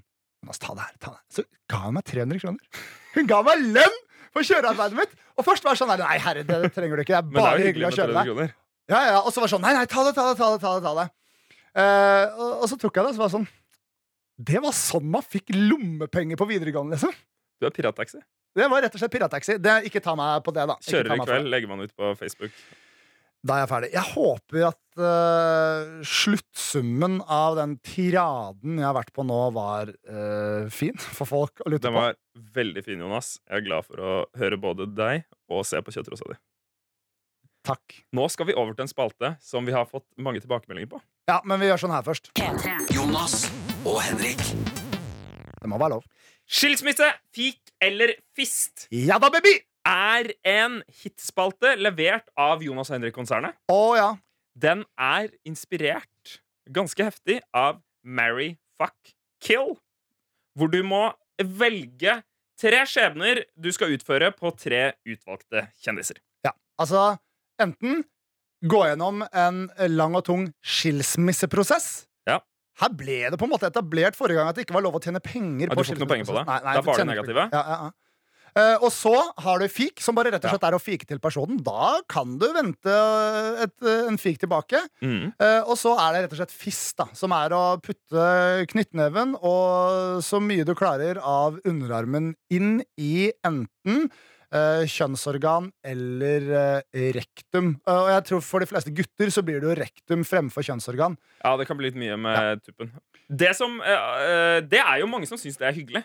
La 0.49 0.55
ta 0.57 0.73
det 0.73 0.85
her. 0.87 0.95
ta 1.05 1.11
det. 1.12 1.21
Så 1.37 1.43
ga 1.69 1.83
hun 1.85 1.99
meg 1.99 2.07
300 2.09 2.40
kroner. 2.40 2.85
Hun 3.12 3.26
ga 3.29 3.43
meg 3.45 3.64
lønn 3.76 3.97
for 4.33 4.47
kjørearbeidet 4.47 4.97
mitt! 4.97 5.12
Og 5.37 5.45
først 5.45 5.67
var 5.67 5.76
det 5.76 5.81
sånn 5.83 5.93
Nei, 6.00 6.17
herre, 6.25 6.45
det 6.49 6.61
trenger 6.73 6.97
du 6.97 7.02
ikke. 7.05 7.21
Det 7.21 7.21
er 7.21 7.43
bare 7.45 7.59
det 7.59 7.67
er 7.67 7.69
hyggelig, 7.69 7.69
hyggelig 7.69 7.90
å 7.90 7.99
kjøre 7.99 8.14
deg. 8.17 8.31
kroner. 8.31 8.55
Ja, 8.90 9.00
ja, 9.11 9.19
Og 9.21 9.29
så 9.35 9.43
var 9.43 9.50
det 9.50 9.55
sånn 9.55 9.64
Nei, 9.69 9.75
nei, 9.76 9.85
ta 9.90 10.05
det, 10.07 10.14
ta 10.17 10.25
det, 10.31 10.37
ta 10.40 10.49
det. 10.54 10.61
ta 10.65 10.73
det, 10.78 10.82
ta 10.87 10.95
det. 11.02 11.08
Uh, 11.71 12.25
og, 12.41 12.52
og 12.65 12.67
så 12.73 12.78
tok 12.80 12.97
jeg 12.97 13.04
det, 13.04 13.11
og 13.13 13.15
så 13.19 13.21
var 13.23 13.28
det 13.28 13.37
sånn 13.37 13.49
Det 14.50 14.63
var 14.65 14.75
sånn 14.75 15.11
man 15.13 15.26
fikk 15.37 15.52
lommepenger 15.54 16.41
på 16.41 16.49
videregående, 16.49 16.97
liksom. 16.97 17.13
Du 17.61 17.69
er 17.69 17.75
pirattaxi. 17.76 18.23
Det 18.56 18.67
var 18.73 18.80
rett 18.82 18.95
og 18.97 19.02
slett 19.02 19.13
pirattaxi. 19.13 19.58
Ikke 19.87 20.00
ta 20.02 20.17
meg 20.19 20.41
på 20.47 20.54
det, 20.56 20.65
da. 20.67 20.75
Ikke 20.80 20.97
Kjører 20.97 21.13
i 21.15 21.26
kveld, 21.28 21.50
legger 21.52 21.71
man 21.71 21.84
ut 21.84 21.93
på 21.95 22.15
Facebook. 22.19 22.56
Da 23.41 23.57
er 23.57 23.63
jeg 23.63 23.71
ferdig. 23.71 23.89
Jeg 23.95 24.07
håper 24.13 24.65
at 24.69 25.00
uh, 25.00 26.00
sluttsummen 26.05 27.21
av 27.25 27.57
den 27.57 27.79
tiraden 27.87 28.76
jeg 28.76 28.85
har 28.85 28.97
vært 28.99 29.15
på 29.17 29.25
nå, 29.25 29.39
var 29.57 29.89
uh, 29.89 30.69
fin 30.73 30.99
for 31.00 31.29
folk 31.29 31.65
å 31.65 31.73
lytte 31.73 31.89
på. 31.89 31.89
Den 31.89 31.97
på. 31.97 32.03
var 32.05 32.53
veldig 32.61 32.85
fin, 32.85 33.00
Jonas. 33.00 33.39
Jeg 33.49 33.63
er 33.63 33.67
glad 33.71 33.89
for 33.89 34.05
å 34.05 34.13
høre 34.41 34.61
både 34.61 34.89
deg 34.93 35.25
og 35.49 35.65
se 35.69 35.81
på 35.81 35.97
kjøttrosa 35.97 36.29
di. 36.35 36.37
Takk. 37.65 37.97
Nå 38.17 38.29
skal 38.33 38.49
vi 38.49 38.57
over 38.57 38.76
til 38.76 38.85
en 38.85 38.93
spalte 38.93 39.35
som 39.45 39.65
vi 39.69 39.73
har 39.76 39.89
fått 39.89 40.07
mange 40.21 40.41
tilbakemeldinger 40.45 40.93
på. 40.93 41.00
Ja, 41.31 41.41
men 41.49 41.61
vi 41.61 41.69
gjør 41.69 41.85
sånn 41.87 41.97
her 41.97 42.05
først. 42.05 42.33
Jonas 42.93 43.47
og 43.89 44.00
Henrik. 44.05 44.45
Det 45.61 45.69
må 45.69 45.81
være 45.81 45.97
lov. 45.97 46.07
Skilsmisse, 46.50 47.07
fik 47.37 47.73
eller 47.81 48.17
fist 48.37 48.89
Ja 48.91 49.21
da, 49.23 49.31
baby! 49.33 49.61
Er 49.86 50.32
en 50.47 50.80
hitspalte 51.02 51.75
levert 51.80 52.28
av 52.38 52.62
Jonas 52.64 52.90
Henrik-konsernet. 52.93 53.56
Oh, 53.73 53.95
ja. 53.97 54.14
Den 54.54 54.84
er 55.00 55.30
inspirert 55.47 56.40
ganske 56.71 57.04
heftig 57.06 57.40
av 57.56 57.80
Marry, 58.04 58.54
Fuck, 58.80 59.14
Kill. 59.43 59.76
Hvor 60.58 60.71
du 60.73 60.82
må 60.84 61.06
velge 61.40 62.21
tre 62.60 62.82
skjebner 62.88 63.45
du 63.56 63.71
skal 63.73 63.95
utføre 63.97 64.30
på 64.36 64.52
tre 64.58 64.90
utvalgte 65.08 65.66
kjendiser. 65.80 66.21
Ja, 66.45 66.52
altså 66.80 67.14
enten 67.60 68.02
gå 68.60 68.82
gjennom 68.84 69.25
en 69.32 69.62
lang 69.88 70.16
og 70.19 70.26
tung 70.28 70.50
skilsmisseprosess. 70.60 71.88
Ja. 72.28 72.40
Her 72.82 72.93
ble 72.97 73.23
det 73.32 73.40
på 73.40 73.49
en 73.49 73.54
måte 73.54 73.71
etablert 73.71 74.19
forrige 74.19 74.40
gang 74.40 74.50
at 74.52 74.58
det 74.58 74.66
ikke 74.66 74.76
var 74.76 74.84
lov 74.84 74.99
å 74.99 75.02
tjene 75.02 75.23
penger 75.25 75.71
Ja, 75.71 75.73
du 75.73 75.80
får 75.80 75.95
ikke 75.95 76.04
noe 76.04 76.12
penger 76.12 76.28
på 76.28 76.36
det? 76.36 76.45
Nei, 76.50 76.60
nei, 76.66 76.76
Da 76.76 76.84
var 76.84 77.00
det 77.00 77.08
negative? 77.08 77.49
Ja, 77.54 77.62
ja, 77.64 77.80
ja. 77.86 78.09
Eh, 78.56 78.76
og 78.80 78.89
så 78.95 79.13
har 79.45 79.60
du 79.63 79.69
fik, 79.71 80.00
som 80.02 80.17
bare 80.19 80.32
rett 80.32 80.43
og 80.45 80.50
Ja. 80.50 80.56
slett 80.56 80.67
er 80.69 80.76
å 80.78 80.82
fike 80.82 81.06
til 81.06 81.21
personen. 81.23 81.60
Da 81.63 82.00
kan 82.08 82.39
du 82.41 82.47
vente 82.52 82.97
et, 83.63 83.76
en 84.08 84.19
fik 84.19 84.41
tilbake. 84.43 84.80
Mm. 85.02 85.32
Uh, 85.41 85.63
og 85.71 85.76
så 85.78 85.95
er 85.99 86.13
det 86.17 86.25
rett 86.25 86.34
og 86.34 86.41
slett 86.43 86.54
fist, 86.54 86.97
da, 86.99 87.06
som 87.15 87.32
er 87.36 87.54
å 87.54 87.63
putte 87.82 88.67
knyttneven 88.73 89.36
og 89.41 90.21
så 90.25 90.41
mye 90.43 90.65
du 90.67 90.75
klarer 90.78 91.21
av 91.23 91.60
underarmen 91.69 92.34
inn 92.50 92.80
i 92.99 93.30
enten 93.47 94.10
uh, 94.54 94.82
kjønnsorgan 94.91 95.71
eller 95.86 96.49
eh, 96.91 97.10
rektum. 97.15 97.76
Eh, 97.86 97.95
og 97.95 98.08
jeg 98.17 98.25
tror 98.30 98.43
for 98.43 98.63
de 98.65 98.67
fleste 98.71 98.91
gutter 98.95 99.30
så 99.30 99.45
blir 99.47 99.60
det 99.63 99.69
jo 99.71 99.76
rektum 99.78 100.25
fremfor 100.26 100.67
kjønnsorgan. 100.67 101.15
Ja, 101.45 101.54
det 101.60 101.69
kan 101.69 101.78
bli 101.78 101.91
litt 101.91 102.00
mye 102.00 102.17
med 102.19 102.65
tuppen. 102.67 102.91
Det, 103.30 103.52
som, 103.56 103.78
eh, 103.80 104.25
eh, 104.26 104.60
det 104.67 104.82
er 104.82 105.00
jo 105.04 105.10
mange 105.10 105.28
som 105.30 105.39
syns 105.39 105.58
det 105.60 105.69
er 105.71 105.76
hyggelig, 105.76 106.02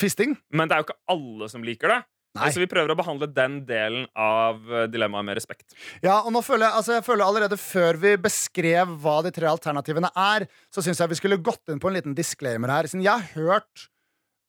Fisting? 0.00 0.34
men 0.50 0.68
det 0.68 0.74
er 0.74 0.82
jo 0.82 0.88
ikke 0.88 1.00
alle 1.14 1.48
som 1.52 1.64
liker 1.66 1.92
det. 1.92 2.02
Nei. 2.34 2.48
Så 2.50 2.58
vi 2.58 2.66
prøver 2.66 2.90
å 2.90 2.96
behandle 2.98 3.28
den 3.30 3.60
delen 3.68 4.08
av 4.18 4.58
eh, 4.66 4.88
dilemmaet 4.90 5.26
med 5.28 5.36
respekt. 5.38 5.76
Ja, 6.02 6.16
og 6.26 6.32
nå 6.34 6.40
føler 6.42 6.66
jeg, 6.66 6.74
altså 6.80 6.96
jeg 6.96 7.04
føler 7.06 7.22
allerede 7.28 7.58
før 7.62 8.00
vi 8.02 8.16
beskrev 8.18 8.96
hva 9.04 9.20
de 9.22 9.30
tre 9.36 9.46
alternativene 9.52 10.10
er, 10.18 10.48
så 10.74 10.82
syns 10.82 10.98
jeg 10.98 11.12
vi 11.12 11.18
skulle 11.20 11.38
gått 11.46 11.70
inn 11.70 11.78
på 11.82 11.92
en 11.92 11.94
liten 11.94 12.16
disclaimer 12.18 12.72
her. 12.74 12.90
Siden 12.90 13.06
jeg 13.06 13.14
har 13.14 13.38
hørt 13.38 13.86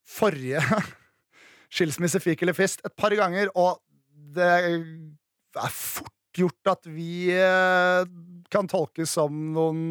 forrige 0.02 0.64
skilsmisse, 1.76 2.24
fik 2.26 2.42
eller 2.42 2.58
fist 2.58 2.82
et 2.82 2.98
par 2.98 3.14
ganger, 3.14 3.54
og 3.54 3.78
det 4.34 4.50
er 4.50 5.78
fort 5.78 6.12
gjort 6.36 6.74
at 6.74 6.90
vi 6.90 7.30
eh, 7.32 8.02
kan 8.52 8.70
tolkes 8.72 9.14
som 9.14 9.54
noen 9.54 9.86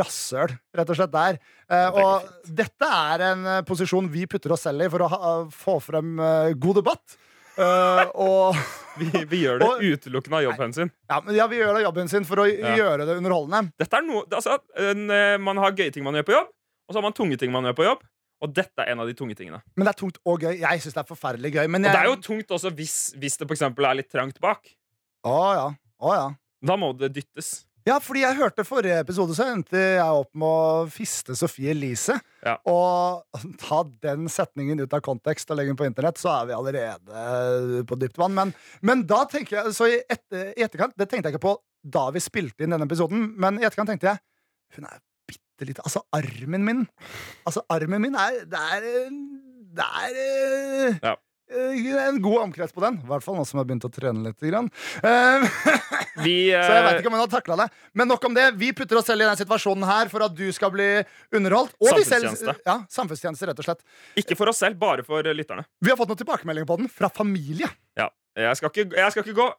rasshøl, 0.00 0.54
rett 0.76 0.90
og 0.92 0.98
slett 0.98 1.12
der. 1.14 1.38
Eh, 1.70 1.98
og 2.00 2.26
dette 2.48 2.88
er 2.88 3.24
en 3.30 3.46
eh, 3.46 3.60
posisjon 3.68 4.08
vi 4.12 4.26
putter 4.30 4.54
oss 4.56 4.64
selv 4.66 4.84
i 4.86 4.88
for 4.92 5.04
å 5.04 5.10
ha, 5.12 5.32
få 5.52 5.76
frem 5.84 6.14
eh, 6.20 6.52
god 6.60 6.80
debatt. 6.82 7.16
Uh, 7.54 8.08
og 8.24 8.56
Vi, 8.98 9.06
vi 9.30 9.44
gjør 9.44 9.60
det 9.62 9.66
Og- 9.70 9.84
utelukkende 9.86 10.40
av 10.40 10.42
jobbhensyn. 10.48 10.90
ja, 11.10 11.20
ja, 11.36 11.44
vi 11.46 11.60
gjør 11.60 11.76
da 11.78 11.84
jobben 11.84 12.10
sin 12.10 12.24
for 12.26 12.42
å 12.42 12.48
Ja. 12.50 12.72
gjøre 12.80 13.06
det 13.06 13.14
underholdende. 13.20 13.70
Dette 13.78 14.00
er 14.00 14.06
noe, 14.08 14.24
altså, 14.34 14.56
en, 14.74 15.04
man 15.44 15.60
har 15.62 15.70
gøye 15.78 15.92
ting 15.94 16.02
man 16.06 16.18
gjør 16.18 16.26
på 16.32 16.34
jobb, 16.34 16.50
og 16.50 16.90
så 16.94 16.98
har 16.98 17.06
man 17.06 17.14
tunge 17.14 17.38
ting 17.38 17.52
man 17.54 17.68
gjør 17.70 17.76
på 17.78 17.86
jobb. 17.86 18.02
Og 18.42 18.50
dette 18.52 18.82
er 18.82 18.90
en 18.92 19.00
av 19.00 19.06
de 19.08 19.14
tunge 19.16 19.36
tingene. 19.38 19.60
Men 19.78 19.86
det 19.86 19.94
er 19.94 20.00
tungt 20.02 20.18
og 20.26 20.42
gøy. 20.42 20.58
Jeg 20.60 20.82
syns 20.82 20.96
det 20.98 21.00
er 21.04 21.06
forferdelig 21.08 21.52
gøy. 21.54 21.68
Men 21.70 21.86
Og 21.86 21.94
det 21.94 22.00
er 22.00 22.08
jo 22.10 22.16
tungt 22.20 22.50
også 22.52 22.72
hvis, 22.76 22.96
hvis 23.16 23.38
det 23.40 23.46
for 23.48 23.56
er 23.88 23.94
litt 24.02 24.10
trangt 24.12 24.40
bak. 24.42 24.66
Å 25.24 25.36
ja. 25.56 25.68
Å 26.04 26.10
ja. 26.18 26.26
Da 26.64 26.76
må 26.80 26.90
det 26.98 27.12
dyttes. 27.14 27.62
Ja, 27.84 27.98
fordi 28.00 28.22
jeg 28.22 28.38
hørte 28.38 28.64
forrige 28.64 28.96
episode, 29.02 29.34
så 29.36 29.44
endte 29.52 29.76
jeg 29.76 30.04
opp 30.04 30.30
med 30.40 30.48
å 30.48 30.84
fiste 30.88 31.34
Sofie 31.36 31.74
Elise. 31.74 32.16
Ja. 32.40 32.54
Og 32.70 33.44
ta 33.60 33.82
den 34.06 34.24
setningen 34.32 34.80
ut 34.80 34.96
av 34.96 35.02
kontekst 35.04 35.52
og 35.52 35.58
legge 35.58 35.74
den 35.74 35.80
på 35.80 35.84
internett, 35.88 36.16
så 36.20 36.30
er 36.32 36.48
vi 36.48 36.56
allerede 36.56 37.82
på 37.88 37.98
dypt 38.00 38.16
vann. 38.20 38.32
Men, 38.38 38.54
men 38.80 39.04
da 39.08 39.24
tenker 39.28 39.58
jeg 39.58 39.74
Så 39.76 39.90
i, 39.92 39.98
etter, 40.08 40.54
i 40.56 40.64
etterkant 40.64 40.96
Det 40.96 41.06
tenkte 41.10 41.28
jeg 41.28 41.36
ikke 41.36 41.44
på 41.44 41.54
da 41.84 42.06
vi 42.14 42.22
spilte 42.24 42.64
inn 42.64 42.72
denne 42.72 42.86
episoden, 42.88 43.26
men 43.40 43.58
i 43.60 43.66
etterkant 43.68 43.90
tenkte 43.92 44.08
jeg 44.14 44.78
Hun 44.78 44.86
er 44.88 45.02
bitte 45.28 45.68
lite 45.68 45.84
Altså, 45.84 46.00
armen 46.16 46.64
min 46.64 46.82
Altså, 47.44 47.64
armen 47.72 48.00
min 48.06 48.16
er 48.16 48.40
Det 48.48 48.62
er 48.78 48.86
Det 49.76 49.88
er 50.00 50.20
eh, 50.24 50.98
Ja. 51.04 51.14
Eh, 51.52 52.06
en 52.08 52.20
god 52.22 52.38
omkrets 52.46 52.72
på 52.72 52.82
den. 52.84 53.00
I 53.02 53.08
hvert 53.10 53.24
fall 53.24 53.36
nå 53.38 53.44
som 53.48 53.58
jeg 53.58 53.64
har 53.64 53.68
begynt 53.70 53.86
å 53.88 53.92
trene 53.92 54.24
litt. 54.24 54.38
Grann. 54.44 54.70
Eh, 55.02 55.46
Vi, 56.24 56.36
så 56.52 56.70
jeg 56.70 56.84
vet 56.86 56.92
eh, 56.92 57.00
ikke 57.02 57.10
om 57.10 57.16
hun 57.16 57.24
har 57.24 57.32
takla 57.32 57.58
det. 57.64 57.68
Men 57.92 58.10
nok 58.12 58.24
om 58.28 58.36
det. 58.36 58.46
Vi 58.60 58.70
putter 58.76 59.00
oss 59.00 59.08
selv 59.10 59.24
i 59.24 59.28
den 59.28 59.40
situasjonen 59.40 59.86
her 59.88 60.12
for 60.12 60.26
at 60.26 60.36
du 60.36 60.46
skal 60.54 60.72
bli 60.74 60.88
underholdt. 61.34 61.76
Og 61.80 61.90
samfunnstjeneste. 61.90 62.48
selv, 62.48 62.64
ja, 62.66 62.78
samfunnstjeneste, 62.92 63.50
rett 63.50 63.62
og 63.64 63.68
slett. 63.68 63.84
ikke 64.22 64.38
for 64.38 64.52
oss 64.52 64.62
selv, 64.62 64.78
bare 64.80 65.06
for 65.06 65.26
lytterne. 65.34 65.66
Vi 65.84 65.92
har 65.92 66.00
fått 66.00 66.12
noen 66.12 66.22
tilbakemeldinger 66.22 66.70
på 66.70 66.80
den 66.80 66.90
fra 66.92 67.12
familie. 67.12 67.70
Ja. 67.98 68.08
Jeg, 68.34 68.58
skal 68.58 68.72
ikke, 68.72 68.88
jeg 68.98 69.14
skal 69.14 69.26
ikke 69.26 69.38
gå 69.38 69.50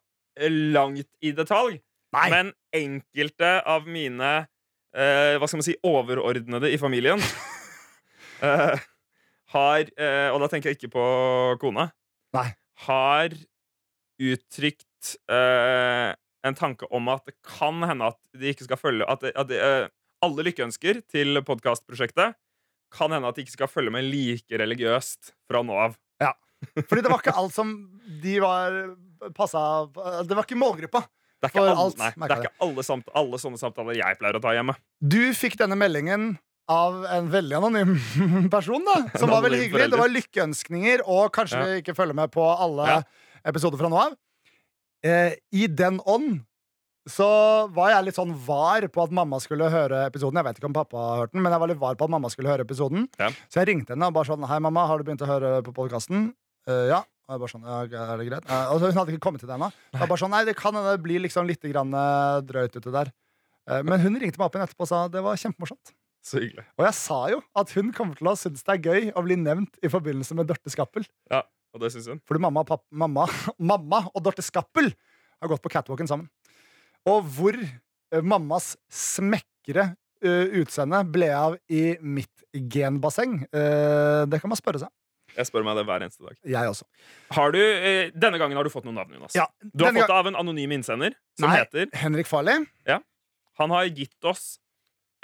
langt 0.76 1.08
i 1.24 1.32
detalj, 1.36 1.80
Nei. 2.16 2.26
men 2.32 2.52
enkelte 2.76 3.58
av 3.64 3.88
mine 3.88 4.32
uh, 4.96 5.36
hva 5.40 5.48
skal 5.48 5.62
man 5.62 5.68
si, 5.68 5.78
overordnede 5.86 6.72
i 6.72 6.80
familien 6.82 7.22
eh, 8.46 8.84
har 9.56 9.90
eh, 9.96 10.30
Og 10.34 10.42
da 10.44 10.50
tenker 10.52 10.72
jeg 10.72 10.80
ikke 10.80 10.94
på 10.96 11.08
kona. 11.64 11.90
Nei. 12.36 12.50
Har 12.86 13.36
uttrykt 14.22 15.16
eh, 15.32 16.12
en 16.46 16.58
tanke 16.58 16.88
om 16.94 17.10
at 17.12 17.26
det 17.28 17.36
kan 17.44 17.82
hende 17.84 18.12
at 18.14 18.20
de 18.38 18.52
ikke 18.52 18.68
skal 18.68 18.80
følge 18.80 19.08
At, 19.12 19.26
at 19.32 19.50
de, 19.50 19.60
eh, 19.60 19.92
alle 20.24 20.46
lykkeønsker 20.48 21.02
til 21.12 21.42
podkastprosjektet 21.46 22.38
kan 22.96 23.12
hende 23.12 23.28
at 23.28 23.36
de 23.36 23.44
ikke 23.44 23.58
skal 23.58 23.70
følge 23.72 23.92
med 23.92 24.08
like 24.08 24.56
religiøst 24.62 25.34
fra 25.50 25.60
nå 25.66 25.76
av. 25.88 25.98
Ja. 26.24 26.32
Fordi 26.88 27.04
det 27.04 27.12
var 27.12 27.20
ikke 27.20 27.36
alt 27.36 27.56
som 27.56 27.74
de 28.24 28.38
var 28.40 28.78
passa 29.36 29.60
Det 30.24 30.38
var 30.38 30.46
ikke 30.46 30.60
målgruppa. 30.60 31.04
Det 31.44 31.50
er 31.50 31.52
ikke, 31.52 31.66
alle, 31.66 31.76
alt, 31.78 31.98
nei, 32.00 32.12
det 32.16 32.32
er 32.32 32.46
ikke 32.46 32.64
alle, 32.64 32.84
samt, 32.88 33.10
alle 33.20 33.38
sånne 33.42 33.60
samtaler 33.60 33.98
jeg 34.00 34.18
pleier 34.18 34.38
å 34.38 34.42
ta 34.42 34.54
hjemme. 34.56 34.78
Du 35.04 35.20
fikk 35.36 35.58
denne 35.60 35.76
meldingen 35.78 36.38
av 36.72 37.04
en 37.06 37.28
veldig 37.30 37.58
anonym 37.60 37.96
person, 38.56 38.84
da. 38.86 38.96
Som 39.20 39.30
var 39.30 39.44
veldig 39.46 39.60
hyggelig. 39.66 39.90
Det 39.94 40.00
var 40.02 40.10
lykkeønskninger, 40.14 41.04
og 41.06 41.32
kanskje 41.36 41.60
Ja. 41.62 41.66
vi 41.70 41.82
ikke 41.84 41.96
følger 41.98 42.16
med 42.18 42.32
på 42.34 42.42
alle 42.46 42.88
Ja. 42.90 43.02
episoder 43.46 43.78
fra 43.78 43.90
nå 43.90 44.00
av. 44.02 44.16
Eh, 45.06 45.36
I 45.54 45.68
den 45.68 46.00
ånd 46.06 46.42
så 47.08 47.70
var 47.70 47.92
jeg 47.92 48.06
litt 48.08 48.16
sånn 48.18 48.34
var 48.48 48.82
på 48.90 49.04
at 49.04 49.12
mamma 49.14 49.38
skulle 49.40 49.68
høre 49.70 50.08
episoden. 50.10 50.40
Jeg 50.42 50.44
vet 50.48 50.58
ikke 50.58 50.66
om 50.72 50.74
pappa 50.74 50.98
har 50.98 51.20
hørt 51.22 51.34
den, 51.34 51.44
men 51.46 51.52
jeg 51.54 51.60
var 51.62 51.68
litt 51.70 51.78
var 51.84 51.94
på 52.00 52.06
at 52.08 52.10
mamma 52.10 52.32
skulle 52.34 52.50
høre 52.50 52.66
episoden. 52.66 53.06
Ja. 53.22 53.30
Så 53.46 53.62
jeg 53.62 53.68
ringte 53.70 53.94
henne 53.94 54.08
og 54.10 54.14
bare 54.18 54.26
sånn 54.26 54.48
Hei, 54.50 54.58
mamma, 54.60 54.88
har 54.90 54.98
du 54.98 55.04
begynt 55.06 55.22
å 55.22 55.30
høre 55.30 55.62
på 55.62 55.74
podkasten? 55.74 56.34
ja. 56.68 57.04
Og 57.28 57.34
jeg 57.34 57.40
bare 57.42 57.50
sånn, 57.50 57.64
ja, 57.66 57.78
er 58.14 58.18
det 58.22 58.26
greit? 58.30 58.46
Eh, 58.54 58.68
og 58.70 58.80
så 58.80 58.86
hun 58.92 58.98
hadde 59.00 59.10
ikke 59.14 59.22
kommet 59.26 59.40
til 59.42 59.48
det 59.50 59.56
ennå. 59.58 59.72
Jeg 59.98 60.08
bare 60.10 60.18
sånn, 60.22 60.30
Nei, 60.30 60.44
det 60.46 60.56
kan 60.56 60.76
hende 60.78 60.92
det 60.94 61.02
blir 61.02 61.20
liksom 61.24 61.48
litt 61.50 61.62
grann, 61.62 61.90
eh, 61.94 62.42
drøyt 62.46 62.76
uti 62.78 62.92
der. 62.94 63.10
Eh, 63.68 63.82
men 63.82 64.00
hun 64.00 64.14
ringte 64.22 64.38
meg 64.38 64.46
opp 64.46 64.54
igjen 64.54 64.68
etterpå 64.68 64.82
og 64.86 64.88
sa 64.88 65.08
det 65.08 65.24
var 65.26 65.34
kjempemorsomt. 65.36 65.90
Så 66.26 66.40
hyggelig. 66.42 66.64
Og 66.80 66.88
jeg 66.88 66.98
sa 66.98 67.18
jo 67.30 67.42
at 67.62 67.72
hun 67.78 67.92
kommer 67.94 68.18
til 68.18 68.30
å 68.32 68.34
synes 68.40 68.66
det 68.66 68.74
er 68.74 68.88
gøy 68.90 69.12
å 69.14 69.22
bli 69.26 69.38
nevnt 69.38 69.78
i 69.86 69.92
forbindelse 69.94 70.38
med 70.38 70.50
Dorte 70.50 70.72
Skappel. 70.74 71.06
Ja, 71.30 71.44
Og 71.76 71.84
det 71.84 71.92
synes 71.94 72.08
hun. 72.10 72.22
Fordi 72.26 72.42
mamma 72.42 72.64
og, 72.64 72.70
papp, 72.72 72.86
mamma, 72.90 73.28
mamma 73.74 74.06
og 74.10 74.24
Dorte 74.26 74.46
Skappel 74.46 74.90
har 74.90 75.52
gått 75.52 75.62
på 75.62 75.70
catwalken 75.74 76.10
sammen. 76.10 76.32
Og 77.06 77.28
hvor 77.36 77.58
eh, 77.62 78.24
mammas 78.26 78.74
smekre 78.90 79.92
eh, 80.26 80.56
utseende 80.64 81.04
ble 81.14 81.30
av 81.36 81.60
i 81.70 81.84
mitt 82.02 82.46
genbasseng, 82.74 83.44
eh, 83.54 84.26
det 84.26 84.42
kan 84.42 84.50
man 84.50 84.58
spørre 84.58 84.82
seg. 84.82 84.94
Jeg 85.36 85.50
spør 85.50 85.66
meg 85.68 85.78
det 85.78 85.84
hver 85.86 86.02
eneste 86.06 86.24
dag. 86.24 86.38
Jeg 86.48 86.72
også. 86.72 86.86
Har 87.36 87.52
du, 87.54 87.60
eh, 87.60 88.10
denne 88.16 88.40
gangen 88.42 88.58
har 88.58 88.66
du 88.66 88.72
fått 88.74 88.88
noen 88.88 88.98
navn, 88.98 89.14
Jonas. 89.14 89.36
Ja, 89.38 89.46
Du 89.62 89.84
har 89.84 89.92
denne 89.92 90.06
fått 90.06 90.14
det 90.14 90.22
av 90.24 90.30
en 90.32 90.42
anonym 90.42 90.74
innsender 90.80 91.14
som 91.38 91.52
Nei. 91.52 91.60
heter 91.60 91.92
Henrik 92.02 92.30
Farley. 92.32 92.66
Han 93.60 93.72
har 93.72 93.86
gitt 93.88 94.26
oss 94.28 94.58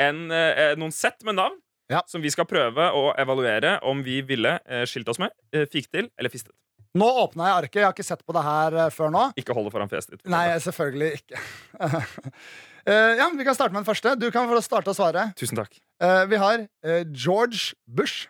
en, 0.08 0.24
eh, 0.32 0.74
noen 0.80 0.94
sett 0.96 1.24
med 1.28 1.38
navn 1.40 1.60
Ja. 1.92 2.02
som 2.08 2.22
vi 2.24 2.30
skal 2.32 2.46
prøve 2.48 2.90
å 2.96 3.12
evaluere 3.20 3.78
om 3.88 4.02
vi 4.06 4.22
ville 4.26 4.58
eh, 4.66 4.86
skilt 4.90 5.10
oss 5.12 5.20
med, 5.20 5.32
eh, 5.54 5.66
fikk 5.70 5.90
til 5.92 6.10
eller 6.18 6.32
fistet. 6.34 6.54
Nå 6.96 7.08
åpna 7.22 7.46
jeg 7.48 7.56
arket. 7.64 7.80
Jeg 7.80 7.86
har 7.88 7.94
ikke 7.96 8.04
sett 8.08 8.24
på 8.28 8.34
det 8.36 8.42
her 8.44 8.76
eh, 8.86 8.90
før 8.92 9.12
nå. 9.14 9.24
Ikke 9.40 9.56
hold 9.56 9.70
det 9.70 9.74
foran 9.76 9.92
fjeset 9.92 10.18
ditt. 10.18 10.26
Nei, 10.32 10.46
selvfølgelig 10.60 11.22
ikke. 11.22 11.42
Eh, 12.82 13.12
ja, 13.14 13.28
Vi 13.38 13.44
kan 13.46 13.54
starte 13.54 13.76
med 13.76 13.84
den 13.84 13.86
første. 13.94 14.16
Du 14.18 14.32
kan 14.34 14.48
få 14.50 14.58
starte 14.66 14.90
å 14.90 14.96
svare. 14.98 15.28
Tusen 15.38 15.54
takk. 15.60 15.76
Eh, 16.02 16.24
vi 16.32 16.40
har 16.42 16.64
eh, 16.82 17.04
George 17.14 17.76
Bush. 17.86 18.24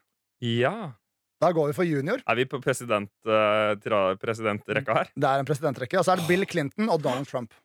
Ja. 0.44 0.92
Da 1.40 1.54
går 1.56 1.70
vi 1.72 1.76
for 1.78 1.88
junior. 1.88 2.20
Er 2.28 2.36
vi 2.36 2.44
på 2.52 2.60
president, 2.60 3.08
eh, 3.24 3.72
presidentrekka 4.20 4.98
her? 4.98 5.08
Det 5.16 5.30
er 5.30 5.40
en 5.40 5.48
presidentrekke. 5.48 6.02
Og 6.02 6.04
så 6.04 6.12
er 6.12 6.20
det 6.20 6.28
Bill 6.28 6.44
Clinton 6.46 6.92
og 6.92 7.00
Donald 7.02 7.32
Trump. 7.32 7.56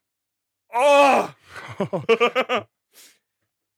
Åh! 0.79 1.27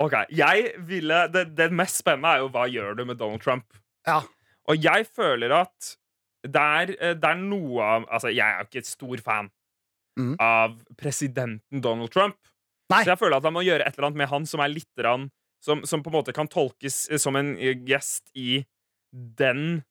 OK. 0.03 0.15
Jeg 0.31 0.73
ville 0.87 1.25
det, 1.35 1.45
det 1.59 1.71
mest 1.75 2.01
spennende 2.03 2.37
er 2.37 2.43
jo 2.45 2.51
hva 2.55 2.67
gjør 2.71 2.99
du 2.99 3.05
med 3.09 3.19
Donald 3.19 3.43
Trump? 3.43 3.67
Ja. 4.07 4.21
Og 4.71 4.85
jeg 4.85 5.07
føler 5.11 5.55
at 5.65 5.95
det 6.47 6.63
er, 6.63 6.93
eh, 7.01 7.15
det 7.19 7.31
er 7.33 7.41
noe 7.41 7.83
av 7.83 8.05
Altså, 8.07 8.31
jeg 8.31 8.47
er 8.47 8.61
jo 8.63 8.69
ikke 8.69 8.83
et 8.85 8.91
stor 8.91 9.23
fan 9.25 9.49
mm. 10.21 10.37
av 10.39 10.77
presidenten 11.01 11.83
Donald 11.83 12.13
Trump. 12.15 12.39
Nei. 12.93 13.03
Så 13.03 13.13
jeg 13.13 13.21
føler 13.21 13.41
at 13.41 13.49
han 13.49 13.57
må 13.57 13.65
gjøre 13.67 13.85
et 13.85 13.99
eller 13.99 14.09
annet 14.09 14.23
med 14.23 14.31
han 14.31 14.47
som 14.49 14.63
er 14.65 14.71
litt 14.73 15.03
rann, 15.05 15.27
som, 15.61 15.83
som 15.85 16.05
på 16.05 16.13
en 16.13 16.19
måte 16.21 16.33
kan 16.37 16.49
tolkes 16.49 17.09
eh, 17.11 17.19
som 17.21 17.37
en 17.37 17.57
eh, 17.59 17.75
gjest 17.89 18.31
i 18.39 18.63
den 19.13 19.83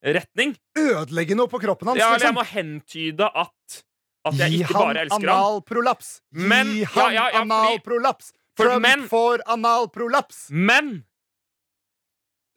retning. 0.00 0.56
Ødelegge 0.78 1.36
noe 1.36 1.50
på 1.52 1.60
kroppen 1.62 1.92
hans. 1.92 2.00
Ja, 2.00 2.14
eller 2.14 2.30
jeg 2.30 2.38
må 2.38 2.46
hentyde 2.48 3.28
at 3.28 3.80
at 4.28 4.36
jeg 4.36 4.60
ikke 4.60 4.76
bare 4.76 5.00
elsker 5.06 5.30
han. 5.30 5.30
analprolaps. 5.32 6.08
Gi 6.36 6.48
Men- 6.50 6.74
ja, 6.76 6.88
han 6.92 7.14
ja, 7.14 7.22
ja, 7.32 7.38
fordi- 7.40 7.40
analprolaps. 7.40 8.32
For 8.56 8.66
Trump 8.66 8.82
men- 8.82 9.06
får 9.08 9.42
analprolaps. 9.46 10.48
Men 10.50 11.04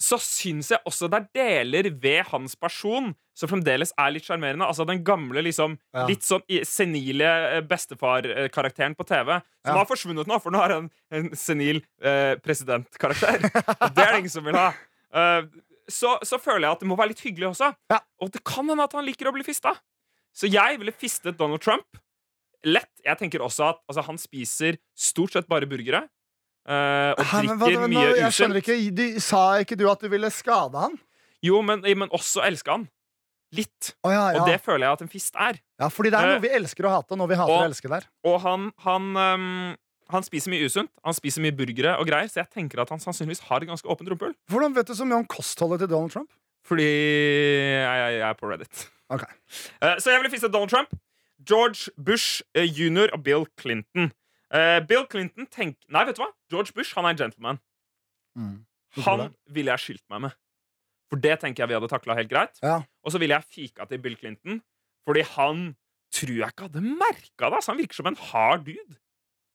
så 0.04 0.18
syns 0.20 0.70
jeg 0.74 0.82
også 0.90 1.08
det 1.12 1.20
er 1.22 1.28
deler 1.38 1.88
ved 2.04 2.26
hans 2.28 2.56
person 2.60 3.14
som 3.34 3.50
fremdeles 3.50 3.94
er 3.98 4.12
litt 4.12 4.26
sjarmerende. 4.28 4.66
Altså 4.68 4.86
den 4.86 5.04
gamle, 5.06 5.42
liksom 5.42 5.78
Ja. 5.96 6.06
litt 6.10 6.22
sånn 6.22 6.44
senile 6.68 7.30
eh, 7.56 7.62
bestefar-karakteren 7.62 8.96
på 8.96 9.06
TV. 9.08 9.40
Som 9.66 9.76
Ja. 9.76 9.78
har 9.78 9.86
forsvunnet 9.86 10.28
nå, 10.28 10.40
for 10.42 10.52
nå 10.52 10.58
har 10.60 10.70
han 10.74 10.92
en 11.10 11.30
senil 11.36 11.82
eh, 12.02 12.36
presidentkarakter. 12.36 13.40
Det 13.40 13.98
er 13.98 14.12
det 14.12 14.20
ingen 14.20 14.30
som 14.30 14.44
vil 14.44 14.56
ha. 14.56 14.74
Uh, 15.14 15.48
så, 15.90 16.18
så 16.24 16.38
føler 16.40 16.68
jeg 16.68 16.72
at 16.74 16.80
det 16.82 16.88
må 16.90 16.98
være 16.98 17.14
litt 17.14 17.22
hyggelig 17.24 17.54
også. 17.56 17.74
Ja. 17.90 18.00
Og 18.22 18.32
det 18.32 18.44
kan 18.44 18.68
hende 18.68 18.84
at 18.84 18.94
han 18.94 19.06
liker 19.06 19.28
å 19.32 19.34
bli 19.34 19.44
fista. 19.44 19.76
Så 20.36 20.52
jeg 20.52 20.80
ville 20.80 20.92
fistet 20.92 21.38
Donald 21.38 21.62
Trump. 21.62 21.86
Lett. 22.66 22.90
Jeg 23.04 23.18
tenker 23.20 23.44
også 23.44 23.70
at 23.74 23.80
altså, 23.90 24.04
han 24.08 24.18
spiser 24.22 24.78
stort 24.96 25.34
sett 25.36 25.48
bare 25.52 25.68
burgere. 25.68 26.06
Uh, 26.64 27.12
og 27.20 27.26
Hæ, 27.28 27.42
men 27.44 27.60
drikker 27.60 27.82
nå- 27.82 27.88
mye 27.92 28.12
jeg 28.22 28.32
skjønner 28.38 28.62
usunt. 28.62 28.92
ikke, 28.96 29.22
Sa 29.22 29.42
ikke 29.60 29.76
du 29.76 29.90
at 29.92 30.00
du 30.00 30.08
ville 30.08 30.30
skade 30.32 30.80
han? 30.80 30.96
Jo, 31.44 31.60
men, 31.62 31.82
men 31.84 32.08
også 32.16 32.40
elske 32.48 32.72
han. 32.72 32.86
Litt. 33.54 33.92
Oh, 34.02 34.10
ja, 34.10 34.30
ja. 34.32 34.40
Og 34.42 34.48
det 34.48 34.62
føler 34.64 34.88
jeg 34.88 34.96
at 34.96 35.02
en 35.04 35.12
fist 35.12 35.36
er. 35.36 35.60
ja, 35.80 35.90
fordi 35.92 36.10
det 36.10 36.18
er 36.22 36.26
Eh, 36.30 36.32
noe 36.38 36.42
vi 36.42 36.50
elsker 36.56 36.88
å 36.88 36.94
hate, 36.96 37.12
og 37.12 37.20
noe 37.20 37.28
vi 37.30 37.36
hater 37.36 37.52
og- 37.54 37.66
å 37.66 37.68
elske 37.68 37.90
der. 37.92 38.08
Og 38.26 38.40
han, 38.42 38.72
han, 38.82 39.10
um, 39.18 39.76
han 40.10 40.24
spiser 40.24 40.50
mye 40.56 40.64
usunt. 40.66 40.90
Han 41.04 41.14
spiser 41.14 41.44
mye 41.44 41.52
burgere 41.54 41.98
og 42.00 42.08
greier, 42.08 42.32
så 42.32 42.42
jeg 42.42 42.50
tenker 42.56 42.80
at 42.82 42.90
han 42.90 42.98
sannsynligvis 43.04 43.44
har 43.52 43.62
et 43.62 43.68
ganske 43.70 43.86
åpent 43.86 44.10
rumpehull. 44.10 44.34
Hvordan 44.50 44.74
vet 44.74 44.88
du 44.88 44.94
så 44.96 45.06
mye 45.06 45.20
om 45.20 45.28
kostholdet 45.28 45.84
til 45.84 45.92
Donald 45.92 46.12
Trump? 46.16 46.32
Fordi 46.66 46.88
jeg, 46.88 47.98
jeg, 48.00 48.14
jeg 48.18 48.30
er 48.30 48.34
på 48.40 48.50
Reddit. 48.50 48.88
Okay. 49.12 49.34
Uh, 49.84 50.00
så 50.00 50.10
jeg 50.16 50.22
ville 50.24 50.32
fistet 50.32 50.52
Donald 50.56 50.72
Trump, 50.72 50.90
George 51.50 51.92
Bush 51.98 52.42
eh, 52.56 52.68
jr. 52.70 53.10
og 53.14 53.24
Bill 53.26 53.46
Clinton. 53.60 54.12
Eh, 54.54 54.80
Bill 54.88 55.06
Clinton 55.10 55.48
tenk... 55.52 55.78
Nei, 55.90 56.06
vet 56.08 56.18
du 56.18 56.24
hva? 56.24 56.32
George 56.52 56.74
Bush 56.76 56.94
han 56.98 57.06
er 57.10 57.16
en 57.16 57.22
gentleman. 57.26 57.60
Mm. 58.38 58.58
Han 59.06 59.28
ville 59.54 59.74
jeg 59.74 59.84
skilt 59.86 60.04
meg 60.14 60.28
med. 60.28 60.36
For 61.12 61.22
det 61.22 61.40
tenker 61.42 61.64
jeg 61.64 61.70
vi 61.72 61.78
hadde 61.78 61.90
takla 61.92 62.16
helt 62.18 62.32
greit. 62.32 62.60
Ja. 62.66 62.80
Og 63.06 63.14
så 63.14 63.22
ville 63.22 63.36
jeg 63.38 63.50
fika 63.54 63.86
til 63.90 64.02
Bill 64.02 64.16
Clinton, 64.18 64.62
fordi 65.06 65.26
han 65.36 65.64
tror 66.14 66.36
jeg 66.38 66.54
ikke 66.54 66.68
hadde 66.70 66.84
merka 66.86 67.50
det. 67.50 67.58
Altså, 67.60 67.72
han 67.74 67.82
virker 67.82 68.00
som 68.00 68.10
en 68.10 68.20
hard 68.30 68.66
dude. 68.68 69.00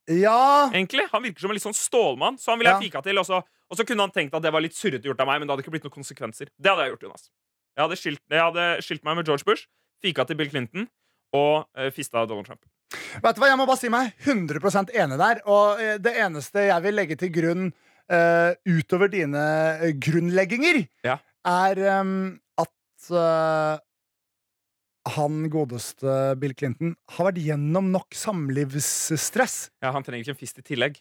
Ja, 0.09 0.70
egentlig 0.72 1.05
Han 1.12 1.22
virker 1.22 1.42
som 1.42 1.51
en 1.53 1.57
litt 1.59 1.66
sånn 1.66 1.77
stålmann, 1.77 2.38
så 2.40 2.55
han 2.55 2.59
ville 2.61 2.70
jeg 2.72 2.81
Ja. 2.81 2.87
fika 2.87 3.03
til. 3.05 3.18
Og 3.20 3.27
så, 3.29 3.42
og 3.44 3.77
så 3.77 3.85
kunne 3.85 4.07
han 4.07 4.11
tenkt 4.14 4.35
at 4.35 4.42
det 4.42 4.53
var 4.55 4.64
litt 4.64 4.74
surrete 4.74 5.05
gjort 5.05 5.20
av 5.20 5.27
meg, 5.29 5.38
men 5.40 5.46
det 5.46 5.53
hadde 5.53 5.64
ikke 5.66 5.74
blitt 5.74 5.85
noen 5.85 5.98
konsekvenser. 5.98 6.48
Det 6.59 6.70
hadde 6.70 6.87
jeg 6.87 6.94
gjort, 6.94 7.03
Jonas. 7.03 7.29
Jeg 7.77 7.83
hadde 7.85 7.98
skilt, 8.01 8.22
jeg 8.31 8.40
hadde 8.42 8.64
skilt 8.83 9.05
meg 9.05 9.16
med 9.20 9.27
George 9.29 9.44
Bush, 9.44 9.66
fika 10.03 10.24
til 10.24 10.38
Bill 10.40 10.48
Clinton 10.51 10.88
og 11.37 11.67
uh, 11.77 11.88
fista 11.95 12.25
Donald 12.27 12.47
Trump. 12.49 12.62
Vet 13.21 13.37
du 13.37 13.43
hva, 13.43 13.51
Jeg 13.51 13.59
må 13.61 13.67
bare 13.69 13.81
si 13.81 13.91
meg 13.93 14.14
100% 14.25 14.95
enig 14.97 15.19
der. 15.21 15.43
Og 15.51 15.81
eh, 15.83 15.99
det 16.01 16.14
eneste 16.25 16.69
jeg 16.71 16.85
vil 16.87 16.97
legge 16.97 17.19
til 17.21 17.33
grunn 17.35 17.67
uh, 17.69 18.53
utover 18.64 19.11
dine 19.12 19.43
eh, 19.83 19.93
grunnlegginger, 20.01 20.81
Ja. 21.05 21.19
er 21.45 21.83
um, 22.01 22.38
at 22.57 23.11
uh, 23.12 23.77
han 25.19 25.45
godeste 25.53 26.17
Bill 26.41 26.55
Clinton 26.57 26.95
har 27.17 27.31
vært 27.31 27.43
gjennom 27.45 27.93
nok 27.93 28.17
samlivsstress. 28.17 29.69
Ja, 29.85 29.93
Han 29.93 30.05
trenger 30.05 30.25
ikke 30.27 30.37
en 30.37 30.43
fist 30.43 30.59
i 30.61 30.67
tillegg. 30.67 30.99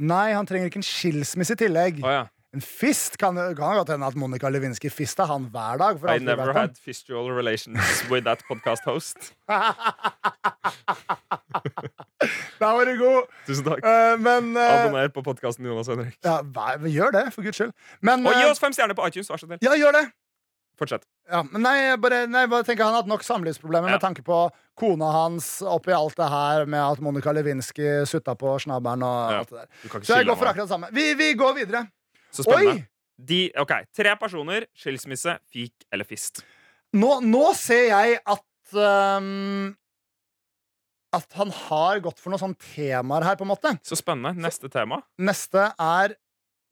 Nei, 0.00 0.32
han 0.32 0.48
trenger 0.48 0.70
ikke 0.70 0.80
en 0.80 0.86
skilsmisse 0.86 1.56
i 1.56 1.60
tillegg. 1.60 2.00
Oh, 2.04 2.12
ja. 2.12 2.24
En 2.52 2.60
fist 2.60 3.14
kan 3.16 3.36
kan 3.36 3.76
godt 3.78 3.88
hende 3.92 4.06
at 4.06 4.16
Monica 4.18 4.48
Lewinsky 4.50 4.90
fista 4.90 5.22
han 5.30 5.44
hver 5.54 5.78
dag. 5.78 6.00
I 6.16 6.18
never 6.18 6.52
had 6.52 6.74
fistual 6.78 7.30
relations 7.30 8.02
with 8.10 8.24
that 8.26 8.42
podcast 8.48 8.82
host. 8.84 9.34
Der 12.60 12.72
var 12.76 12.84
du 12.84 12.96
god! 12.98 13.28
Tusen 13.46 13.64
takk. 13.64 13.84
Uh, 13.86 14.16
men 14.20 14.50
uh, 14.56 14.64
Abonner 14.66 15.08
på 15.14 15.22
podkasten 15.24 15.64
Jonas 15.66 15.88
Henrik. 15.88 16.16
ja, 16.26 16.40
Gjør 16.84 17.14
det, 17.14 17.22
for 17.34 17.42
guds 17.46 17.56
skyld. 17.60 17.70
Men 18.04 18.26
Og 18.26 18.34
gi 18.34 18.42
eh, 18.44 18.50
oss 18.50 18.60
fem 18.60 18.74
stjerner 18.76 18.98
på 18.98 19.06
iTunes, 19.08 19.30
vær 19.30 19.40
så 19.40 19.46
snill. 19.48 19.62
Ja, 19.64 19.76
gjør 19.78 19.96
det! 19.96 20.02
Fortsett. 20.80 21.04
Ja, 21.30 21.42
men 21.44 21.62
nei, 21.64 21.76
bare, 22.00 22.22
nei, 22.30 22.46
bare 22.48 22.64
tenker 22.64 22.86
Han 22.86 22.94
har 22.94 23.02
hatt 23.02 23.10
nok 23.10 23.24
samlivsproblemer 23.26 23.90
Ja. 23.92 23.96
med 23.98 24.02
tanke 24.04 24.22
på 24.24 24.42
kona 24.80 25.10
hans 25.12 25.48
oppi 25.62 25.92
alt 25.92 26.16
det 26.16 26.28
her 26.32 26.64
med 26.66 26.80
at 26.80 27.00
Monica 27.04 27.32
Lewinsky 27.36 28.00
sutta 28.08 28.34
på 28.34 28.54
snabelen 28.64 29.04
og 29.04 29.32
Ja. 29.32 29.38
alt 29.44 29.50
det 29.50 29.58
der. 29.60 30.00
Så 30.02 30.16
jeg 30.18 30.26
går 30.26 30.36
for 30.40 30.46
akkurat 30.50 30.66
det 30.68 30.72
samme. 30.74 30.88
Vi, 30.92 31.14
vi 31.14 31.32
går 31.34 31.54
videre. 31.62 31.86
Så 32.34 32.46
spennende. 32.46 32.86
De, 33.20 33.40
ok, 33.60 33.74
Tre 33.92 34.14
personer, 34.16 34.64
skilsmisse, 34.76 35.34
fik 35.52 35.84
eller 35.92 36.08
fist. 36.08 36.40
Nå, 36.96 37.18
nå 37.22 37.42
ser 37.58 37.90
jeg 37.90 38.16
at 38.18 38.74
um, 38.74 39.74
At 41.14 41.36
han 41.38 41.52
har 41.66 42.00
gått 42.02 42.18
for 42.22 42.32
noen 42.32 42.42
sånne 42.42 42.70
temaer 42.72 43.26
her, 43.26 43.36
på 43.38 43.46
en 43.46 43.52
måte. 43.52 43.74
Så 43.86 43.98
spennende. 43.98 44.32
Neste 44.40 44.70
tema. 44.72 45.02
Neste 45.20 45.68
er 45.74 46.16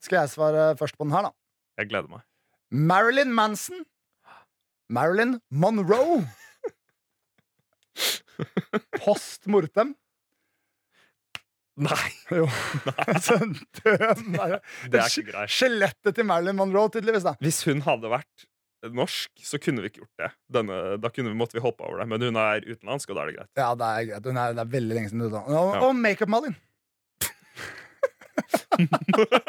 Skal 0.02 0.22
jeg 0.22 0.32
svare 0.32 0.72
først 0.78 0.96
på 0.98 1.06
den 1.06 1.14
her, 1.14 1.28
da? 1.28 1.34
Jeg 1.78 1.90
gleder 1.92 2.10
meg. 2.10 2.24
Marilyn 2.70 3.32
Manson. 3.34 3.84
Marilyn 4.88 5.38
Monroe. 5.50 6.22
Post 9.02 9.48
mortem. 9.50 9.94
Nei! 11.78 12.10
Jo. 12.34 12.44
Død 13.78 13.78
Det 13.78 14.98
er 14.98 15.08
ikke 15.08 15.26
greit. 15.30 15.50
Skjelettet 15.54 16.12
til 16.18 16.26
Marilyn 16.28 16.58
Monroe, 16.58 16.90
tydeligvis. 16.92 17.24
da 17.28 17.32
Hvis 17.44 17.60
hun 17.68 17.80
hadde 17.86 18.10
vært 18.12 18.36
norsk, 18.94 19.30
så 19.42 19.58
kunne 19.62 19.82
vi 19.82 19.88
ikke 19.90 20.02
gjort 20.04 20.18
det. 20.22 20.30
Denne, 20.54 20.76
da 21.02 21.08
vi, 21.14 21.22
måtte 21.34 21.56
vi 21.58 21.62
hoppe 21.64 21.82
over 21.86 21.96
det. 22.02 22.08
Men 22.12 22.18
hun 22.28 22.36
er 22.38 22.62
utenlandsk, 22.66 23.10
og 23.10 23.14
da 23.18 23.22
er 23.24 23.28
det 23.32 23.36
greit. 23.38 23.52
Ja, 23.58 23.68
det 23.78 23.86
er 23.88 24.08
greit. 24.12 24.24
Hun 24.30 24.38
er, 24.42 24.46
det 24.58 24.62
er 24.66 24.72
veldig 24.74 24.94
lenge 24.98 25.08
siden. 25.12 25.26
utdannet. 25.28 25.54
Og, 25.54 25.58
Ja. 25.74 25.78
og 25.86 25.90
makeup-Malin. 25.98 26.54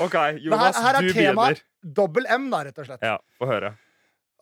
OK, 0.00 0.12
her- 0.14 0.38
Jonas, 0.44 0.76
her 0.78 0.94
er 0.94 1.00
du 1.02 1.12
begynner. 1.12 1.60
Dobbel 1.96 2.26
M, 2.38 2.48
da, 2.52 2.58
rett 2.66 2.78
og 2.82 2.86
slett. 2.88 3.02
Ja, 3.06 3.16
Få 3.38 3.48
høre. 3.50 3.70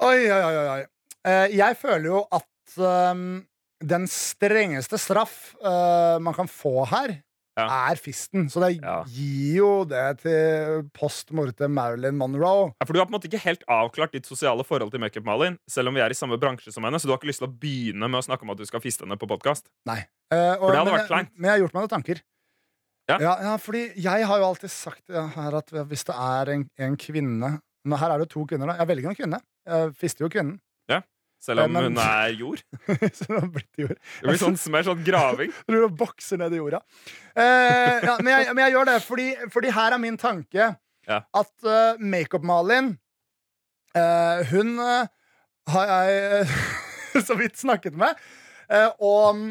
Oi, 0.04 0.18
oi, 0.32 0.42
oi, 0.42 0.66
oi. 0.74 0.82
Eh, 1.24 1.46
jeg 1.56 1.76
føler 1.80 2.06
jo 2.10 2.20
at 2.34 2.48
ehm, 2.76 3.44
den 3.86 4.06
strengeste 4.10 4.98
straff 5.00 5.54
uh, 5.64 6.18
man 6.22 6.34
kan 6.36 6.48
få 6.50 6.86
her, 6.90 7.20
Ja. 7.56 7.68
er 7.92 7.94
fisten. 8.02 8.48
Så 8.50 8.58
det 8.64 8.80
Ja. 8.82 9.04
gir 9.06 9.56
jo 9.60 9.84
det 9.86 10.18
til 10.24 10.82
post 10.92 11.30
morte 11.30 11.68
Marilyn 11.70 12.16
Monroe. 12.18 12.72
Ja, 12.80 12.84
for 12.84 12.92
Du 12.92 12.98
har 12.98 13.06
på 13.06 13.14
en 13.14 13.20
måte 13.20 13.28
ikke 13.30 13.44
helt 13.44 13.62
avklart 13.70 14.10
ditt 14.10 14.26
sosiale 14.26 14.64
forhold 14.66 14.90
til 14.90 14.98
Makeup 14.98 15.24
Malin, 15.24 15.58
selv 15.70 15.88
om 15.88 15.94
vi 15.94 16.00
er 16.02 16.10
i 16.10 16.18
samme 16.18 16.34
bransje 16.40 16.72
som 16.74 16.82
henne, 16.82 16.98
så 16.98 17.06
du 17.06 17.12
har 17.14 17.18
ikke 17.22 17.30
lyst 17.30 17.38
til 17.44 17.46
å 17.46 17.54
begynne 17.54 18.10
med 18.10 18.18
å 18.18 18.26
snakke 18.26 18.42
om 18.42 18.50
at 18.50 18.58
du 18.58 18.66
skal 18.66 18.80
fiste 18.82 19.06
henne 19.06 19.16
på 19.16 19.28
podkast. 19.30 19.68
Nei. 19.86 20.00
Eh, 20.32 20.56
For 20.58 20.72
det 20.72 20.78
hadde 20.82 20.90
men, 20.90 20.98
vært 20.98 21.06
kleint. 21.12 21.30
men 21.36 21.44
jeg 21.50 21.54
har 21.60 21.62
gjort 21.68 21.74
meg 21.74 21.82
noen 21.84 21.94
tanker. 21.94 22.20
Ja. 23.08 23.18
Ja, 23.20 23.56
fordi 23.60 23.92
jeg 24.02 24.24
har 24.26 24.38
jo 24.40 24.44
alltid 24.48 24.70
sagt 24.70 25.02
her 25.12 25.54
at 25.60 25.68
hvis 25.70 26.04
det 26.08 26.14
er 26.16 26.48
en, 26.54 26.68
en 26.78 26.96
kvinne 26.96 27.60
Nå, 27.86 27.98
Her 28.00 28.10
er 28.14 28.18
det 28.18 28.30
jo 28.32 28.40
to 28.40 28.46
kvinner, 28.48 28.66
da. 28.66 28.78
Jeg 28.80 28.88
velger 28.88 29.10
en 29.10 29.14
kvinne. 29.18 29.38
Jeg 29.68 29.90
fister 30.00 30.24
jo 30.24 30.30
kvinnen. 30.32 30.58
Selv 31.44 31.60
om 31.66 31.74
Eh, 31.76 31.82
men- 31.82 31.90
hun 31.92 31.98
er 32.00 32.32
jord. 32.40 32.62
Det 32.88 33.28
har 33.28 33.48
blitt 33.52 33.80
jord. 33.82 33.98
Det 33.98 34.28
blir 34.30 34.38
sånn, 34.40 34.56
mer 34.72 34.86
sånn 34.86 35.02
graving. 35.04 35.50
Du 35.68 35.76
bokser 36.00 36.40
ned 36.40 36.54
i 36.56 36.60
jorda. 36.62 36.80
Eh, 37.36 38.00
ja, 38.06 38.14
men, 38.22 38.30
jeg, 38.32 38.54
men 38.54 38.62
jeg 38.64 38.72
gjør 38.78 38.88
det 38.88 38.94
fordi, 39.04 39.26
fordi 39.52 39.72
her 39.76 39.92
er 39.98 40.00
min 40.00 40.16
tanke 40.20 40.70
Ja. 41.04 41.18
at 41.36 41.52
uh, 41.68 41.98
Makeup-Malin 42.00 42.94
uh, 43.92 44.40
Hun 44.48 44.78
uh, 44.80 45.04
har 45.68 45.90
jeg 45.92 46.48
så 47.28 47.36
vidt 47.38 47.60
snakket 47.60 47.94
med. 48.00 48.16
og 49.04 49.44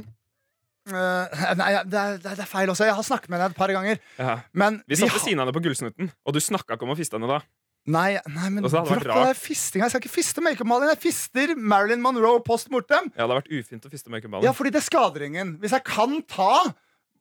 Nei, 0.83 1.69
det 1.87 1.95
er, 1.99 2.17
det 2.19 2.31
er 2.33 2.47
feil 2.49 2.67
også. 2.73 2.83
Jeg 2.89 2.95
har 2.97 3.05
snakket 3.07 3.29
med 3.31 3.39
henne 3.39 3.53
et 3.53 3.55
par 3.55 3.71
ganger. 3.71 4.01
Ja. 4.19 4.33
Men 4.51 4.81
Vi 4.89 4.97
satt 4.99 5.13
ved 5.13 5.21
siden 5.23 5.39
av 5.39 5.45
henne 5.47 5.55
på 5.55 5.61
Gullsnutten, 5.63 6.09
og 6.27 6.35
du 6.35 6.41
snakka 6.43 6.75
ikke 6.75 6.83
om 6.83 6.91
å 6.91 6.97
fiste 6.99 7.15
henne 7.15 7.29
da. 7.31 7.37
Nei, 7.85 8.13
nei, 8.31 8.47
men 8.49 8.63
det 8.63 8.71
dropp 8.71 9.03
det 9.03 9.35
fistinga. 9.35 9.89
Jeg 9.89 9.91
skal 9.91 10.01
ikke 10.05 10.13
fiste 10.13 10.43
Makeup-Malin. 10.45 10.93
Jeg 10.93 11.01
fister 11.03 11.51
Marilyn 11.59 11.99
Monroe 12.03 12.39
post 12.45 12.69
mortem. 12.71 13.09
Ja, 13.11 13.25
det 13.25 13.25
hadde 13.25 13.39
vært 13.41 13.51
ufint 13.59 13.87
å 13.87 13.91
fiste 13.91 14.13
Makeup 14.13 14.31
Malin. 14.31 14.47
Ja, 14.47 14.53
fordi 14.55 14.71
det 14.71 14.83
skader 14.85 15.25
ingen. 15.27 15.57
Hvis 15.59 15.75
jeg 15.75 15.83
kan 15.83 16.21
ta 16.31 16.53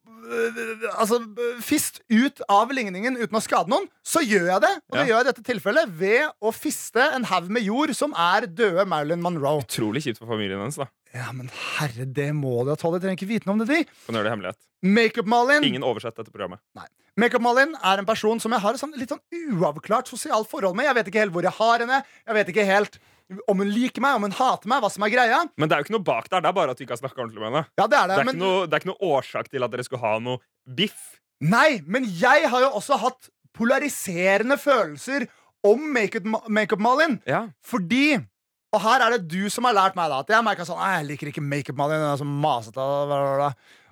øh, 0.06 0.86
Altså 0.98 1.18
øh, 1.18 1.58
fist 1.66 1.98
ut 2.10 2.42
av 2.48 2.70
ligningen 2.74 3.18
uten 3.18 3.38
å 3.38 3.42
skade 3.42 3.72
noen, 3.72 3.88
så 4.06 4.22
gjør 4.22 4.46
jeg 4.52 4.62
det. 4.68 4.72
Og 4.86 4.96
det 4.96 5.02
Ja. 5.02 5.08
gjør 5.10 5.18
jeg 5.18 5.26
i 5.26 5.30
dette 5.32 5.46
tilfellet 5.50 5.92
ved 5.98 6.30
å 6.42 6.54
fiste 6.54 7.10
en 7.16 7.24
haug 7.32 7.50
med 7.50 7.66
jord 7.66 7.94
som 7.98 8.14
er 8.14 8.46
døde 8.46 8.86
Marilyn 8.86 9.22
Monroe. 9.24 9.64
Utrolig 9.66 10.04
kjipt 10.06 10.18
for 10.22 10.30
familien 10.30 10.62
hennes. 10.62 10.78
da 10.78 10.86
Ja, 11.12 11.28
men 11.36 11.50
herre, 11.76 12.06
det 12.08 12.30
må 12.36 12.54
de 12.64 12.72
ha 12.72 12.78
tålt. 12.80 12.96
Jeg 12.98 13.04
trenger 13.04 13.20
ikke 13.20 13.30
vite 13.34 13.48
noe 13.48 13.58
om 13.58 13.62
det, 13.64 13.68
de. 13.68 13.84
Kan 14.06 14.16
gjøre 14.16 14.28
det 14.30 14.32
hemmelighet 14.36 14.60
Makeup-Malin 14.82 15.62
Ingen 15.68 15.84
oversett 15.86 16.16
dette 16.18 16.32
programmet. 16.32 16.58
Nei. 16.74 16.86
Makeup-Malin 17.20 17.74
er 17.84 18.00
en 18.00 18.08
person 18.08 18.40
som 18.40 18.54
jeg 18.56 18.64
har 18.64 18.74
et 18.74 18.80
sånn, 18.80 18.94
litt 18.98 19.12
sånn 19.12 19.20
uavklart 19.60 20.08
sosialt 20.08 20.48
forhold 20.50 20.74
med. 20.78 20.88
Jeg 20.88 20.96
vet 20.98 21.10
ikke 21.12 21.20
helt 21.22 21.34
hvor 21.36 21.44
jeg 21.46 21.52
har 21.58 21.84
henne. 21.84 21.98
Jeg 22.26 22.38
vet 22.38 22.52
ikke 22.54 22.64
helt 22.66 22.96
om 23.48 23.60
hun 23.62 23.68
liker 23.72 24.02
meg, 24.04 24.16
om 24.18 24.24
hun 24.26 24.34
hater 24.36 24.68
meg, 24.72 24.80
hva 24.82 24.90
som 24.92 25.04
er 25.06 25.12
greia. 25.12 25.42
Men 25.60 25.68
det 25.68 25.76
er 25.76 25.82
jo 25.82 25.86
ikke 25.86 25.94
noe 25.98 26.06
bak 26.08 26.26
der. 26.32 26.42
Det 26.44 26.50
er 26.50 26.56
bare 26.56 26.72
at 26.74 26.80
vi 26.80 26.86
ikke 26.88 26.96
har 26.96 27.02
snakka 27.04 27.22
ordentlig 27.22 27.44
med 27.44 27.50
henne. 27.52 27.62
Ja, 27.78 27.86
det 27.86 27.98
er 28.00 28.08
det, 28.10 28.16
Det 28.16 28.22
er, 28.22 28.26
men 28.30 28.34
ikke 28.34 28.42
noe, 28.42 28.64
det 28.66 28.74
er 28.78 28.82
ikke 28.82 28.90
noe 28.90 29.12
årsak 29.12 29.52
til 29.52 29.66
at 29.68 29.72
dere 29.76 29.86
skulle 29.86 30.02
ha 30.02 30.14
noe 30.24 30.74
biff. 30.80 31.04
Nei, 31.52 31.68
men 31.86 32.08
jeg 32.08 32.48
har 32.52 32.64
jo 32.64 32.72
også 32.80 32.98
hatt 33.04 33.30
polariserende 33.56 34.56
følelser 34.60 35.28
om 35.68 35.84
makeup- 35.94 36.48
makeup-Malin. 36.48 37.20
Ja. 37.28 37.44
Fordi 37.62 38.18
Og 38.72 38.80
her 38.80 39.02
er 39.04 39.16
det 39.18 39.26
du 39.28 39.50
som 39.52 39.66
har 39.68 39.74
lært 39.76 39.96
meg 39.98 40.08
da 40.08 40.20
at 40.24 40.30
jeg 40.32 40.44
merka 40.46 40.64
sånn 40.64 40.80
Jeg 40.80 41.04
liker 41.10 41.28
ikke 41.28 41.42
makeup-Malin. 41.44 42.00
Den 42.00 42.12
er 42.14 42.20
så 42.20 42.24
masete. 42.28 42.80
bla, 42.80 43.04
bla, 43.06 43.36
bla». 43.36 43.50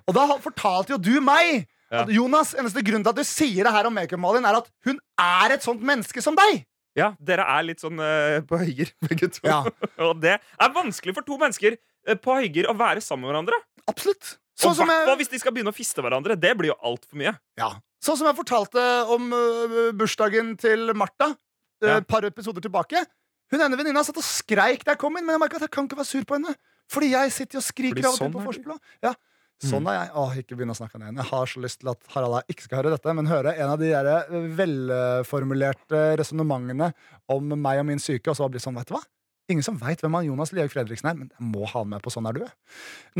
Og 0.09 0.15
da 0.17 0.23
fortalte 0.41 0.95
jo 0.95 0.97
du 0.97 1.21
meg 1.21 1.67
Ja. 1.91 2.01
at 2.03 2.09
Jonas, 2.09 2.53
eneste 2.55 2.81
grunn 2.87 3.03
til 3.03 3.11
at 3.11 3.19
du 3.19 3.23
sier 3.27 3.63
det 3.67 3.71
her 3.75 3.85
om 3.85 3.93
makeup-Malin, 3.93 4.45
er 4.47 4.57
at 4.61 4.69
hun 4.87 4.97
er 5.19 5.51
et 5.57 5.61
sånt 5.63 5.81
menneske 5.83 6.21
som 6.23 6.35
deg. 6.39 6.65
ja, 6.97 7.13
dere 7.23 7.43
er 7.47 7.63
litt 7.63 7.79
sånn 7.83 7.99
uh, 8.01 8.41
på 8.47 8.57
høyger, 8.59 8.89
begge 9.07 9.29
to. 9.31 9.45
Ja. 9.47 9.61
Og 10.09 10.17
det 10.23 10.33
er 10.41 10.73
vanskelig 10.75 11.13
for 11.15 11.23
to 11.27 11.37
mennesker 11.37 11.77
uh, 12.09 12.15
på 12.15 12.39
høyger 12.41 12.67
å 12.71 12.75
være 12.75 12.99
sammen 13.05 13.27
med 13.27 13.31
hverandre. 13.35 13.59
Absolutt. 13.87 14.37
Sånn 14.59 14.73
og 14.75 14.85
hvert 14.89 15.07
fall 15.07 15.17
hvis 15.21 15.31
de 15.31 15.39
skal 15.41 15.53
begynne 15.55 15.71
å 15.71 15.77
fiste 15.77 16.01
hverandre. 16.03 16.35
Det 16.39 16.51
blir 16.57 16.71
jo 16.73 16.79
altfor 16.83 17.17
mye. 17.21 17.31
ja. 17.61 17.69
sånn 18.03 18.17
som 18.17 18.27
jeg 18.27 18.35
fortalte 18.41 18.81
om 19.13 19.29
uh, 19.31 19.91
bursdagen 19.93 20.55
til 20.57 20.91
Martha 20.97 21.31
øh, 21.31 21.87
Ja. 21.87 21.99
par 22.01 22.25
episoder 22.27 22.61
tilbake. 22.61 23.05
Hun 23.51 23.63
ene 23.65 23.79
venninna 23.79 24.03
satt 24.07 24.19
og 24.19 24.25
skreik 24.25 24.85
da 24.85 24.95
jeg 24.95 25.01
kom 25.01 25.17
inn, 25.19 25.25
men 25.27 25.35
jeg 25.35 25.43
merka 25.43 25.59
at 25.59 25.67
jeg 25.67 25.73
kan 25.75 25.89
ikke 25.89 25.99
være 25.99 26.11
sur 26.11 26.27
på 26.27 26.37
henne. 26.37 26.55
Fordi 26.91 27.11
jeg 27.13 27.35
sitter 27.35 27.59
og 27.59 27.65
skriker 27.65 28.03
av 28.05 28.13
og 28.13 28.17
til 28.17 28.25
sånn 28.25 28.33
på 28.35 28.45
forspillet. 28.47 28.95
Ja. 29.03 29.13
Sånn 29.61 29.85
er 29.91 29.97
jeg. 29.99 30.09
Åh, 30.17 30.35
ikke 30.41 30.57
begynn 30.57 30.73
å 30.73 30.77
snakke 30.77 30.97
ned. 30.97 31.19
Jeg 31.21 31.29
har 31.29 31.49
så 31.51 31.61
lyst 31.61 31.81
til 31.83 31.91
at 31.91 32.13
Harald 32.15 32.49
ikke 32.49 32.65
skal 32.65 32.79
høre 32.79 32.93
dette, 32.95 33.13
men 33.17 33.29
høre 33.29 33.53
en 33.53 33.73
av 33.75 33.77
de 33.81 33.91
der 33.91 34.09
øh, 34.09 34.47
velformulerte 34.57 35.99
resonnementene 36.17 36.91
om 37.29 37.53
meg 37.53 37.81
og 37.83 37.89
min 37.91 38.01
syke, 38.01 38.31
og 38.31 38.39
så 38.39 38.49
bli 38.49 38.61
sånn, 38.63 38.79
vet 38.79 38.89
du 38.89 38.95
hva? 38.97 39.03
Ingen 39.51 39.65
som 39.65 39.77
veit 39.77 40.01
hvem 40.01 40.15
han 40.15 40.25
Jonas 40.29 40.53
Lihaug 40.55 40.71
Fredriksen 40.71 41.11
er, 41.11 41.17
men 41.19 41.29
jeg 41.29 41.45
må 41.51 41.65
ha 41.67 41.81
han 41.81 41.89
med 41.91 42.01
på 42.01 42.13
Sånn 42.13 42.27
er 42.29 42.37
du. 42.37 42.43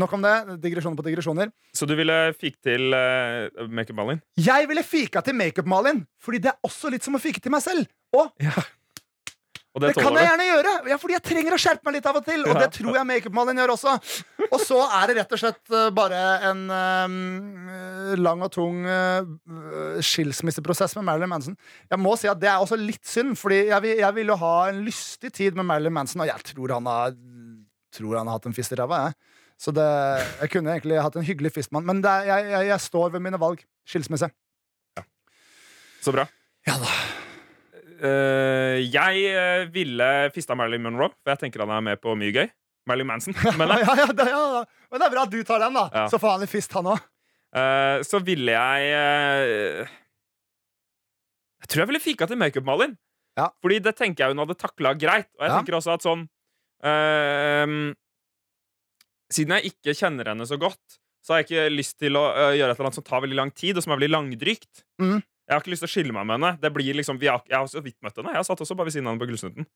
Nok 0.00 0.14
om 0.16 0.22
det. 0.24 0.34
Digresjoner 0.64 0.98
på 0.98 1.04
digresjoner. 1.06 1.50
Så 1.76 1.86
du 1.86 1.92
ville 1.98 2.16
fike 2.38 2.58
til 2.64 2.94
uh, 2.96 3.66
Makeup 3.68 3.98
Malin? 4.00 4.22
Jeg 4.40 4.70
ville 4.70 4.84
fika 4.86 5.20
til 5.26 5.36
Makeup-Malin, 5.36 6.04
fordi 6.22 6.40
det 6.46 6.54
er 6.54 6.66
også 6.66 6.90
litt 6.94 7.04
som 7.04 7.18
å 7.18 7.22
fike 7.22 7.42
til 7.42 7.52
meg 7.52 7.64
selv. 7.64 7.90
Og 8.16 8.32
Og 8.32 8.72
det, 9.80 9.94
det 9.94 10.02
kan 10.04 10.12
jeg 10.12 10.26
gjerne 10.26 10.46
gjøre, 10.50 10.72
ja, 10.90 10.96
fordi 11.00 11.14
jeg 11.14 11.22
trenger 11.24 11.54
å 11.56 11.58
skjerpe 11.62 11.86
meg 11.88 11.94
litt 11.96 12.08
av 12.10 12.16
og 12.18 12.24
til. 12.26 12.42
Og 12.44 12.50
Ja. 12.52 12.58
det 12.60 12.74
tror 12.76 12.96
jeg 12.98 13.08
Makeup-Malin 13.08 13.60
gjør 13.62 13.70
også. 13.72 13.94
Og 14.50 14.58
så 14.60 14.80
er 14.98 15.06
det 15.08 15.14
rett 15.16 15.32
og 15.32 15.40
slett 15.40 15.72
eh, 15.72 15.86
bare 15.96 16.18
en 16.50 16.60
um, 16.68 18.18
lang 18.20 18.44
og 18.44 18.50
tung 18.52 18.82
uh, 18.84 19.24
skilsmisseprosess 20.04 20.92
med 20.98 21.06
Marilyn 21.08 21.32
Manson. 21.32 21.56
Jeg 21.88 22.02
må 22.04 22.12
si 22.20 22.28
at 22.28 22.42
det 22.42 22.50
er 22.52 22.60
også 22.60 22.76
litt 22.76 23.00
synd, 23.08 23.32
Fordi 23.40 23.62
jeg 23.70 23.80
vil, 23.86 23.96
jeg 24.02 24.18
vil 24.18 24.34
jo 24.34 24.36
ha 24.44 24.52
en 24.68 24.82
lystig 24.84 25.32
tid 25.40 25.56
med 25.56 25.64
Marilyn 25.70 25.96
Manson, 25.96 26.20
og 26.20 26.28
jeg 26.28 26.52
tror 26.52 26.76
han 26.76 26.92
har, 26.92 27.16
tror 27.96 28.18
han 28.20 28.28
har 28.28 28.36
hatt 28.42 28.50
en 28.52 28.58
fist 28.60 28.76
i 28.76 28.80
ræva. 28.82 29.06
jeg. 29.06 29.16
Så 29.62 29.72
det, 29.72 29.88
jeg 30.42 30.50
kunne 30.52 30.76
egentlig 30.76 31.00
hatt 31.00 31.16
en 31.16 31.24
hyggelig 31.24 31.54
fistmann, 31.54 31.86
men 31.88 32.04
er, 32.04 32.28
jeg, 32.28 32.50
jeg, 32.50 32.68
jeg 32.74 32.80
står 32.90 33.16
ved 33.16 33.24
mine 33.24 33.40
valg. 33.40 33.64
Skilsmisse. 33.88 34.28
Så 36.02 36.12
bra. 36.12 36.26
Ja 36.66 36.76
da. 36.82 37.21
Eh, 38.02 38.80
jeg 38.90 39.22
eh, 39.30 39.68
ville 39.70 40.08
fista 40.34 40.56
Marilyn 40.58 40.82
Monroe, 40.82 41.12
for 41.22 41.34
jeg 41.34 41.44
tenker 41.44 41.62
han 41.62 41.74
er 41.76 41.84
med 41.92 42.02
på 42.02 42.16
mye 42.18 42.34
gøy. 42.34 42.50
Marilyn 42.90 43.10
Manson. 43.12 43.36
Men 43.60 43.70
Ja, 43.78 43.94
ja, 44.00 44.08
det, 44.10 44.26
ja. 44.32 44.62
Men 44.90 45.02
det 45.02 45.06
er 45.06 45.14
bra 45.14 45.26
at 45.28 45.34
du 45.34 45.40
tar 45.46 45.62
den, 45.62 45.78
da. 45.78 46.06
Så 46.10 46.18
får 46.18 46.34
han 46.34 46.46
en 46.46 46.50
fist, 46.50 46.74
han 46.74 46.90
òg. 46.90 47.08
Uh, 47.52 48.00
så 48.08 48.16
ville 48.24 48.48
jeg 48.48 48.92
uh, 48.96 49.90
Jeg 51.60 51.68
tror 51.68 51.82
jeg 51.82 51.90
ville 51.90 52.00
fika 52.00 52.24
til 52.26 52.40
Makeup 52.40 52.64
Malin. 52.66 52.96
Ja. 53.38 53.50
Fordi 53.62 53.78
det 53.84 53.92
tenker 53.98 54.24
jeg 54.24 54.34
hun 54.34 54.42
hadde 54.42 54.56
takla 54.58 54.94
greit. 54.98 55.28
Og 55.38 55.44
jeg 55.46 55.52
tenker 55.52 55.76
også 55.78 55.94
at 55.94 56.04
sånn 56.04 56.24
ehm, 56.84 57.92
Siden 59.32 59.54
jeg 59.56 59.72
ikke 59.72 59.94
kjenner 59.96 60.32
henne 60.32 60.44
så 60.48 60.58
godt, 60.60 60.98
så 61.24 61.32
har 61.32 61.40
jeg 61.40 61.46
ikke 61.48 61.76
lyst 61.76 61.96
til 62.02 62.18
å 62.20 62.24
gjøre 62.52 62.74
et 62.74 62.76
eller 62.76 62.88
annet 62.90 62.98
som 62.98 63.06
tar 63.06 63.22
veldig 63.24 63.38
lang 63.38 63.52
tid, 63.56 63.78
og 63.78 63.84
som 63.84 63.94
er 63.94 64.00
veldig 64.00 64.10
langdrygt. 64.12 64.82
Mhm. 65.00 65.22
Jeg 65.48 65.56
har 65.56 65.62
ikke 65.64 65.72
lyst 65.72 65.82
til 65.82 65.90
å 65.90 65.92
skille 65.92 66.14
meg 66.14 66.26
med 66.28 66.38
henne. 66.38 66.50
Det 66.62 66.70
blir 66.72 66.96
liksom, 66.96 67.18
vi 67.20 67.28
har, 67.28 67.42
jeg 67.50 67.58
har 67.58 67.66
så 67.68 67.82
vidt 67.82 67.98
møtt 68.04 68.18
henne. 68.20 68.34
Jeg 68.38 68.46
satt 68.46 68.62
også 68.62 68.76
bare 68.78 68.88
ved 68.88 68.94
siden 68.94 69.08
av 69.08 69.14
henne 69.14 69.22
på 69.24 69.28
Gullsnutten. 69.30 69.66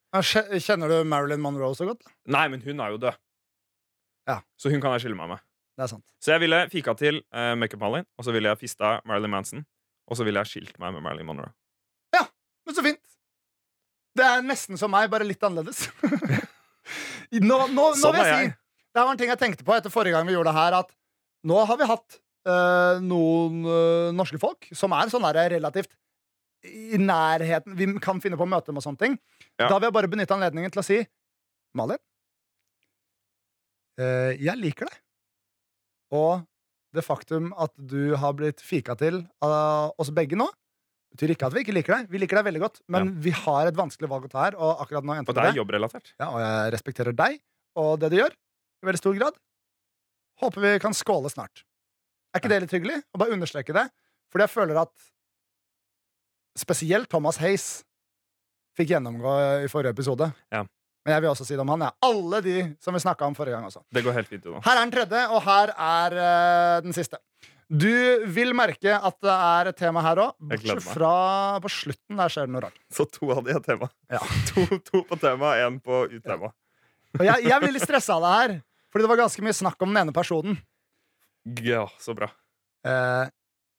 Kjenner 0.62 0.92
du 0.92 1.08
Marilyn 1.10 1.42
Monroe 1.42 1.74
så 1.76 1.88
godt? 1.88 2.06
Nei, 2.30 2.46
men 2.52 2.62
hun 2.64 2.82
er 2.84 2.94
jo 2.94 3.00
død. 3.02 3.18
Ja. 4.30 4.40
Så 4.58 4.70
hun 4.72 4.82
kan 4.82 4.94
jeg 4.94 5.06
skille 5.06 5.18
meg 5.18 5.32
med. 5.34 5.42
Det 5.76 5.84
er 5.84 5.90
sant. 5.92 6.04
Så 6.22 6.32
jeg 6.32 6.42
ville 6.46 6.60
fika 6.72 6.94
til 6.96 7.18
uh, 7.34 7.52
Makeup-Malin, 7.58 8.06
og 8.16 8.26
så 8.26 8.32
ville 8.32 8.52
jeg 8.52 8.62
fista 8.62 8.96
Marilyn 9.08 9.34
Manson. 9.34 9.66
Og 10.06 10.18
så 10.18 10.24
ville 10.26 10.40
jeg 10.44 10.52
skilt 10.52 10.78
meg 10.82 10.94
med 10.94 11.04
Marilyn 11.04 11.28
Monroe. 11.28 11.50
Ja, 12.14 12.24
Men 12.66 12.78
så 12.78 12.84
fint. 12.86 13.02
Det 14.16 14.24
er 14.24 14.46
nesten 14.46 14.78
som 14.80 14.94
meg, 14.94 15.10
bare 15.12 15.26
litt 15.28 15.42
annerledes. 15.44 15.90
nå, 17.42 17.42
nå, 17.42 17.66
nå 17.74 17.90
Sånn 17.98 18.14
vil 18.16 18.22
er 18.22 18.30
jeg 18.30 18.46
si. 18.46 18.54
Det 18.96 19.02
var 19.02 19.12
en 19.12 19.20
ting 19.20 19.28
jeg 19.28 19.40
tenkte 19.42 19.66
på 19.66 19.74
etter 19.76 19.92
forrige 19.92 20.16
gang 20.16 20.24
vi 20.24 20.32
gjorde 20.32 20.54
det 20.54 20.56
her, 20.56 20.78
at 20.78 20.94
nå 21.44 21.58
har 21.68 21.76
vi 21.76 21.88
hatt 21.90 22.16
eh, 22.46 22.98
noen 23.04 23.62
uh, 23.66 24.10
norske 24.16 24.38
folk 24.42 24.68
som 24.76 24.94
er 24.96 25.12
sånn 25.12 25.26
der 25.28 25.50
relativt 25.56 25.94
i 26.66 26.98
nærheten 26.98 27.76
Vi 27.78 27.86
kan 28.02 28.18
finne 28.22 28.38
på 28.38 28.42
å 28.46 28.50
møte 28.50 28.72
dem 28.72 28.80
og 28.80 28.82
sånne 28.82 28.98
ting. 28.98 29.16
Ja. 29.54 29.68
Da 29.68 29.76
vil 29.76 29.86
jeg 29.86 29.94
bare 29.94 30.10
benytte 30.10 30.34
anledningen 30.34 30.72
til 30.74 30.82
å 30.82 30.86
si 30.86 31.00
Malin, 31.76 32.00
uh, 34.00 34.32
jeg 34.34 34.56
liker 34.58 34.88
deg. 34.88 35.00
Og 36.16 36.46
det 36.96 37.04
faktum 37.04 37.50
at 37.60 37.74
du 37.76 38.14
har 38.16 38.32
blitt 38.38 38.62
fika 38.64 38.96
til 38.98 39.20
av 39.44 39.92
oss 40.00 40.10
begge 40.14 40.38
nå, 40.38 40.46
betyr 41.12 41.34
ikke 41.34 41.50
at 41.50 41.56
vi 41.56 41.62
ikke 41.64 41.74
liker 41.76 41.96
deg. 41.98 42.10
Vi 42.12 42.20
liker 42.22 42.40
deg 42.40 42.48
veldig 42.48 42.62
godt, 42.62 42.80
men 42.92 43.12
vi 43.22 43.32
har 43.36 43.68
et 43.68 43.76
vanskelig 43.76 44.08
valg 44.10 44.28
å 44.28 44.32
ta 44.32 44.46
her. 44.46 44.56
Og 44.56 44.82
akkurat 44.84 45.06
nå 45.06 45.16
endte 45.16 45.32
Og 45.32 45.38
det. 45.38 45.50
er 45.50 45.60
jobbrelatert. 45.60 46.12
Ja, 46.16 46.30
og 46.30 46.40
jeg 46.42 46.72
respekterer 46.76 47.16
deg 47.16 47.40
og 47.76 47.98
det 48.00 48.10
du 48.12 48.18
gjør, 48.20 48.32
i 48.32 48.88
veldig 48.88 49.02
stor 49.02 49.16
grad. 49.18 49.38
Håper 50.40 50.64
vi 50.64 50.72
kan 50.80 50.96
skåle 50.96 51.32
snart. 51.32 51.64
Er 52.36 52.42
ikke 52.42 52.52
det 52.52 52.62
litt 52.66 52.74
hyggelig? 52.76 53.00
Å 53.00 53.20
bare 53.22 53.36
understreke 53.36 53.74
det. 53.76 53.86
Fordi 54.32 54.44
jeg 54.44 54.52
føler 54.52 54.80
at 54.82 54.92
spesielt 56.56 57.08
Thomas 57.12 57.38
Hayes 57.40 57.66
fikk 58.76 58.92
gjennomgå 58.92 59.36
i 59.64 59.70
forrige 59.72 59.94
episode. 59.96 60.28
Ja. 60.52 60.66
Men 61.06 61.14
jeg 61.14 61.22
vil 61.22 61.30
også 61.30 61.46
si 61.46 61.54
det 61.54 61.62
om 61.62 61.70
han. 61.70 61.86
Ja. 61.86 61.92
Alle 62.04 62.42
de 62.44 62.56
som 62.82 62.96
vi 62.96 63.00
snakka 63.00 63.28
om 63.28 63.36
forrige 63.38 63.56
gang 63.56 63.68
også. 63.68 63.84
Det 63.94 64.02
går 64.04 64.16
helt 64.18 64.28
fint. 64.28 64.48
Her 64.66 64.72
er 64.74 64.82
den 64.82 64.92
tredje, 64.92 65.22
og 65.30 65.44
her 65.46 65.72
er 65.72 66.16
uh, 66.18 66.78
den 66.84 66.96
siste. 66.96 67.20
Du 67.66 68.26
vil 68.30 68.52
merke 68.54 68.94
at 68.94 69.16
det 69.24 69.32
er 69.32 69.70
et 69.72 69.78
tema 69.78 70.02
her 70.04 70.20
òg, 70.22 70.36
bortsett 70.50 70.84
fra 70.86 71.14
på 71.62 71.70
slutten. 71.72 72.18
Der 72.18 72.30
skjer 72.30 72.46
det 72.46 72.54
noe 72.54 72.62
rart. 72.66 72.76
Så 72.94 73.06
to 73.10 73.30
av 73.34 73.42
de 73.46 73.56
er 73.56 73.62
tema. 73.64 73.88
Ja. 74.12 74.22
To, 74.52 74.66
to 74.82 75.02
på 75.08 75.18
tema, 75.20 75.56
én 75.62 75.80
på 75.82 76.04
utema. 76.12 76.52
Og 77.16 77.24
jeg, 77.26 77.46
jeg 77.48 77.62
blir 77.62 77.74
litt 77.74 77.86
stressa 77.86 78.18
av 78.18 78.22
det 78.26 78.34
her, 78.36 78.54
fordi 78.92 79.06
det 79.06 79.10
var 79.10 79.20
ganske 79.24 79.46
mye 79.46 79.56
snakk 79.56 79.82
om 79.82 79.92
den 79.92 80.02
ene 80.04 80.14
personen. 80.14 80.58
Ja, 81.62 81.84
så 82.02 82.14
bra. 82.16 82.28
Uh, 82.86 83.28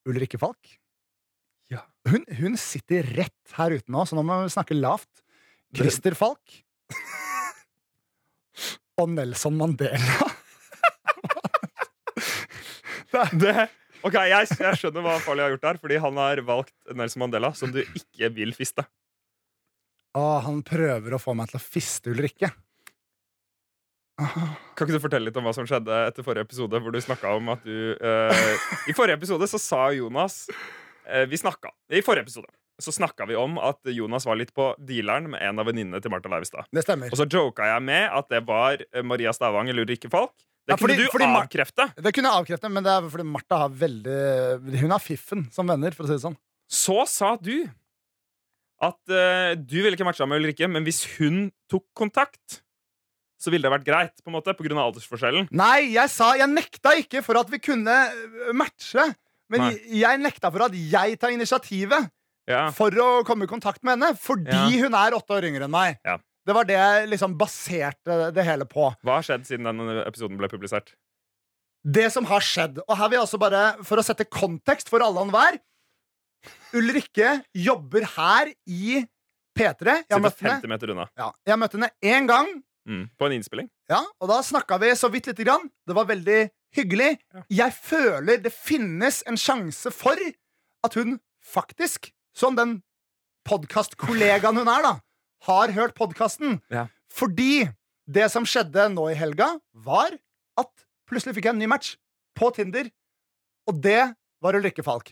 Ulrikke 0.07 0.39
Falk. 0.39 0.77
Ja. 1.71 1.81
Hun, 2.07 2.23
hun 2.39 2.55
sitter 2.59 3.03
rett 3.17 3.55
her 3.57 3.75
ute 3.75 3.91
nå, 3.91 4.05
så 4.07 4.15
nå 4.15 4.23
må 4.23 4.39
vi 4.45 4.53
snakke 4.53 4.77
lavt. 4.77 5.23
Christer 5.75 6.15
Falk. 6.15 6.61
Og 9.01 9.11
Nelson 9.11 9.57
Mandela. 9.59 10.27
Det, 13.41 13.53
ok, 14.05 14.15
jeg, 14.29 14.47
jeg 14.59 14.77
skjønner 14.77 15.01
hva 15.01 15.15
Farley 15.23 15.41
har 15.41 15.53
gjort 15.55 15.63
der, 15.63 15.77
fordi 15.81 15.95
han 16.03 16.19
har 16.21 16.37
valgt 16.45 16.73
Nelson 16.93 17.23
Mandela, 17.23 17.49
som 17.57 17.71
du 17.73 17.79
ikke 17.81 18.29
vil 18.35 18.51
fiste. 18.53 18.83
Å, 20.17 20.25
han 20.45 20.59
prøver 20.67 21.15
å 21.15 21.19
få 21.21 21.33
meg 21.37 21.49
til 21.49 21.57
å 21.57 21.63
fiste 21.63 22.11
Ulrikke. 22.13 22.51
Kan 24.17 24.87
ikke 24.87 24.95
du 24.95 25.01
fortelle 25.03 25.29
litt 25.29 25.37
om 25.37 25.45
hva 25.45 25.53
som 25.53 25.67
skjedde 25.69 25.93
etter 26.07 26.25
forrige 26.25 26.47
episode? 26.47 26.79
Hvor 26.81 26.93
du 26.93 26.99
om 27.29 27.51
at 27.53 27.65
du 27.65 27.93
eh, 27.93 28.69
I 28.89 28.95
forrige 28.97 29.19
episode 29.19 29.45
så 29.49 29.59
sa 29.61 29.81
Jonas 29.93 30.47
eh, 31.05 31.27
Vi 31.29 31.37
snakka 31.37 31.69
I 31.93 32.01
forrige 32.05 32.25
episode 32.25 32.49
så 32.77 32.91
snakka 32.93 33.25
vi 33.25 33.33
om 33.33 33.55
at 33.57 33.79
Jonas 33.89 34.27
var 34.29 34.37
litt 34.37 34.51
på 34.53 34.67
dealeren 34.85 35.31
med 35.33 35.41
en 35.41 35.57
av 35.57 35.65
venninnene 35.65 35.97
til 35.97 36.11
Martha 36.13 36.29
Leivestad. 36.29 36.67
Det 36.69 36.83
stemmer. 36.85 37.09
Og 37.09 37.17
så 37.17 37.25
joka 37.25 37.65
jeg 37.71 37.81
med 37.87 38.05
at 38.13 38.27
det 38.29 38.43
var 38.45 38.83
eh, 38.85 39.01
Maria 39.01 39.33
Stavang 39.33 39.71
eller 39.71 39.87
Ulrikke 39.87 40.11
Falk. 40.13 40.35
Det 40.67 40.75
Ja, 40.75 40.77
fordi- 40.77 40.97
kunne 40.99 41.07
du 41.07 41.15
fordi 41.15 41.29
avkrefte. 41.39 41.87
Det 41.95 42.13
kunne 42.13 42.29
jeg 42.29 42.43
avkrefte, 42.43 42.69
men 42.69 42.83
det 42.85 42.91
er 42.93 43.09
fordi 43.09 43.25
Martha 43.25 43.57
har 43.63 43.69
veldig 43.69 44.79
Hun 44.83 44.93
har 44.93 44.99
fiffen 45.01 45.47
som 45.51 45.65
venner, 45.65 45.95
for 45.95 46.03
å 46.05 46.07
si 46.07 46.17
det 46.19 46.25
sånn. 46.27 46.37
Så 46.69 46.99
sa 47.09 47.35
du 47.35 47.65
at 48.83 48.99
uh, 49.09 49.55
du 49.57 49.79
ville 49.81 49.95
ikke 49.97 50.05
matcha 50.05 50.27
med 50.29 50.43
Ulrikke, 50.43 50.67
men 50.69 50.83
hvis 50.85 51.01
hun 51.17 51.47
tok 51.71 51.87
kontakt, 51.97 52.61
så 53.37 53.51
ville 53.53 53.67
det 53.67 53.71
vært 53.71 53.85
greit, 53.85 54.13
på 54.23 54.31
en 54.31 54.35
måte, 54.37 54.53
pga. 54.57 54.73
aldersforskjellen. 54.81 55.47
Nei, 55.51 55.93
jeg 55.93 56.09
sa 56.09 56.33
Jeg 56.35 56.49
nekta 56.49 56.95
ikke 56.97 57.21
for 57.23 57.37
at 57.37 57.49
vi 57.53 57.59
kunne 57.59 57.93
øh, 57.93 58.53
matche. 58.57 59.03
Men 59.49 59.61
jeg, 59.71 59.83
jeg 60.01 60.19
nekta 60.19 60.49
for 60.51 60.65
at 60.67 60.73
jeg 60.75 61.19
tar 61.19 61.29
initiativet 61.31 62.09
Ja. 62.47 62.69
for 62.71 62.89
å 62.91 63.23
komme 63.27 63.43
i 63.45 63.47
kontakt 63.51 63.83
med 63.83 63.97
henne. 63.97 64.15
Fordi 64.17 64.51
Ja. 64.51 64.83
hun 64.87 64.93
er 64.95 65.11
åtte 65.15 65.35
år 65.37 65.45
yngre 65.47 65.63
enn 65.67 65.71
meg. 65.71 65.99
Ja. 66.03 66.17
Det 66.47 66.55
var 66.55 66.63
det 66.63 66.77
jeg 66.79 67.09
liksom 67.11 67.37
baserte 67.37 68.31
det 68.33 68.43
hele 68.47 68.63
på. 68.65 68.89
Hva 69.03 69.17
har 69.19 69.23
skjedd 69.27 69.45
siden 69.45 69.65
denne 69.67 70.03
episoden 70.07 70.37
ble 70.39 70.47
publisert? 70.47 70.93
Det 71.85 72.09
som 72.11 72.25
har 72.25 72.39
skjedd. 72.43 72.79
Og 72.87 72.97
her 72.97 73.09
vil 73.09 73.19
jeg 73.19 73.25
også 73.27 73.39
bare, 73.39 73.83
for 73.83 73.97
å 73.99 74.03
sette 74.03 74.25
kontekst 74.25 74.89
for 74.89 74.99
alle 75.03 75.19
og 75.21 75.27
enhver 75.29 75.59
Ulrikke 76.75 77.41
jobber 77.55 78.03
her 78.17 78.51
i 78.67 79.03
P3. 79.57 79.93
Jeg 80.03 80.05
Sitter 80.07 80.21
møtt 80.23 80.41
henne 80.43 80.57
50 80.61 80.71
meter 80.71 80.91
unna. 80.93 81.05
jeg 81.47 81.57
møtte 81.59 81.77
henne 81.79 81.91
én 82.03 82.27
gang. 82.29 82.49
Mm. 82.87 83.09
På 83.19 83.27
en 83.27 83.35
innspilling. 83.35 83.67
Ja, 83.91 83.99
og 84.21 84.29
da 84.31 84.39
snakka 84.45 84.77
vi 84.79 84.93
så 84.95 85.09
vidt 85.11 85.27
lite 85.27 85.43
grann. 85.43 85.65
Det 85.87 85.95
var 85.97 86.07
veldig 86.07 86.39
hyggelig. 86.77 87.17
Ja. 87.35 87.43
Jeg 87.63 87.75
føler 87.75 88.39
det 88.43 88.53
finnes 88.55 89.21
en 89.27 89.39
sjanse 89.39 89.91
for 89.91 90.15
at 90.87 90.95
hun 90.95 91.17
faktisk, 91.43 92.11
som 92.35 92.55
den 92.55 92.77
podkastkollegaen 93.47 94.59
hun 94.59 94.71
er, 94.71 94.85
da, 94.85 94.93
har 95.47 95.73
hørt 95.75 95.95
podkasten. 95.97 96.59
Ja. 96.73 96.87
Fordi 97.13 97.67
det 98.07 98.29
som 98.31 98.47
skjedde 98.47 98.87
nå 98.93 99.09
i 99.11 99.17
helga, 99.19 99.53
var 99.73 100.15
at 100.59 100.71
plutselig 101.09 101.35
fikk 101.37 101.49
jeg 101.49 101.55
en 101.57 101.61
ny 101.63 101.69
match 101.71 101.95
på 102.37 102.51
Tinder. 102.55 102.89
Og 103.67 103.79
det 103.83 104.01
var 104.43 104.55
Ulrikke 104.55 104.85
Falk. 104.85 105.11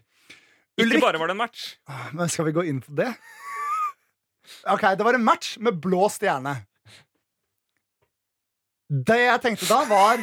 Ikke 0.80 1.00
bare 1.00 1.20
var 1.20 1.32
det 1.32 1.36
en 1.36 1.44
match. 1.44 1.66
Ah, 1.88 2.10
Men 2.16 2.32
skal 2.32 2.48
vi 2.50 2.56
gå 2.56 2.64
inn 2.68 2.82
på 2.84 2.96
det? 2.96 3.12
Ok, 4.70 4.84
det 4.94 5.02
var 5.02 5.16
en 5.18 5.24
match 5.26 5.56
med 5.58 5.80
blå 5.82 6.06
stjerne. 6.14 6.52
Det 8.90 9.18
jeg 9.18 9.42
tenkte 9.42 9.68
da, 9.70 9.80
var 9.90 10.22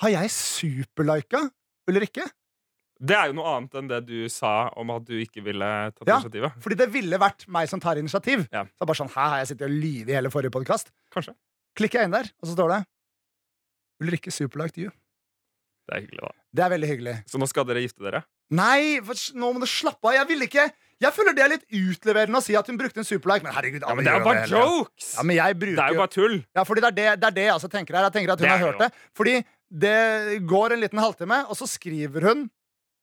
Har 0.00 0.12
jeg 0.14 0.30
superlika 0.32 1.42
Ulrikke? 1.90 2.24
Det 3.00 3.16
er 3.16 3.30
jo 3.30 3.36
noe 3.38 3.50
annet 3.56 3.74
enn 3.80 3.88
det 3.88 3.98
du 4.08 4.16
sa 4.32 4.68
om 4.76 4.90
at 4.92 5.04
du 5.08 5.14
ikke 5.16 5.40
ville 5.44 5.66
tatt 5.92 6.06
Ja. 6.08 6.18
initiativet. 6.18 6.56
Fordi 6.60 6.76
det 6.76 6.86
ville 6.92 7.18
vært 7.20 7.46
meg 7.48 7.68
som 7.68 7.80
tar 7.80 7.96
initiativ. 7.96 8.46
Ja. 8.52 8.64
Så 8.76 8.86
bare 8.86 8.96
sånn, 9.00 9.08
Her 9.14 9.28
har 9.32 9.38
jeg 9.40 9.48
sittet 9.54 9.68
og 9.70 9.72
lyvet 9.72 10.08
i 10.12 10.16
hele 10.18 10.28
forrige 10.32 10.52
podkast? 10.52 10.90
Kanskje. 11.10 11.32
Klikker 11.76 12.00
jeg 12.00 12.04
inn 12.10 12.16
der, 12.16 12.28
og 12.42 12.48
så 12.48 12.52
står 12.56 12.68
det 12.74 12.80
Ulrikke 14.04 14.30
superliked 14.32 14.78
you. 14.84 14.90
Det 15.88 15.96
er 15.96 16.00
hyggelig, 16.04 16.20
da. 16.20 16.32
Det 16.54 16.64
er 16.64 16.70
veldig 16.76 16.88
hyggelig. 16.92 17.16
Så 17.28 17.40
nå 17.40 17.48
skal 17.48 17.64
dere 17.68 17.82
gifte 17.84 18.04
dere? 18.04 18.22
Nei, 18.50 19.00
for, 19.04 19.14
nå 19.36 19.52
må 19.54 19.60
du 19.60 19.66
slappe 19.66 20.04
av. 20.08 20.14
Jeg 20.20 20.28
ville 20.28 20.46
ikke 20.48 20.68
Jeg 21.00 21.16
føler 21.16 21.36
det 21.36 21.42
er 21.44 21.52
litt 21.54 21.64
utleverende 21.72 22.40
å 22.40 22.44
si 22.44 22.56
at 22.58 22.66
hun 22.68 22.76
brukte 22.76 23.00
en 23.00 23.08
superlike, 23.08 23.46
men 23.46 23.54
herregud 23.56 23.86
Ja, 23.86 23.94
men 23.96 24.04
det 24.04 24.12
er 24.12 24.20
jo 24.20 24.26
bare 24.26 24.42
hele 24.42 24.64
jokes! 24.66 25.06
Ja, 25.16 25.24
men 25.24 25.38
jeg 25.38 25.56
bruker 25.56 25.78
Det 25.78 25.84
er 25.86 25.94
jo 25.94 26.00
bare 26.02 26.12
tull. 26.12 26.34
Ja, 26.58 26.64
fordi 26.68 26.84
det 26.84 26.90
er 26.90 26.96
det, 26.98 27.06
det, 27.22 27.28
er 27.30 27.36
det 27.38 27.46
jeg 27.46 27.54
altså 27.54 27.70
tenker 27.72 27.96
her. 27.96 28.08
Jeg 28.10 28.16
tenker 28.18 28.34
at 28.34 28.42
hun 28.44 28.50
har 28.52 28.64
hørt 28.66 28.82
det. 28.82 28.90
Fordi 29.16 29.36
det 29.84 30.00
går 30.50 30.74
en 30.74 30.82
liten 30.82 31.00
halvtime, 31.00 31.38
og 31.48 31.56
så 31.56 31.68
skriver 31.70 32.26
hun 32.28 32.48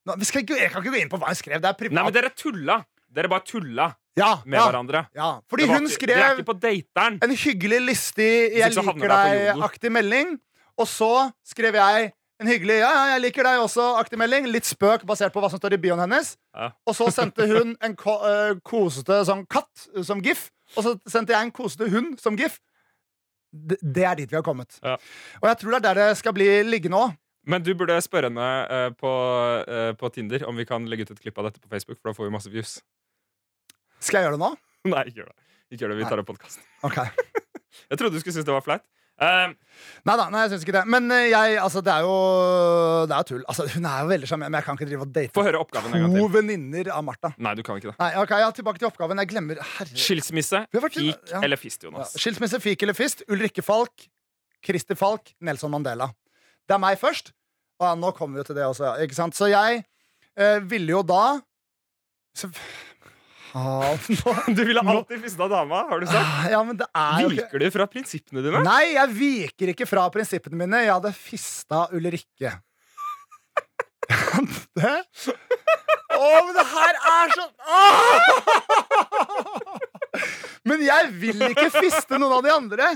Nå, 0.07 0.15
skal 0.23 0.45
Jeg 0.45 0.71
kan 0.71 0.83
ikke 0.83 0.93
gå 0.93 1.01
inn 1.01 1.09
på 1.11 1.19
hva 1.19 1.33
hun 1.33 1.39
skrev. 1.39 1.57
Det 1.63 1.67
er 1.67 1.79
privat. 1.79 1.97
Nei, 1.97 2.03
men 2.07 2.15
dere 2.15 2.31
tulla. 2.37 2.77
Dere 3.17 3.31
bare 3.31 3.43
tulla 3.47 3.89
ja, 4.17 4.29
med 4.45 4.57
ja, 4.57 4.65
hverandre. 4.69 5.01
ja. 5.17 5.31
Fordi 5.49 5.65
var 5.67 5.81
hun 5.81 5.89
skrev 5.91 6.41
en 6.41 7.33
hyggelig 7.43 7.81
listig 7.81 8.31
'jeg 8.55 8.77
liker 8.77 9.03
det 9.03 9.09
deg'-aktig 9.11 9.91
melding. 9.93 10.37
Og 10.77 10.87
så 10.87 11.31
skrev 11.45 11.75
jeg 11.75 12.11
en 12.39 12.47
hyggelig 12.47 12.77
'ja, 12.79 12.89
ja, 12.93 13.03
jeg 13.15 13.21
liker 13.25 13.47
deg 13.47 13.61
også'-aktig 13.63 14.19
melding. 14.21 14.47
Litt 14.53 14.67
spøk 14.69 15.05
basert 15.09 15.33
på 15.33 15.41
hva 15.41 15.49
som 15.49 15.61
står 15.61 15.77
i 15.77 15.81
bioen 15.81 16.01
hennes. 16.03 16.35
Ja. 16.53 16.71
Og 16.85 16.95
så 16.97 17.09
sendte 17.13 17.47
hun 17.49 17.75
en 17.81 17.95
ko 17.97 18.17
uh, 18.21 18.57
kosete 18.61 19.23
sånn 19.25 19.45
katt 19.49 19.87
øh, 19.95 20.03
som 20.05 20.21
gif. 20.21 20.49
Og 20.75 20.83
så 20.85 20.95
sendte 21.09 21.33
jeg 21.33 21.47
en 21.47 21.53
kosete 21.55 21.89
hund 21.89 22.19
som 22.21 22.37
gif. 22.37 22.59
Det, 23.51 23.79
det 23.81 24.03
er 24.05 24.19
dit 24.19 24.29
vi 24.29 24.37
har 24.37 24.45
kommet. 24.45 24.77
Ja. 24.83 24.97
Og 25.41 25.49
jeg 25.49 25.57
tror 25.61 25.73
det 25.73 25.79
er 25.79 25.87
der 25.87 26.01
det 26.03 26.19
skal 26.21 26.35
bli 26.37 26.49
liggende 26.67 26.99
òg. 27.07 27.15
Men 27.47 27.63
du 27.63 27.71
burde 27.79 27.95
spørre 28.03 28.29
henne 28.29 28.47
uh, 28.67 28.91
på, 28.93 29.11
uh, 29.63 29.91
på 29.97 30.11
Tinder 30.13 30.45
om 30.45 30.57
vi 30.59 30.67
kan 30.67 30.85
legge 30.85 31.07
ut 31.07 31.15
et 31.15 31.23
klipp 31.23 31.37
av 31.39 31.49
dette 31.49 31.63
på 31.63 31.71
Facebook, 31.71 31.97
for 32.01 32.11
da 32.11 32.17
får 32.17 32.27
vi 32.27 32.35
masse 32.35 32.51
views. 32.51 32.77
Skal 34.03 34.21
jeg 34.21 34.27
gjøre 34.27 34.37
det 34.37 34.43
nå? 34.43 34.51
Nei, 34.93 35.07
ikke 35.09 35.23
gjør 35.23 35.31
det. 35.31 35.37
Ikke 35.71 35.81
gjør 35.83 35.95
det, 35.95 35.99
Vi 36.03 36.09
tar 36.11 36.21
opp 36.21 36.29
podkasten. 36.29 36.63
Ok 36.87 37.01
Jeg 37.89 37.99
trodde 37.99 38.15
du 38.15 38.21
skulle 38.21 38.35
synes 38.35 38.45
det 38.47 38.53
var 38.53 38.65
flaut. 38.65 38.85
Eh, 39.17 39.53
Nei 40.05 40.13
da, 40.19 40.25
jeg 40.29 40.51
syns 40.51 40.63
ikke 40.65 40.73
det. 40.75 40.83
Men 40.93 41.07
eh, 41.13 41.27
jeg, 41.31 41.55
altså, 41.61 41.81
det 41.85 41.89
er 41.93 42.03
jo 42.05 42.13
Det 43.09 43.15
er 43.15 43.21
jo 43.23 43.27
tull. 43.31 43.43
Altså, 43.49 43.65
hun 43.73 43.85
er 43.89 44.03
jo 44.03 44.09
veldig 44.11 44.27
sjarmerende, 44.29 44.51
men 44.53 44.59
jeg 44.61 44.65
kan 44.67 44.77
ikke 44.77 44.87
drive 44.91 45.05
og 45.07 45.13
date 45.15 45.33
Få 45.37 45.45
høre 45.47 45.61
oppgaven 45.63 45.95
en 45.97 46.03
gang 46.05 46.13
to 46.17 46.21
til. 46.27 46.33
venninner 46.35 46.91
av 46.93 47.03
Martha. 47.07 47.31
Nei, 47.37 47.53
du 47.57 47.63
kan 47.65 47.79
ikke 47.81 47.89
det. 47.91 47.95
Nei, 48.01 48.11
ok, 48.21 48.33
ja, 48.43 48.51
Tilbake 48.59 48.81
til 48.83 48.89
oppgaven. 48.91 49.21
Jeg 49.23 49.31
glemmer 49.33 49.61
Herre. 49.73 49.97
Skilsmisse, 50.05 50.61
Vi 50.71 50.77
har 50.79 50.85
vært- 50.87 50.99
fik 51.01 51.33
ja. 51.33 51.41
eller 51.41 51.57
fist, 51.61 51.81
Ja. 51.83 51.89
Jonas. 51.89 52.13
Skilsmisse, 52.13 52.59
fik 52.61 52.83
eller 52.85 52.93
fist. 52.97 53.23
Ulrikke 53.29 53.63
Falk, 53.65 54.07
Christer 54.65 54.95
Falk, 54.95 55.33
Nelson 55.41 55.71
Mandela. 55.73 56.11
Det 56.67 56.75
er 56.77 56.81
meg 56.83 56.97
først. 57.01 57.33
Og 57.79 57.85
ja, 57.89 57.95
nå 57.95 58.11
kommer 58.17 58.37
vi 58.37 58.43
jo 58.45 58.47
til 58.51 58.55
det 58.61 58.65
også, 58.65 58.85
ja. 58.89 59.05
Ikke 59.05 59.15
sant? 59.17 59.33
Så 59.37 59.49
jeg 59.49 59.83
eh, 60.37 60.59
ville 60.65 60.93
jo 60.93 61.01
da 61.05 61.39
så, 62.37 62.49
ah, 63.55 63.93
nå, 64.09 64.33
Du 64.55 64.63
ville 64.67 64.81
alltid 64.81 65.21
fista 65.23 65.47
dama, 65.51 65.83
har 65.89 65.99
du 66.01 66.07
sagt. 66.09 66.51
Ja, 66.51 66.61
men 66.67 66.77
det 66.79 66.87
er 66.91 67.19
ikke 67.23 67.35
Viker 67.37 67.59
du 67.63 67.67
fra 67.77 67.87
prinsippene 67.91 68.43
dine? 68.45 68.63
Nei, 68.65 68.83
jeg 68.95 69.13
viker 69.17 69.71
ikke 69.73 69.87
fra 69.89 70.07
prinsippene 70.13 70.59
mine. 70.63 70.83
Jeg 70.85 70.93
hadde 70.95 71.13
fista 71.15 71.85
Ulrikke. 71.95 72.51
det? 74.79 74.95
Å, 76.17 76.27
men 76.47 76.53
det 76.55 76.65
her 76.73 76.93
er 77.13 77.27
sånn! 77.35 77.53
Men 80.67 80.81
jeg 80.83 81.09
vil 81.21 81.43
ikke 81.51 81.69
fiste 81.77 82.17
noen 82.19 82.37
av 82.39 82.43
de 82.45 82.51
andre. 82.53 82.87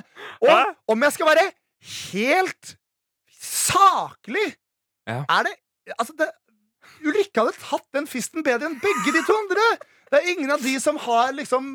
Og 0.44 0.94
om 0.96 1.06
jeg 1.06 1.16
skal 1.16 1.30
være 1.32 1.46
helt 2.12 2.76
saklig, 3.42 4.48
Ja. 5.10 5.24
er 5.30 5.44
det 5.50 5.56
Altså, 5.98 6.14
det 6.14 6.28
Ulrikke 7.02 7.42
hadde 7.42 7.58
tatt 7.58 7.88
den 7.98 8.06
fisten 8.08 8.44
bedre 8.46 8.68
enn 8.70 8.78
begge 8.80 9.12
de 9.16 9.22
to 9.26 9.34
andre. 9.34 9.64
Det 10.12 10.20
er 10.20 10.32
ingen 10.34 10.52
av 10.52 10.60
de 10.64 10.74
som 10.84 10.98
har 11.00 11.32
liksom 11.38 11.70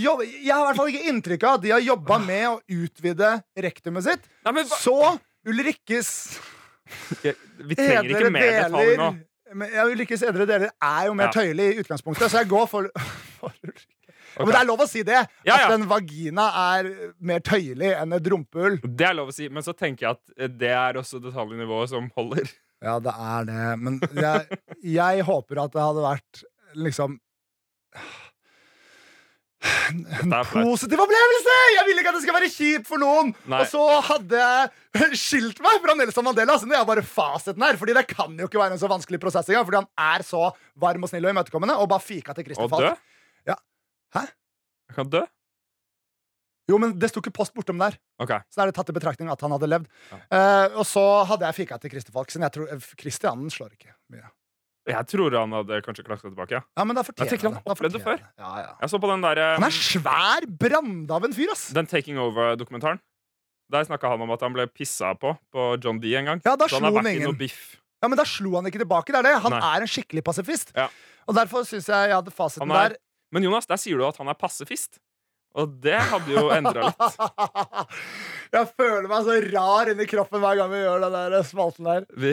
jobb, 0.00 0.22
Jeg 0.24 0.48
har 0.54 0.62
i 0.62 0.66
hvert 0.70 0.78
fall 0.80 0.88
ikke 0.92 1.08
inntrykk 1.12 1.42
av 1.44 1.58
at 1.58 1.62
de 1.66 1.70
har 1.74 1.82
jobba 1.84 2.18
med 2.24 2.46
å 2.48 2.54
utvide 2.72 3.32
rektumet 3.66 4.06
sitt. 4.06 4.24
Nei, 4.46 4.52
men 4.56 4.64
hva? 4.70 4.78
Så 4.80 4.96
Ulrikkes 5.52 6.08
Jeg- 7.22 7.36
Vi 7.58 7.74
trenger 7.74 8.08
ikke 8.10 8.30
mer 8.32 8.48
detaljer 8.48 8.96
nå. 8.98 9.10
men, 9.54 9.70
ja, 9.74 9.84
Ulrikkes 9.86 10.22
edre 10.24 10.46
deler 10.48 10.70
er 10.80 11.06
jo 11.06 11.14
mer 11.14 11.28
Ja. 11.28 11.32
tøyelig 11.32 11.66
i 11.74 11.80
utgangspunktet, 11.82 12.30
så 12.30 12.38
jeg 12.42 12.48
går 12.48 12.66
for, 12.68 12.88
for 13.40 13.52
Ulrikke. 13.62 13.86
Men 14.38 14.46
det 14.48 14.56
er 14.56 14.64
lov 14.64 14.80
å 14.80 14.88
si 14.88 15.02
det. 15.04 15.18
Ja, 15.44 15.56
ja. 15.58 15.66
At 15.66 15.72
en 15.74 15.82
vagina 15.90 16.46
er 16.72 16.86
mer 17.20 17.40
tøyelig 17.44 17.90
enn 18.00 18.14
et 18.16 18.24
rumpehull. 18.32 18.78
Det 18.80 19.04
er 19.10 19.12
lov 19.18 19.28
å 19.28 19.34
si, 19.36 19.50
men 19.52 19.62
så 19.62 19.74
tenker 19.76 20.06
jeg 20.06 20.10
at 20.16 20.32
eh, 20.38 20.48
det 20.48 20.70
er 20.72 20.94
også 20.96 21.20
detaljnivået 21.20 21.90
som 21.92 22.08
holder. 22.16 22.48
Ja, 22.82 22.94
det 22.98 23.12
er 23.12 23.44
det. 23.44 23.66
Men 23.78 24.00
jeg, 24.16 24.58
jeg 24.82 25.22
håper 25.28 25.60
at 25.66 25.72
det 25.76 25.82
hadde 25.84 26.06
vært 26.06 26.42
liksom 26.74 27.18
en 29.62 30.32
positiv 30.50 31.00
opplevelse! 31.04 31.56
Jeg 31.76 31.84
vil 31.86 32.00
ikke 32.00 32.10
at 32.10 32.16
det 32.16 32.22
skal 32.24 32.36
være 32.38 32.50
kjipt 32.50 32.88
for 32.88 33.02
noen! 33.02 33.32
Nei. 33.50 33.60
Og 33.62 33.68
så 33.70 33.82
hadde 34.08 34.40
jeg 34.40 35.18
skilt 35.20 35.60
meg 35.64 35.78
fra 35.84 35.94
Nelson 35.98 36.26
Mandela. 36.26 36.56
Så 36.58 36.68
det 36.70 36.78
er 36.78 36.88
bare 36.88 37.04
fasiten 37.06 37.62
her 37.62 37.78
Fordi 37.80 37.94
det 37.96 38.06
kan 38.10 38.34
jo 38.38 38.48
ikke 38.48 38.60
være 38.60 38.76
en 38.76 38.82
så 38.82 38.90
vanskelig 38.90 39.20
prosess 39.22 39.50
engang. 39.50 39.68
Fordi 39.68 39.82
han 39.82 40.16
er 40.16 40.26
så 40.26 40.48
varm 40.82 41.06
og 41.06 41.12
snill 41.12 41.28
og 41.28 41.36
imøtekommende. 41.36 41.78
Og 41.78 41.90
bare 41.92 42.04
fika 42.04 42.34
til 42.36 42.48
Christer? 42.48 42.70
Falk. 42.72 42.98
Ja. 43.48 43.56
Hæ? 44.16 44.26
Jeg 44.90 44.98
kan 44.98 45.14
dø? 45.14 45.22
Jo, 46.70 46.78
men 46.78 46.94
det 46.98 47.10
sto 47.10 47.20
ikke 47.20 47.34
post 47.34 47.54
bortom 47.56 47.80
der. 47.82 47.96
Okay. 48.22 48.38
Så 48.48 48.58
da 48.58 48.64
er 48.64 48.70
det 48.70 48.76
tatt 48.78 48.90
i 48.92 48.94
betraktning 48.96 49.30
at 49.32 49.40
han 49.42 49.52
hadde 49.54 49.68
levd. 49.70 49.88
Ja. 50.12 50.20
Uh, 50.30 50.78
og 50.82 50.86
så 50.88 51.02
hadde 51.28 51.48
jeg 51.48 51.58
fika 51.62 51.78
til 51.82 51.92
Christer 51.94 52.14
Falk. 52.14 52.30
Siden 52.32 52.46
jeg 52.46 52.54
tror 52.54 52.86
Christianen 53.00 53.50
slår 53.52 53.74
ikke 53.76 53.94
mye. 54.14 54.30
Jeg 54.90 55.06
tror 55.06 55.30
han 55.38 55.52
hadde 55.54 55.76
kanskje 55.86 56.02
klart 56.06 56.22
seg 56.22 56.32
tilbake. 56.32 56.56
Ja. 56.58 56.62
Ja, 56.78 56.84
men 56.84 56.96
da 56.98 57.04
Jeg 57.06 57.28
tenker 57.30 57.52
han 57.52 57.60
opplevde 57.70 58.00
det 58.00 58.02
før. 58.02 58.18
Ja, 58.38 58.50
ja. 58.64 58.70
Jeg 58.80 58.90
så 58.90 58.98
på 58.98 59.10
den 59.12 59.22
der 59.22 59.38
um, 59.38 59.62
Han 59.62 59.68
er 59.68 59.76
svær 59.76 60.46
brand 60.58 61.12
av 61.14 61.24
en 61.28 61.32
fyr, 61.36 61.52
ass! 61.54 61.68
Den 61.76 61.86
Taking 61.86 62.18
Over-dokumentaren. 62.18 62.98
Der 63.72 63.86
snakka 63.86 64.10
han 64.10 64.20
om 64.20 64.32
at 64.34 64.42
han 64.42 64.52
ble 64.52 64.66
pissa 64.66 65.14
på 65.14 65.36
på 65.54 65.68
John 65.82 66.00
D 66.02 66.10
en 66.18 66.26
gang. 66.32 66.42
Ja, 66.44 66.56
da 66.58 66.66
Så 66.66 66.80
han 66.80 66.90
slo 66.90 66.98
han 66.98 67.06
ingen. 67.12 67.30
noe 67.30 67.38
biff. 67.38 67.76
Ja, 68.02 68.08
Men 68.10 68.18
da 68.18 68.24
slo 68.26 68.56
han 68.58 68.66
ikke 68.66 68.82
tilbake. 68.82 69.14
Det 69.14 69.22
er 69.22 69.28
det. 69.30 69.36
Han 69.46 69.54
Nei. 69.54 69.62
er 69.76 69.86
en 69.86 69.92
skikkelig 69.94 70.24
pasifist. 70.26 70.74
Ja. 70.76 70.88
Og 71.30 71.38
derfor 71.38 71.62
syns 71.64 71.86
jeg 71.86 72.10
jeg 72.10 72.16
hadde 72.18 72.34
fasiten 72.34 72.70
er- 72.74 72.88
der. 72.88 72.96
Men 73.32 73.46
Jonas, 73.46 73.64
der 73.70 73.78
sier 73.80 73.96
du 73.96 74.04
at 74.04 74.16
han 74.18 74.28
er 74.28 74.34
passefist. 74.34 74.98
Og 75.58 75.74
det 75.84 75.98
hadde 76.08 76.32
jo 76.32 76.46
endra 76.54 76.86
litt. 76.88 77.16
jeg 78.56 78.68
føler 78.72 79.08
meg 79.10 79.26
så 79.26 79.36
rar 79.52 79.90
inni 79.92 80.06
kroppen 80.08 80.40
hver 80.42 80.56
gang 80.62 80.70
vi 80.72 80.80
gjør 80.80 81.04
den 81.04 81.16
der 81.16 81.44
spalten 81.48 81.88
der. 81.90 82.06
Vi, 82.24 82.32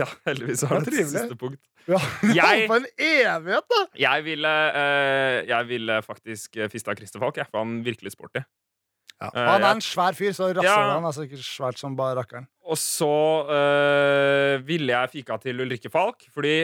ja, 0.00 0.06
heldigvis 0.28 0.64
har 0.70 0.80
Det 0.86 0.94
et 0.94 1.10
siste 1.12 1.36
punkt. 1.40 1.60
Ja, 1.84 1.98
Jeg- 2.38 2.66
For 2.70 2.80
en 2.80 2.86
evighet, 2.96 3.66
da! 3.68 3.80
Jeg 4.00 4.24
ville, 4.24 4.52
uh, 4.72 5.38
jeg 5.50 5.68
ville 5.68 5.98
faktisk 6.06 6.56
fista 6.72 6.94
Christer 6.96 7.20
Falk, 7.20 7.36
jeg, 7.42 7.50
for 7.52 7.60
han 7.60 7.82
virkelig 7.84 8.14
sporty. 8.16 8.40
Ja. 9.20 9.28
Uh, 9.28 9.36
Han 9.52 9.62
er 9.68 9.76
en 9.76 9.84
svær 9.84 10.16
fyr, 10.16 10.32
så 10.34 10.48
rasser 10.56 10.70
Ja. 10.72 10.94
han 10.96 11.04
er 11.06 11.14
sikkert 11.14 11.44
svært 11.44 11.78
som 11.80 11.94
bare 12.00 12.16
rakkeren. 12.22 12.48
Og 12.64 12.80
så 12.80 13.12
uh, 13.44 14.56
ville 14.66 14.96
jeg 14.96 15.12
fika 15.18 15.36
til 15.44 15.60
Ulrikke 15.60 15.92
Falk, 15.92 16.24
fordi 16.34 16.62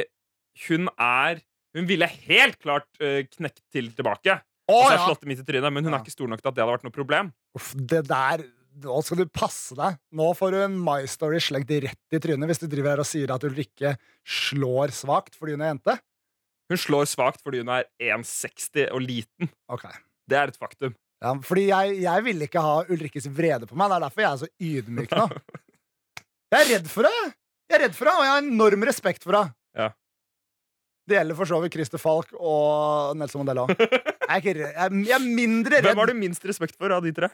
hun 0.66 0.88
er 0.96 1.44
Hun 1.76 1.86
ville 1.86 2.08
helt 2.26 2.56
klart 2.58 2.88
knekt 2.98 3.60
til 3.70 3.92
tilbake. 3.94 4.40
Å 4.70 4.78
har 4.86 4.94
jeg 4.94 5.02
slått 5.08 5.20
det 5.24 5.28
midt 5.32 5.42
i 5.42 5.46
trynet, 5.50 5.74
men 5.74 5.84
hun 5.86 5.94
er 5.96 6.00
ikke 6.04 6.14
stor 6.14 6.30
nok 6.30 6.40
til 6.42 6.50
at 6.50 6.56
det 6.56 6.62
hadde 6.64 6.72
vært 6.76 6.86
noe 6.86 6.94
problem. 6.96 7.30
Uff, 7.58 7.74
det 7.76 8.04
der 8.08 8.46
Nå 8.80 9.00
skal 9.02 9.18
du 9.18 9.24
passe 9.34 9.74
deg. 9.74 9.96
Nå 10.14 10.28
får 10.38 10.54
du 10.54 10.58
en 10.62 10.76
My 10.86 11.02
Story 11.10 11.40
slengt 11.42 11.72
rett 11.82 12.14
i 12.14 12.20
trynet 12.22 12.46
hvis 12.48 12.60
du 12.62 12.68
driver 12.70 12.94
her 12.94 13.00
og 13.02 13.08
sier 13.08 13.32
at 13.34 13.42
Ulrikke 13.44 13.96
slår 14.24 14.92
svakt 14.94 15.34
fordi 15.36 15.56
hun 15.56 15.64
er 15.66 15.72
jente. 15.72 15.96
Hun 16.70 16.78
slår 16.78 17.08
svakt 17.10 17.42
fordi 17.42 17.64
hun 17.64 17.72
er 17.74 17.88
1,60 17.98 18.86
og 18.94 19.02
liten. 19.02 19.50
Ok 19.74 19.88
Det 20.30 20.38
er 20.38 20.52
et 20.54 20.56
faktum. 20.62 20.94
ja, 21.20 21.34
Fordi 21.44 21.66
jeg, 21.66 21.98
jeg 22.06 22.24
ville 22.28 22.46
ikke 22.46 22.62
ha 22.62 22.76
Ulrikkes 22.86 23.26
vrede 23.34 23.66
på 23.66 23.74
meg. 23.74 23.90
Det 23.90 23.98
er 23.98 24.06
derfor 24.06 24.22
jeg 24.22 24.30
er 24.30 24.40
så 24.44 24.50
ydmyk 24.70 25.16
nå. 25.18 25.26
Jeg 26.54 26.64
er 26.64 26.70
redd 26.76 26.88
for 26.90 27.06
henne! 27.06 27.34
Jeg 27.70 27.76
er 27.76 27.82
redd 27.84 27.94
for 27.94 28.08
henne, 28.10 28.18
og 28.22 28.26
jeg 28.26 28.32
har 28.32 28.46
enorm 28.46 28.86
respekt 28.88 29.22
for 29.26 29.36
henne. 29.38 29.52
Ja. 29.78 29.90
Det 31.08 31.16
gjelder 31.16 31.38
for 31.38 31.48
så 31.48 31.60
vidt 31.62 31.74
Christer 31.74 32.00
Falk 32.02 32.32
og 32.36 33.16
Nelson 33.18 33.42
Mandela. 33.42 33.66
Jeg, 34.30 34.44
er 34.52 34.58
jeg, 34.62 34.74
er- 35.10 35.22
mindre 35.26 35.80
redd 35.80 35.88
Hvem 35.88 35.98
har 35.98 36.06
du 36.12 36.14
minst 36.14 36.44
respekt 36.46 36.76
for 36.78 36.92
av 36.94 37.02
de 37.02 37.10
tre? 37.16 37.26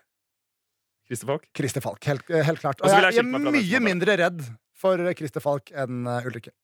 Christer 1.07 1.29
Falk? 1.29 1.43
Christer 1.55 1.85
Falk, 1.85 2.07
helt, 2.09 2.25
helt 2.33 2.63
klart. 2.63 2.81
Og 2.81 2.89
jeg, 2.89 3.19
jeg 3.19 3.21
er 3.21 3.51
mye 3.53 3.81
mindre 3.85 4.17
redd 4.17 4.41
for 4.75 5.03
Christer 5.19 5.45
Falk 5.45 5.69
enn 5.77 6.07
uh, 6.09 6.25
Ulrikke. 6.27 6.55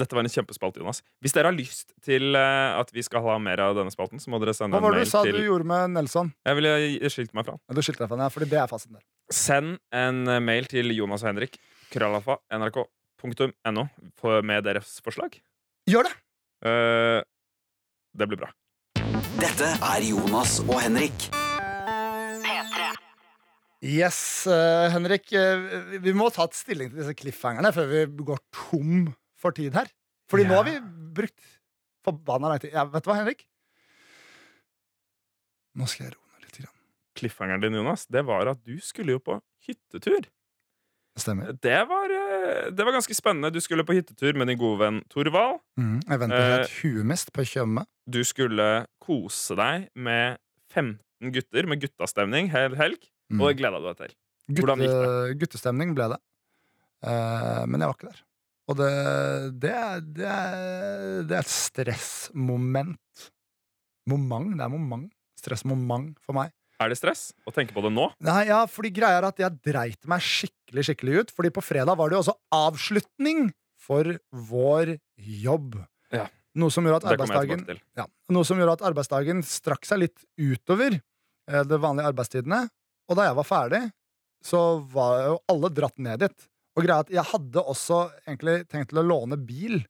Dette 0.00 0.16
var 0.16 0.24
en 0.24 0.32
kjempespalt, 0.32 0.80
Jonas. 0.80 1.02
Hvis 1.22 1.36
dere 1.36 1.52
har 1.52 1.54
lyst 1.54 1.92
til 2.02 2.34
eh, 2.34 2.80
at 2.80 2.88
vi 2.90 3.04
skal 3.06 3.22
ha 3.22 3.36
mer 3.38 3.60
av 3.62 3.76
denne 3.78 3.92
spalten, 3.94 4.18
så 4.18 4.32
må 4.32 4.40
dere 4.42 4.54
sende 4.56 4.80
en 4.80 4.82
mail 4.82 4.90
til 4.90 4.90
Hva 4.90 4.90
var 4.90 4.98
det 4.98 5.04
du 5.06 5.12
sa 5.12 5.20
til 5.22 5.36
du 5.38 5.44
gjorde 5.44 5.68
med 5.70 5.92
Nelson? 5.94 6.32
Jeg 6.48 6.58
ville 6.58 7.12
skilt 7.14 7.36
meg 7.38 7.46
fra. 7.46 7.54
Ja, 7.60 7.76
Du 7.78 7.82
skilte 7.86 8.02
deg 8.02 8.10
fra 8.10 8.16
den, 8.18 8.24
ja, 8.26 8.32
fordi 8.34 8.48
det 8.50 8.58
er 8.64 8.72
fasiten 8.72 8.96
der. 8.98 9.04
Send 9.30 9.76
en 9.94 10.24
eh, 10.26 10.40
mail 10.42 10.66
til 10.72 10.90
Jonas 10.96 11.22
og 11.22 11.30
Henrik, 11.30 11.60
krøllalfa, 11.94 12.40
nrk.no, 12.58 13.86
med 14.50 14.66
deres 14.66 14.96
forslag. 15.04 15.38
Gjør 15.90 16.06
det! 16.08 16.12
Eh, 16.64 17.20
det 18.16 18.28
blir 18.30 18.40
bra. 18.40 18.50
Dette 19.40 19.68
er 19.84 20.04
Jonas 20.06 20.58
og 20.64 20.78
Henrik. 20.80 21.26
Yes, 23.84 24.46
eh, 24.48 24.86
Henrik. 24.94 25.30
eh, 25.36 25.58
vi- 25.90 25.98
vi 25.98 26.12
må 26.16 26.30
ta 26.32 26.44
et 26.44 26.54
stilling 26.56 26.88
til 26.90 26.98
disse 27.02 27.14
cliffhangerne 27.14 27.70
før 27.72 27.86
vi 27.90 28.24
går 28.24 28.38
tom 28.52 29.14
for 29.36 29.52
tid 29.52 29.74
her. 29.74 29.86
Fordi 30.30 30.44
nå 30.44 30.52
Ja. 30.56 30.62
har 30.62 30.64
vi 30.64 30.80
brukt 31.12 31.40
forbanna 32.02 32.48
lang 32.48 32.58
tid. 32.60 32.72
Ja, 32.72 32.84
vet 32.86 33.02
du 33.04 33.10
hva, 33.10 33.16
Henrik? 33.16 33.44
Nå 35.76 35.86
skal 35.86 36.06
jeg 36.06 36.14
roe 36.14 36.24
ned 36.32 36.42
litt. 36.48 36.58
Grann. 36.64 36.74
Cliffhangeren 37.14 37.60
din, 37.60 37.74
Jonas, 37.74 38.06
det 38.06 38.24
var 38.24 38.48
at 38.48 38.64
du 38.64 38.78
skulle 38.80 39.08
jo 39.12 39.18
på 39.18 39.42
hyttetur. 39.68 40.24
Stemmer. 41.14 41.52
Det 41.62 41.76
var, 41.86 42.10
eh, 42.10 42.70
det 42.74 42.84
var 42.84 42.96
ganske 42.96 43.14
spennende. 43.14 43.52
Du 43.54 43.60
skulle 43.62 43.84
på 43.86 43.94
hyttetur 43.94 44.34
med 44.34 44.48
din 44.50 44.58
gode 44.58 44.80
venn 44.80 45.00
Torvald. 45.12 45.60
Mm, 45.78 46.00
eventet 46.10 46.40
Eh, 46.40 46.54
het 46.58 46.72
Huemest 46.82 47.30
på 47.32 47.44
Tjøme. 47.46 47.86
Du 48.10 48.24
skulle 48.26 48.86
kose 48.98 49.54
deg 49.54 49.88
med 49.94 50.38
15 50.74 51.30
gutter 51.30 51.68
med 51.70 51.80
guttastemning 51.80 52.50
hel 52.50 52.74
helg. 52.74 52.98
Mm. 53.30 53.40
Og 53.40 53.48
det 53.48 53.58
gleda 53.62 53.78
du 53.78 53.86
deg 53.92 53.96
til. 54.02 54.14
hvordan 54.58 54.82
gikk 54.82 54.90
det? 54.90 55.38
guttestemning 55.40 55.94
ble 55.94 56.08
det. 56.14 56.20
Eh, 57.06 57.64
men 57.66 57.80
jeg 57.80 57.88
var 57.88 57.94
ikke 57.94 58.10
der. 58.10 58.22
Og 58.68 58.76
det, 58.80 58.90
det, 59.60 59.78
det, 60.16 60.34
det 61.28 61.36
er 61.36 61.44
et 61.44 61.52
stressmoment. 61.52 63.30
Moment. 64.10 64.56
Det 64.56 64.64
er 64.66 64.72
moment. 64.72 65.12
Stressmoment 65.38 66.18
for 66.24 66.36
meg. 66.36 66.50
Er 66.82 66.90
det 66.90 66.98
stress 66.98 67.28
å 67.46 67.52
tenke 67.54 67.74
på 67.76 67.82
det 67.84 67.92
nå? 67.94 68.08
Nei, 68.24 68.44
ja, 68.50 68.64
fordi 68.70 68.90
greia 68.94 69.20
er 69.20 69.28
at 69.28 69.40
jeg 69.40 69.60
dreit 69.64 70.08
meg 70.10 70.22
skikkelig 70.24 70.86
skikkelig 70.88 71.20
ut. 71.20 71.34
Fordi 71.36 71.52
på 71.54 71.62
fredag 71.64 71.98
var 72.00 72.10
det 72.10 72.18
jo 72.18 72.22
også 72.24 72.36
avslutning 72.54 73.48
for 73.84 74.16
vår 74.50 74.96
jobb. 75.44 75.78
Ja. 76.14 76.26
Noe 76.58 76.70
som 76.70 76.86
gjorde 76.86 77.02
at 77.02 77.14
arbeidsdagen 77.16 77.64
ja, 77.98 78.04
Noe 78.30 78.46
som 78.46 78.60
gjorde 78.60 78.76
at 78.76 78.84
arbeidsdagen 78.86 79.40
strakk 79.46 79.86
seg 79.88 80.04
litt 80.04 80.26
utover 80.38 80.94
eh, 80.94 81.64
de 81.66 81.78
vanlige 81.82 82.10
arbeidstidene. 82.12 82.60
Og 83.10 83.18
da 83.18 83.28
jeg 83.28 83.38
var 83.38 83.48
ferdig, 83.48 83.82
så 84.44 84.60
var 84.92 85.24
jo 85.28 85.38
alle 85.50 85.70
dratt 85.74 85.98
ned 86.02 86.22
dit. 86.24 86.46
Og 86.74 86.86
greia 86.86 87.02
at 87.04 87.10
jeg 87.12 87.26
hadde 87.30 87.62
også 87.62 88.04
egentlig 88.26 88.60
tenkt 88.70 88.92
til 88.92 89.02
å 89.02 89.06
låne 89.06 89.38
bil 89.38 89.80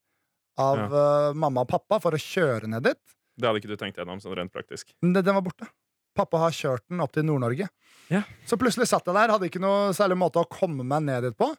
av 0.60 0.80
eh, 0.84 1.30
mamma 1.36 1.64
og 1.64 1.70
pappa 1.70 2.00
for 2.02 2.16
å 2.16 2.20
kjøre 2.20 2.70
ned 2.70 2.86
dit. 2.88 3.00
Det 3.34 3.48
hadde 3.48 3.60
ikke 3.60 3.72
du 3.72 3.78
tenkt 3.80 3.98
gjennom 3.98 4.20
sånn 4.22 4.36
rent 4.38 4.52
praktisk. 4.54 4.92
Men 5.02 5.16
den 5.16 5.34
var 5.34 5.44
borte. 5.44 5.68
Pappa 6.14 6.38
har 6.44 6.54
kjørt 6.54 6.84
den 6.90 7.02
opp 7.04 7.12
til 7.16 7.26
Nord-Norge. 7.26 7.68
Ja. 8.12 8.22
Så 8.46 8.58
plutselig 8.60 8.86
satt 8.90 9.06
jeg 9.08 9.16
der, 9.16 9.32
hadde 9.34 9.48
ikke 9.48 9.62
noe 9.62 9.92
særlig 9.96 10.18
måte 10.20 10.42
å 10.42 10.48
komme 10.50 10.84
meg 10.86 11.02
ned 11.06 11.24
dit 11.28 11.36
på. 11.40 11.50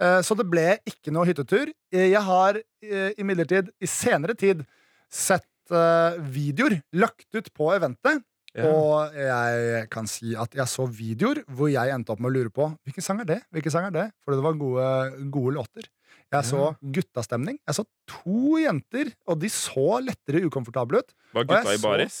Eh, 0.00 0.20
Så 0.22 0.36
det 0.38 0.46
ble 0.48 0.78
ikke 0.86 1.12
noe 1.14 1.26
hyttetur. 1.26 1.72
Eh, 1.92 2.08
Jeg 2.12 2.22
har 2.22 2.56
eh, 2.58 3.12
imidlertid 3.18 3.70
i 3.82 3.86
senere 3.90 4.34
tid 4.38 4.64
sett 5.10 5.44
videoer 5.68 6.78
lagt 6.96 7.26
ut 7.36 7.50
på 7.52 7.66
eventet. 7.76 8.22
Og 8.58 9.12
jeg 9.14 9.82
kan 9.92 10.06
si 10.08 10.32
at 10.34 10.54
jeg 10.56 10.64
så 10.72 10.86
videoer 10.88 11.42
hvor 11.52 11.68
jeg 11.68 11.92
endte 11.92 12.10
opp 12.14 12.22
med 12.24 12.30
å 12.30 12.34
lure 12.38 12.50
på 12.50 12.70
hvilken 12.88 13.04
sang 13.04 13.20
er 13.20 13.28
det. 13.28 13.36
Hvilken 13.52 13.74
sang 13.74 13.84
er 13.90 13.92
det? 13.94 14.06
Fordi 14.24 14.38
det 14.40 14.46
var 14.46 14.56
gode, 14.58 14.86
gode 15.34 15.52
låter. 15.58 15.90
Jeg 16.32 16.44
så 16.48 16.70
guttastemning. 16.96 17.58
Jeg 17.68 17.76
så 17.76 17.84
to 18.08 18.56
jenter, 18.60 19.12
og 19.28 19.38
de 19.44 19.48
så 19.52 20.00
lettere 20.04 20.42
ukomfortable 20.48 21.04
ut. 21.04 21.14
Var 21.36 21.46
gutta 21.52 21.76
i 21.76 21.82
baris? 21.84 22.18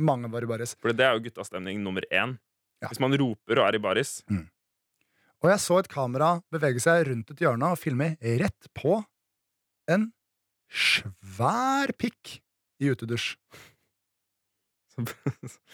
Mange 0.00 0.30
var 0.32 0.44
i 0.44 0.48
baris. 0.48 0.72
For 0.80 0.94
det 0.96 1.06
er 1.06 1.16
jo 1.16 1.24
guttastemning 1.28 1.82
nummer 1.84 2.04
én. 2.08 2.36
Ja. 2.80 2.88
Hvis 2.88 3.00
man 3.02 3.14
roper 3.20 3.60
og 3.60 3.68
er 3.68 3.76
i 3.76 3.82
baris. 3.82 4.20
Og 5.40 5.50
jeg 5.52 5.60
så 5.62 5.80
et 5.80 5.90
kamera 5.92 6.34
bevege 6.52 6.80
seg 6.82 7.06
rundt 7.08 7.32
et 7.32 7.42
hjørne 7.44 7.72
og 7.74 7.80
filme 7.80 8.14
rett 8.20 8.70
på 8.76 8.98
en 9.90 10.10
svær 10.70 11.92
pikk 11.98 12.38
i 12.80 12.90
utedusj. 12.92 13.34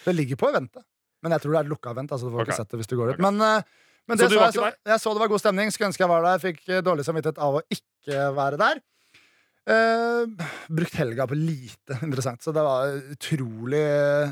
Det 0.06 0.14
ligger 0.14 0.38
på 0.38 0.50
eventet. 0.52 0.84
Men 1.24 1.34
jeg 1.34 1.42
tror 1.42 1.56
det 1.56 1.60
er 1.64 1.70
lukka 1.70 1.92
event. 1.94 2.12
Altså 2.14 2.28
du 2.28 2.34
får 2.34 2.44
okay. 2.44 2.52
ikke 2.52 2.60
sett 2.60 2.72
det 2.72 2.78
hvis 2.82 2.90
du 2.90 2.96
går 2.98 3.14
ut. 3.14 3.22
Men, 3.24 3.40
eh, 3.42 3.86
men 4.06 4.20
det 4.20 4.28
så, 4.28 4.36
så 4.36 4.42
jeg, 4.44 4.54
så, 4.54 4.90
jeg 4.92 5.02
så 5.02 5.14
det 5.16 5.22
var 5.22 5.30
god 5.32 5.42
stemning. 5.42 5.72
Skulle 5.74 5.88
ønske 5.90 6.04
jeg 6.04 6.12
var 6.12 6.26
der. 6.26 6.42
Fikk 6.42 6.60
eh, 6.68 6.82
dårlig 6.86 7.06
samvittighet 7.08 7.40
av 7.42 7.58
å 7.58 7.62
ikke 7.72 8.26
være 8.36 8.60
der. 8.60 8.82
Eh, 9.66 10.26
brukt 10.70 10.94
helga 10.94 11.24
på 11.26 11.34
lite 11.34 11.96
interessant, 12.06 12.38
så 12.44 12.52
det 12.54 12.62
var 12.62 12.92
utrolig 13.14 13.80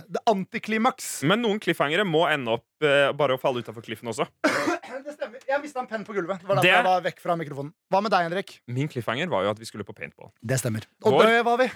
Det 0.07 0.21
er 0.21 0.31
antiklimaks. 0.31 1.09
Men 1.27 1.43
noen 1.43 1.59
cliffhangere 1.63 2.05
må 2.07 2.23
ende 2.31 2.55
opp 2.55 2.87
eh, 2.87 3.09
bare 3.19 3.35
å 3.35 3.41
falle 3.43 3.65
utafor 3.65 3.83
cliffen 3.87 4.13
også. 4.13 4.29
Det 5.05 5.13
stemmer. 5.19 5.43
Jeg 5.45 5.61
mista 5.61 5.83
en 5.83 5.89
penn 5.91 6.05
på 6.07 6.15
gulvet. 6.17 6.39
Det 6.41 6.49
var 6.49 6.57
derfor 6.57 6.65
Det- 6.65 6.77
jeg 6.79 6.85
var 6.87 7.03
vekk 7.05 7.19
fra 7.21 7.35
mikrofonen. 7.37 7.73
Hva 7.93 8.01
med 8.01 8.15
deg, 8.15 8.23
Henrik? 8.29 8.53
Min 8.73 8.89
cliffhanger 8.89 9.29
var 9.29 9.43
jo 9.45 9.51
at 9.53 9.59
vi 9.61 9.67
skulle 9.69 9.85
på 9.85 9.93
paintball. 9.99 10.31
Det 10.41 10.57
stemmer. 10.63 10.87
Og 11.05 11.19
Vår- 11.19 11.27
det 11.29 11.43
var 11.45 11.59
vi. 11.61 11.67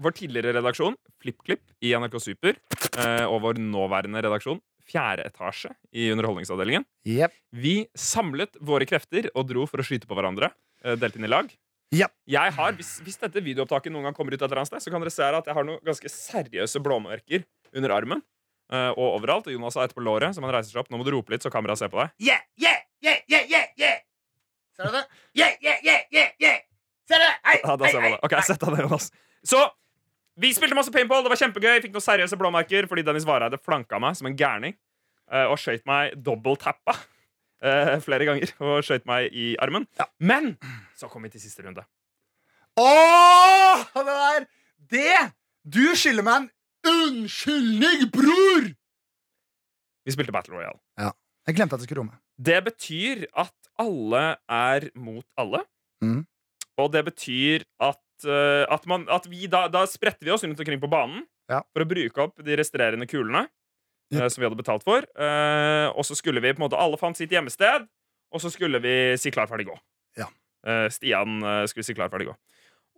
Vår 0.00 0.14
tidligere 0.14 0.54
redaksjon, 0.54 0.94
FlippKlipp 1.20 1.60
i 1.82 1.90
NRK 1.98 2.16
Super, 2.22 2.54
eh, 3.02 3.24
og 3.26 3.42
vår 3.42 3.58
nåværende 3.58 4.22
redaksjon, 4.22 4.60
fjerde 4.88 5.26
etasje 5.26 5.72
i 5.92 6.06
Underholdningsavdelingen, 6.14 6.86
Yep. 7.04 7.32
vi 7.52 7.74
samlet 7.98 8.54
våre 8.62 8.86
krefter 8.88 9.26
og 9.34 9.48
dro 9.50 9.66
for 9.66 9.82
å 9.82 9.84
skyte 9.84 10.06
på 10.08 10.14
hverandre. 10.16 10.52
eh, 10.84 10.94
Delt 10.94 11.16
inn 11.18 11.26
i 11.26 11.32
lag. 11.34 11.50
Ja. 11.94 12.06
Jeg 12.28 12.52
har, 12.52 12.72
hvis, 12.76 12.98
hvis 13.04 13.16
dette 13.20 13.40
videoopptaket 13.40 13.92
noen 13.94 14.04
gang 14.08 14.16
kommer 14.16 14.34
ut 14.34 14.40
et 14.40 14.44
eller 14.44 14.60
annet 14.60 14.68
sted, 14.68 14.82
så 14.84 14.90
kan 14.92 15.00
dere 15.00 15.12
se 15.14 15.24
at 15.24 15.46
jeg 15.48 15.56
har 15.56 15.64
noen 15.64 15.80
ganske 15.86 16.10
seriøse 16.12 16.82
blåmerker 16.84 17.46
under 17.76 17.94
armen. 17.96 18.20
uh, 18.68 18.90
og 18.92 19.14
overalt. 19.16 19.46
Og 19.48 19.54
Jonas 19.56 19.78
har 19.80 19.88
et 19.88 19.94
på 19.96 20.02
låret, 20.04 20.34
så 20.36 20.42
man 20.44 20.52
reiser 20.52 20.74
seg 20.74 20.82
opp. 20.82 20.90
Nå 20.92 20.98
må 21.00 21.06
du 21.06 21.14
rope 21.14 21.32
litt, 21.32 21.40
så 21.46 21.48
kameraet 21.52 21.80
ser 21.80 21.88
på 21.88 21.96
deg. 22.02 22.10
Yeah, 22.20 22.42
yeah, 22.60 22.82
yeah, 23.00 23.22
yeah, 23.30 23.46
yeah, 23.48 23.70
yeah. 23.80 23.98
Ser 24.76 24.90
du 24.90 24.98
det? 24.98 25.04
Yeah, 25.40 25.54
yeah, 25.64 25.78
yeah, 25.86 26.02
yeah, 26.12 26.28
yeah. 26.44 26.58
Ser 27.08 27.22
du 27.22 27.24
det? 27.24 27.32
Hei, 27.48 27.54
Ja, 27.64 27.76
da 27.80 27.88
ser 27.88 28.04
man 28.04 28.12
det. 28.12 28.20
Ok, 28.28 28.34
sett 28.44 28.60
deg 28.60 28.74
ned, 28.76 28.84
Jonas. 28.84 29.08
Så 29.48 29.62
vi 30.38 30.52
spilte 30.54 30.76
masse 30.76 30.92
paintball. 30.92 31.24
Det 31.24 31.32
var 31.32 31.40
kjempegøy. 31.40 31.78
Fikk 31.86 31.96
noen 31.96 32.04
seriøse 32.04 32.36
blåmerker 32.38 32.86
fordi 32.90 33.06
Dennis 33.08 33.24
Vareide 33.26 33.56
flanka 33.64 33.96
meg 34.04 34.18
som 34.20 34.28
en 34.28 34.36
gærning. 34.36 34.76
eh, 35.32 35.44
og 35.48 35.56
skøyt 35.60 35.82
meg 35.88 36.14
dobbelttappa 36.24 36.94
uh, 37.64 37.96
flere 38.04 38.26
ganger. 38.28 38.52
Og 38.64 38.82
skøyt 38.86 39.06
meg 39.08 39.32
i 39.32 39.52
armen. 39.62 39.86
Men 40.20 40.56
så 40.98 41.10
kom 41.10 41.26
vi 41.26 41.32
til 41.34 41.42
siste 41.42 41.64
runde. 41.66 41.84
Åh, 42.78 43.84
det 43.94 44.04
der 44.06 44.46
Det! 44.88 45.16
Du 45.68 45.82
skylder 45.98 46.24
meg 46.24 46.44
en 46.46 46.50
unnskyldning, 46.88 48.06
bror! 48.14 48.68
Vi 50.06 50.14
spilte 50.14 50.32
Battle 50.32 50.56
Royale. 50.56 50.78
Jeg 51.48 51.56
glemte 51.56 51.76
at 51.76 51.80
jeg 51.82 51.88
skulle 51.88 52.02
romme. 52.02 52.16
Det 52.36 52.58
betyr 52.66 53.22
at 53.40 53.54
alle 53.80 54.22
er 54.52 54.88
mot 55.00 55.24
alle. 55.40 55.62
Mm. 56.04 56.22
Og 56.78 56.90
det 56.92 57.02
betyr 57.08 57.64
at, 57.82 58.02
uh, 58.28 58.64
at, 58.68 58.84
man, 58.90 59.06
at 59.12 59.24
vi 59.30 59.48
da, 59.50 59.64
da 59.72 59.86
spretter 59.88 60.28
vi 60.28 60.34
oss 60.34 60.44
rundt 60.44 60.60
omkring 60.60 60.80
på 60.82 60.90
banen 60.92 61.24
Ja. 61.48 61.62
for 61.72 61.80
å 61.80 61.88
bruke 61.88 62.20
opp 62.20 62.42
de 62.44 62.56
resterende 62.60 63.06
kulene 63.08 63.46
Ja. 64.10 64.24
eh, 64.24 64.28
som 64.32 64.42
vi 64.42 64.48
hadde 64.48 64.58
betalt 64.60 64.84
for. 64.86 65.04
Eh, 65.04 65.86
og 65.92 66.04
så 66.06 66.16
skulle 66.18 66.40
vi 66.44 66.52
på 66.54 66.62
en 66.62 66.66
måte 66.66 66.80
Alle 66.80 66.96
fant 67.00 67.16
sitt 67.18 67.32
hjemmested, 67.34 67.88
og 68.32 68.40
så 68.44 68.50
skulle 68.52 68.80
vi 68.84 68.94
si 69.20 69.32
klar, 69.34 69.48
ferdig, 69.50 69.68
gå. 69.68 69.76
Ja. 70.20 70.28
Eh, 70.66 70.86
Stian 70.92 71.40
skulle 71.68 71.86
si 71.86 71.96
klar, 71.96 72.10
ferdig, 72.12 72.30
gå. 72.30 72.36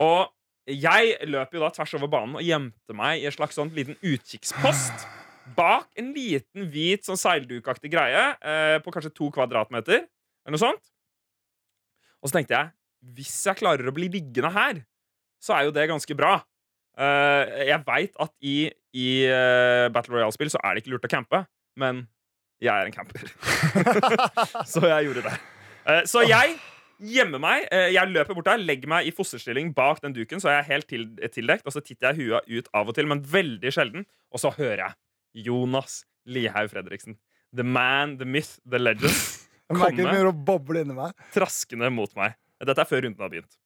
Og 0.06 0.28
jeg 0.70 1.16
løp 1.26 1.54
jo 1.54 1.62
da 1.64 1.70
tvers 1.74 1.94
over 1.98 2.10
banen 2.12 2.36
og 2.38 2.44
gjemte 2.46 2.94
meg 2.94 3.22
i 3.22 3.26
en 3.26 3.34
slags 3.34 3.56
sånn 3.58 3.72
liten 3.74 3.96
utkikkspost 4.06 5.06
bak 5.58 5.88
en 5.98 6.12
liten 6.14 6.68
hvit 6.70 7.06
sånn 7.06 7.18
seildukaktig 7.18 7.90
greie 7.90 8.26
eh, 8.38 8.76
på 8.84 8.92
kanskje 8.94 9.12
to 9.16 9.30
kvadratmeter. 9.34 10.04
Eller 10.46 10.56
noe 10.56 10.62
sånt. 10.62 10.92
Og 12.20 12.30
så 12.30 12.38
tenkte 12.38 12.54
jeg 12.54 12.70
hvis 13.16 13.32
jeg 13.48 13.56
klarer 13.62 13.88
å 13.88 13.94
bli 13.96 14.10
liggende 14.12 14.50
her, 14.52 14.82
så 15.40 15.54
er 15.56 15.66
jo 15.66 15.72
det 15.72 15.86
ganske 15.88 16.14
bra. 16.16 16.34
Eh, 17.00 17.52
jeg 17.70 17.80
veit 17.86 18.18
at 18.20 18.32
i, 18.44 18.56
i 18.92 19.06
eh, 19.24 19.86
Battle 19.92 20.18
Royale-spill 20.18 20.50
så 20.52 20.60
er 20.64 20.74
det 20.74 20.82
ikke 20.82 20.94
lurt 20.94 21.06
å 21.08 21.12
campe, 21.12 21.44
men 21.80 22.04
jeg 22.60 22.74
er 22.74 22.90
en 22.90 22.92
camper. 22.92 23.30
så 24.72 24.84
jeg 24.84 25.08
gjorde 25.08 25.24
det. 25.24 25.32
Eh, 25.88 26.02
så 26.10 26.26
jeg 26.28 26.58
gjemmer 27.00 27.40
meg. 27.40 27.62
jeg 27.94 28.12
løper 28.12 28.36
bort 28.36 28.50
der, 28.50 28.60
legger 28.60 28.90
meg 28.92 29.06
i 29.08 29.12
fosterstilling 29.16 29.70
bak 29.72 30.02
den 30.04 30.12
duken, 30.12 30.42
så 30.42 30.50
jeg 30.52 30.60
er 30.60 30.66
helt 30.68 30.88
til, 30.90 31.06
tildekt, 31.32 31.64
og 31.64 31.72
så 31.72 31.80
titter 31.80 32.10
jeg 32.10 32.28
huet 32.28 32.50
ut 32.60 32.68
av 32.76 32.90
og 32.92 32.98
til, 32.98 33.08
men 33.08 33.22
veldig 33.24 33.72
sjelden. 33.72 34.04
Og 34.28 34.42
så 34.42 34.52
hører 34.58 34.82
jeg 34.82 35.46
Jonas 35.46 36.02
Lihaug 36.28 36.68
Fredriksen. 36.74 37.16
The 37.56 37.64
man, 37.64 38.18
the 38.20 38.28
myth, 38.28 38.58
the 38.68 38.78
legend. 38.78 39.16
Komme. 39.70 39.86
Traskende 41.32 41.88
mot 41.94 42.12
meg. 42.18 42.36
Dette 42.60 42.84
er 42.84 42.88
før 42.90 43.06
runden 43.06 43.24
har 43.24 43.32
begynt. 43.32 43.56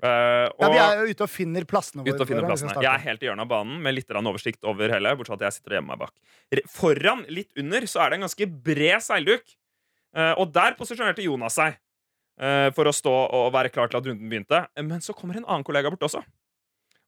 Og 0.00 0.64
Ja, 0.64 0.68
vi 0.72 0.80
er 0.80 1.00
jo 1.00 1.14
ute 1.14 1.26
og 1.26 1.30
finner 1.32 1.66
plassene 1.68 2.04
ut 2.06 2.14
og 2.14 2.24
finne 2.28 2.40
hvordan 2.40 2.56
vi 2.56 2.60
skal 2.62 2.70
plassene. 2.70 2.84
Jeg 2.86 2.92
er 2.92 3.04
helt 3.04 3.24
i 3.24 3.28
hjørnet 3.28 3.44
av 3.44 3.50
banen 3.52 3.80
med 3.84 3.96
litt 3.96 4.12
oversikt 4.16 4.64
over 4.68 4.92
hele, 4.94 5.12
bortsett 5.18 5.40
at 5.40 5.48
jeg 5.48 5.58
sitter 5.58 5.74
og 5.74 5.80
gjemmer 5.80 5.96
meg 5.96 6.04
bak. 6.06 6.66
Foran, 6.72 7.24
litt 7.28 7.50
under, 7.60 7.86
så 7.90 8.04
er 8.04 8.10
det 8.10 8.20
en 8.20 8.26
ganske 8.26 8.48
bred 8.70 9.04
seilduk. 9.04 9.56
Uh, 10.16 10.34
og 10.42 10.50
der 10.54 10.74
posisjonerte 10.78 11.22
Jonas 11.22 11.54
seg 11.54 11.76
uh, 12.42 12.68
for 12.74 12.90
å 12.90 12.94
stå 12.94 13.12
og 13.12 13.52
være 13.54 13.70
klar 13.70 13.90
til 13.90 14.00
at 14.00 14.08
runden 14.10 14.30
begynte. 14.30 14.64
Men 14.82 15.02
så 15.04 15.14
kommer 15.16 15.38
en 15.38 15.46
annen 15.46 15.66
kollega 15.66 15.92
bort 15.92 16.08
også. 16.08 16.22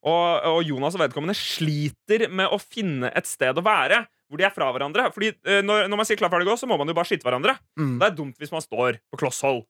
Og, 0.03 0.47
og 0.51 0.61
Jonas 0.67 0.97
og 0.99 1.05
vedkommende 1.05 1.35
sliter 1.39 2.27
med 2.31 2.51
å 2.51 2.59
finne 2.59 3.13
et 3.15 3.29
sted 3.31 3.59
å 3.59 3.65
være 3.65 4.05
hvor 4.27 4.41
de 4.41 4.47
er 4.49 4.55
fra 4.55 4.71
hverandre. 4.75 5.11
Fordi 5.15 5.29
når, 5.63 5.87
når 5.93 5.99
man 6.01 6.09
sier 6.09 6.19
klar, 6.19 6.31
ferdig, 6.33 6.49
gå, 6.49 6.57
så 6.59 6.67
må 6.67 6.79
man 6.81 6.89
jo 6.89 6.97
bare 6.97 7.07
skyte 7.07 7.27
hverandre. 7.27 7.53
Mm. 7.79 7.99
Det 8.01 8.07
er 8.09 8.17
dumt 8.17 8.41
hvis 8.41 8.51
man 8.55 8.65
står 8.65 8.99
på 9.13 9.21
kloss 9.21 9.43
hold. 9.45 9.61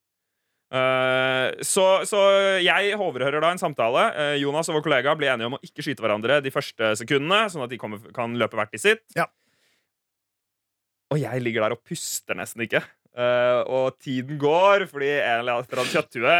Eh, 0.72 1.62
så, 1.68 1.84
så 2.08 2.20
jeg 2.64 2.96
overhører 2.96 3.44
da 3.44 3.50
en 3.52 3.60
samtale. 3.60 4.06
Eh, 4.16 4.38
Jonas 4.40 4.70
og 4.70 4.78
vår 4.78 4.86
kollega 4.86 5.12
blir 5.18 5.34
enige 5.34 5.50
om 5.50 5.58
å 5.58 5.62
ikke 5.66 5.84
skyte 5.84 6.04
hverandre 6.04 6.40
de 6.44 6.52
første 6.54 6.94
sekundene, 7.02 7.44
sånn 7.52 7.66
at 7.66 7.74
de 7.74 7.80
kommer, 7.80 8.00
kan 8.16 8.32
løpe 8.40 8.56
hvert 8.56 8.72
i 8.78 8.80
sitt. 8.80 9.04
Ja. 9.18 9.28
Og 11.12 11.20
jeg 11.20 11.44
ligger 11.44 11.66
der 11.66 11.76
og 11.76 11.82
puster 11.84 12.38
nesten 12.38 12.64
ikke. 12.64 12.80
Eh, 13.12 13.60
og 13.68 13.98
tiden 14.00 14.40
går, 14.40 14.86
fordi 14.88 15.10
en 15.18 15.42
eller 15.42 15.60
annen 15.60 15.92
kjøtthue 15.92 16.36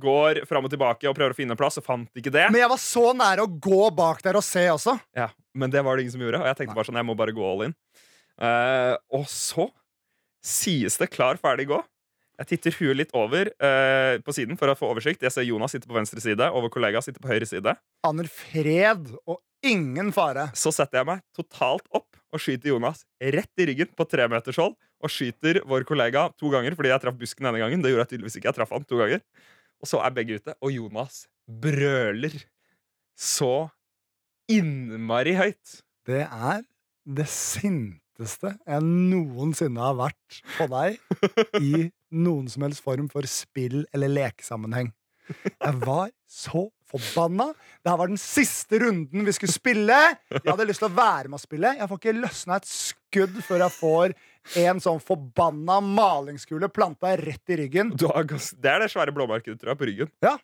går 0.00 0.44
fram 0.48 0.64
og 0.64 0.72
tilbake 0.72 1.10
og 1.10 1.18
prøver 1.18 1.36
å 1.36 1.36
finne 1.36 1.60
plass, 1.60 1.76
og 1.82 1.84
fant 1.84 2.08
ikke 2.16 2.32
det. 2.32 2.48
Men 2.54 2.64
jeg 2.64 2.72
var 2.72 2.80
så 2.80 3.06
nære 3.12 3.44
å 3.44 3.52
gå 3.52 3.84
bak 3.92 4.24
der 4.24 4.40
og 4.40 4.46
se 4.46 4.64
også. 4.72 4.96
Ja, 5.18 5.28
men 5.52 5.74
det 5.74 5.84
var 5.84 6.00
det 6.00 6.06
ingen 6.06 6.16
som 6.16 6.24
gjorde. 6.24 6.40
Og 6.40 6.48
jeg 6.48 6.62
tenkte 6.62 6.78
bare 6.80 6.88
sånn, 6.88 7.02
jeg 7.02 7.10
må 7.12 7.20
bare 7.20 7.36
gå 7.36 7.44
all 7.44 7.66
in. 7.68 7.76
Og 9.12 9.28
så 9.28 9.68
sies 10.44 10.96
det 11.00 11.12
klar, 11.12 11.36
ferdig, 11.40 11.68
gå. 11.68 11.84
Jeg 12.40 12.50
titter 12.50 12.74
huet 12.80 12.98
litt 12.98 13.12
over 13.14 13.50
eh, 13.52 14.16
på 14.24 14.34
siden 14.34 14.58
for 14.58 14.72
å 14.72 14.76
få 14.78 14.88
oversikt. 14.90 15.22
Jeg 15.22 15.34
ser 15.34 15.46
Jonas 15.46 15.74
sitter 15.74 15.90
på 15.90 15.96
venstre 15.96 16.22
side, 16.22 16.48
og 16.50 16.66
vår 16.66 16.72
kollega 16.74 17.02
sitter 17.04 17.22
på 17.22 17.30
høyre 17.30 17.46
side. 17.46 17.76
Aner 18.06 18.30
fred 18.30 19.12
og 19.22 19.38
ingen 19.64 20.10
fare. 20.14 20.48
Så 20.58 20.72
setter 20.74 21.00
jeg 21.00 21.10
meg 21.12 21.22
totalt 21.36 21.86
opp 21.94 22.10
og 22.34 22.42
skyter 22.42 22.72
Jonas 22.72 23.04
rett 23.22 23.62
i 23.62 23.68
ryggen 23.70 23.92
på 23.94 24.06
tremetershold. 24.10 24.74
Og 25.04 25.12
skyter 25.12 25.60
vår 25.68 25.84
kollega 25.86 26.26
to 26.40 26.50
ganger 26.52 26.74
fordi 26.74 26.90
jeg 26.90 27.02
traff 27.04 27.16
busken 27.20 27.46
denne 27.46 27.60
gangen. 27.60 27.82
Det 27.84 27.92
gjorde 27.92 28.06
jeg 28.06 28.12
tydeligvis 28.14 28.38
ikke. 28.40 28.50
Jeg 28.50 28.58
traff 28.58 28.74
han 28.74 28.86
to 28.88 28.98
ganger. 28.98 29.22
Og 29.84 29.90
så 29.90 30.00
er 30.00 30.14
begge 30.16 30.38
ute, 30.40 30.54
og 30.64 30.72
Jonas 30.72 31.24
brøler 31.44 32.38
så 33.20 33.68
innmari 34.50 35.34
høyt. 35.38 35.80
Det 36.08 36.24
er 36.24 36.64
det 37.04 37.26
sinteste 37.28 38.54
jeg 38.64 38.84
noensinne 38.84 39.82
har 39.84 39.98
vært 39.98 40.40
på 40.56 40.66
deg 40.72 40.98
i 41.68 41.84
noen 42.14 42.48
som 42.50 42.64
helst 42.66 42.84
form 42.84 43.08
for 43.12 43.26
spill- 43.30 43.86
eller 43.94 44.12
lekesammenheng. 44.12 44.92
Jeg 45.24 45.76
var 45.80 46.10
så 46.28 46.66
forbanna. 46.90 47.46
Det 47.82 47.90
her 47.90 47.98
var 48.00 48.10
den 48.10 48.20
siste 48.20 48.78
runden 48.82 49.24
vi 49.26 49.32
skulle 49.34 49.54
spille. 49.54 49.96
Jeg 50.30 50.44
hadde 50.46 50.66
lyst 50.68 50.82
til 50.84 50.90
å 50.90 50.96
være 50.96 51.30
med 51.30 51.38
å 51.38 51.42
spille. 51.42 51.72
Jeg 51.78 51.88
får 51.90 52.00
ikke 52.02 52.16
løsna 52.18 52.58
et 52.60 52.68
skudd 52.68 53.38
før 53.46 53.64
jeg 53.64 53.76
får 53.78 54.14
en 54.66 54.82
sånn 54.84 55.00
forbanna 55.02 55.78
malingskule 55.84 56.68
planta 56.72 57.14
rett 57.20 57.54
i 57.54 57.58
ryggen. 57.64 57.94
Du 57.96 58.06
har, 58.10 58.28
det 58.28 58.70
er 58.74 58.84
det 58.84 58.90
svære 58.92 59.14
blåmerket 59.16 59.56
tror 59.60 59.72
jeg, 59.72 59.80
på 59.80 59.88
ryggen. 59.90 60.12
Ja. 60.24 60.36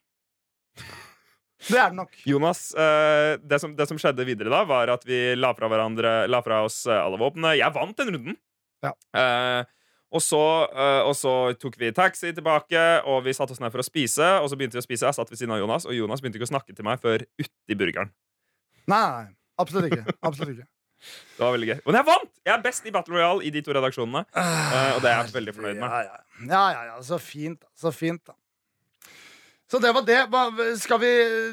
Det 1.69 1.77
er 1.77 1.91
det 1.93 1.99
nok. 1.99 2.15
Jonas, 2.25 2.71
eh, 2.73 3.35
det, 3.45 3.59
som, 3.61 3.75
det 3.77 3.85
som 3.91 3.99
skjedde 4.01 4.25
videre 4.25 4.53
da, 4.53 4.63
var 4.65 4.89
at 4.95 5.05
vi 5.05 5.35
la 5.37 5.53
fra, 5.57 5.69
hverandre, 5.69 6.15
la 6.33 6.41
fra 6.45 6.63
oss 6.65 6.87
eh, 6.89 6.97
alle 6.97 7.21
våpnene. 7.21 7.59
Jeg 7.61 7.77
vant 7.77 8.01
den 8.01 8.15
runden. 8.17 8.39
Ja. 8.81 8.95
Eh, 9.13 9.69
og, 10.11 10.23
så, 10.25 10.43
eh, 10.75 11.03
og 11.07 11.15
så 11.15 11.35
tok 11.61 11.79
vi 11.79 11.93
taxi 11.95 12.33
tilbake, 12.35 12.83
og 13.07 13.23
vi 13.27 13.35
satte 13.37 13.55
oss 13.55 13.63
ned 13.63 13.71
for 13.71 13.83
å 13.83 13.87
spise. 13.87 14.27
Og 14.43 14.51
så 14.51 14.59
begynte 14.59 14.79
vi 14.79 14.83
å 14.83 14.87
spise, 14.87 15.07
Jeg 15.07 15.19
satt 15.19 15.31
ved 15.31 15.39
siden 15.39 15.55
av 15.55 15.63
Jonas, 15.63 15.87
og 15.87 15.95
Jonas 15.95 16.23
begynte 16.23 16.41
ikke 16.41 16.51
å 16.51 16.55
snakke 16.55 16.75
til 16.75 16.87
meg 16.87 17.03
før 17.03 17.23
uti 17.39 17.79
burgeren. 17.79 18.11
Nei. 18.91 19.31
Absolutt 19.61 19.91
ikke. 19.93 20.19
Absolutt 20.25 20.59
ikke. 20.59 20.69
Det 21.01 21.41
var 21.41 21.55
veldig 21.55 21.69
gøy. 21.71 21.79
Men 21.87 21.97
jeg 21.97 22.07
vant! 22.11 22.33
Jeg 22.45 22.53
er 22.53 22.63
best 22.65 22.89
i 22.89 22.91
Battle 22.93 23.17
Royale 23.17 23.47
i 23.49 23.51
de 23.55 23.63
to 23.65 23.73
redaksjonene. 23.73 24.21
Eh, 24.37 24.91
og 24.97 25.01
det 25.01 25.09
er 25.09 25.15
jeg 25.23 25.33
veldig 25.33 25.55
fornøyd 25.57 25.79
med. 25.79 25.87
Ja, 25.87 26.01
ja. 26.05 26.19
ja, 26.51 26.65
ja, 26.75 26.83
ja. 26.91 26.99
Så 27.07 27.17
fint. 27.23 27.65
Så 27.73 27.93
fint, 27.97 28.21
da. 28.29 28.37
Så 29.71 29.79
det 29.81 29.95
var 29.95 30.05
det. 30.05 30.19
Skal 30.83 31.01
vi 31.01 31.11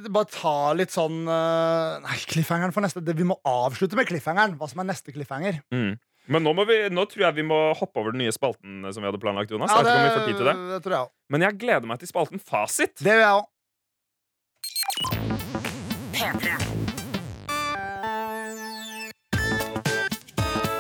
bare 0.10 0.28
ta 0.34 0.74
litt 0.76 0.92
sånn 0.92 1.22
eh, 1.30 2.00
Nei, 2.02 2.18
cliffhangeren 2.32 2.74
for 2.74 2.82
neste 2.84 3.04
Vi 3.06 3.28
må 3.30 3.38
avslutte 3.46 4.00
med 4.00 4.10
cliffhangeren. 4.10 4.58
Hva 4.60 4.68
som 4.72 4.82
er 4.82 4.90
neste 4.90 5.14
cliffhanger. 5.16 5.62
Mm. 5.72 5.94
Men 6.28 6.44
nå, 6.44 6.52
må 6.58 6.66
vi, 6.68 6.76
nå 6.92 7.06
tror 7.08 7.24
jeg 7.30 7.38
vi 7.38 7.46
må 7.48 7.58
hoppe 7.80 8.02
over 8.02 8.12
den 8.16 8.20
nye 8.26 8.34
spalten 8.36 8.84
som 8.92 9.00
vi 9.04 9.08
hadde 9.08 9.22
planlagt. 9.24 9.52
Jonas 9.54 9.72
Jeg 9.72 9.86
vet 9.86 9.92
ikke 9.94 10.00
om 10.00 10.08
vi 10.08 10.16
får 10.18 10.26
tid 10.28 10.42
til 10.42 10.50
det 10.52 10.56
det 10.74 10.82
tror 10.84 10.98
jeg 10.98 11.06
også. 11.08 11.16
Men 11.36 11.46
jeg 11.48 11.60
gleder 11.64 11.88
meg 11.94 12.02
til 12.04 12.12
spalten 12.12 12.44
Fasit. 12.52 12.96
Det 13.00 13.14
gjør 13.16 13.24
jeg 13.24 13.38
òg. 13.38 13.48